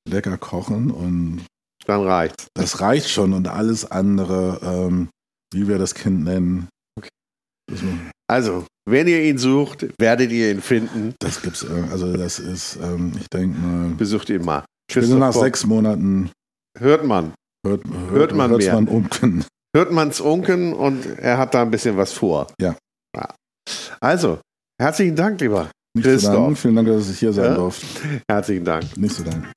Lecker 0.08 0.36
kochen 0.36 0.90
und. 0.90 1.46
Dann 1.86 2.02
reicht. 2.02 2.46
Das 2.54 2.80
reicht 2.80 3.10
schon 3.10 3.32
und 3.34 3.46
alles 3.46 3.90
andere, 3.90 4.58
ähm, 4.62 5.08
wie 5.52 5.68
wir 5.68 5.78
das 5.78 5.94
Kind 5.94 6.24
nennen. 6.24 6.68
Okay. 6.98 7.08
Also, 8.26 8.66
wenn 8.88 9.06
ihr 9.06 9.22
ihn 9.22 9.38
sucht, 9.38 9.86
werdet 9.98 10.32
ihr 10.32 10.50
ihn 10.50 10.62
finden. 10.62 11.14
Das 11.20 11.42
gibt's, 11.42 11.62
äh, 11.62 11.84
also 11.90 12.16
das 12.16 12.38
ist, 12.38 12.76
ähm, 12.82 13.12
ich 13.20 13.28
denke 13.28 13.58
mal. 13.58 13.90
Besucht 13.90 14.30
ihn 14.30 14.44
mal. 14.44 14.64
Tschüss. 14.90 15.08
nach 15.10 15.32
sechs 15.32 15.64
Monaten. 15.64 16.30
Hört 16.78 17.04
man. 17.04 17.34
Hört, 17.66 17.84
hört, 17.84 18.10
hört 18.10 18.34
man 18.34 18.56
mehr. 18.56 18.74
Man 18.74 18.88
unken. 18.88 19.44
Hört 19.74 19.90
man's 19.90 20.20
unken 20.20 20.72
und 20.72 21.04
er 21.18 21.36
hat 21.36 21.52
da 21.52 21.62
ein 21.62 21.70
bisschen 21.70 21.96
was 21.96 22.12
vor. 22.12 22.46
Ja. 22.60 22.76
Also, 24.00 24.38
herzlichen 24.80 25.16
Dank, 25.16 25.40
lieber 25.40 25.70
Nicht 25.96 26.04
Christoph. 26.04 26.32
Dank. 26.32 26.58
Vielen 26.58 26.76
Dank, 26.76 26.88
dass 26.88 27.10
ich 27.10 27.18
hier 27.18 27.32
sein 27.32 27.46
ja? 27.46 27.54
durfte. 27.54 27.86
Herzlichen 28.30 28.64
Dank. 28.64 28.96
Nicht 28.96 29.16
so 29.16 29.24
Dank. 29.24 29.50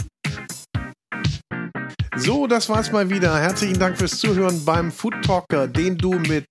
So, 2.15 2.47
das 2.47 2.67
war's 2.67 2.91
mal 2.91 3.07
wieder. 3.11 3.37
Herzlichen 3.39 3.77
Dank 3.77 3.95
fürs 3.95 4.19
Zuhören 4.19 4.65
beim 4.65 4.91
Food 4.91 5.13
Talker, 5.23 5.67
den 5.67 5.99
du 5.99 6.13
mit 6.13 6.45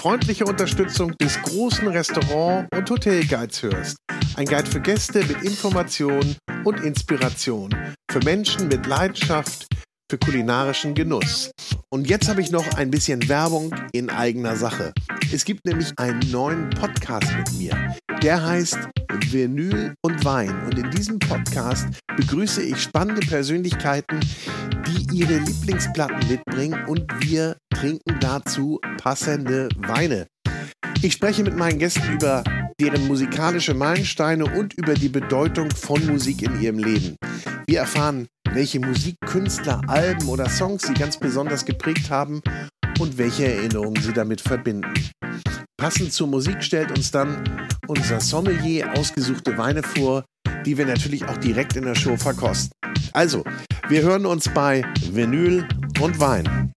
freundlicher 0.00 0.48
Unterstützung 0.48 1.12
des 1.18 1.40
großen 1.40 1.86
Restaurant- 1.86 2.66
und 2.74 2.90
Hotelguides 2.90 3.62
hörst. 3.62 3.96
Ein 4.34 4.46
Guide 4.46 4.68
für 4.68 4.80
Gäste 4.80 5.20
mit 5.20 5.40
Information 5.42 6.34
und 6.64 6.80
Inspiration. 6.80 7.70
Für 8.10 8.18
Menschen 8.24 8.66
mit 8.66 8.86
Leidenschaft 8.86 9.68
für 10.14 10.18
kulinarischen 10.18 10.94
Genuss. 10.94 11.50
Und 11.90 12.08
jetzt 12.08 12.28
habe 12.28 12.40
ich 12.40 12.52
noch 12.52 12.76
ein 12.76 12.88
bisschen 12.88 13.28
Werbung 13.28 13.74
in 13.92 14.10
eigener 14.10 14.54
Sache. 14.54 14.92
Es 15.32 15.44
gibt 15.44 15.64
nämlich 15.66 15.92
einen 15.96 16.20
neuen 16.30 16.70
Podcast 16.70 17.26
mit 17.36 17.52
mir. 17.54 17.96
Der 18.22 18.40
heißt 18.40 18.78
Vinyl 19.30 19.92
und 20.02 20.24
Wein. 20.24 20.54
Und 20.66 20.78
in 20.78 20.88
diesem 20.92 21.18
Podcast 21.18 21.88
begrüße 22.16 22.62
ich 22.62 22.80
spannende 22.80 23.26
Persönlichkeiten, 23.26 24.20
die 24.86 25.18
ihre 25.18 25.38
Lieblingsplatten 25.38 26.28
mitbringen 26.28 26.84
und 26.86 27.04
wir 27.26 27.56
trinken 27.70 28.16
dazu 28.20 28.78
passende 28.98 29.68
Weine. 29.78 30.28
Ich 31.02 31.14
spreche 31.14 31.42
mit 31.42 31.56
meinen 31.56 31.80
Gästen 31.80 32.12
über 32.12 32.44
deren 32.80 33.06
musikalische 33.06 33.74
Meilensteine 33.74 34.44
und 34.44 34.74
über 34.74 34.94
die 34.94 35.08
Bedeutung 35.08 35.70
von 35.70 36.04
Musik 36.06 36.42
in 36.42 36.60
ihrem 36.60 36.78
Leben. 36.78 37.16
Wir 37.66 37.80
erfahren, 37.80 38.26
welche 38.52 38.80
Musikkünstler, 38.80 39.80
Alben 39.86 40.28
oder 40.28 40.48
Songs 40.48 40.82
sie 40.82 40.94
ganz 40.94 41.18
besonders 41.18 41.64
geprägt 41.64 42.10
haben 42.10 42.40
und 43.00 43.18
welche 43.18 43.46
Erinnerungen 43.46 44.00
sie 44.02 44.12
damit 44.12 44.40
verbinden. 44.40 44.92
Passend 45.76 46.12
zur 46.12 46.28
Musik 46.28 46.62
stellt 46.62 46.90
uns 46.96 47.10
dann 47.10 47.68
unser 47.86 48.20
Sommelier 48.20 48.92
ausgesuchte 48.96 49.58
Weine 49.58 49.82
vor, 49.82 50.24
die 50.64 50.78
wir 50.78 50.86
natürlich 50.86 51.24
auch 51.26 51.36
direkt 51.36 51.76
in 51.76 51.84
der 51.84 51.94
Show 51.94 52.16
verkosten. 52.16 52.70
Also, 53.12 53.44
wir 53.88 54.02
hören 54.02 54.26
uns 54.26 54.48
bei 54.48 54.84
Vinyl 55.12 55.66
und 56.00 56.20
Wein. 56.20 56.72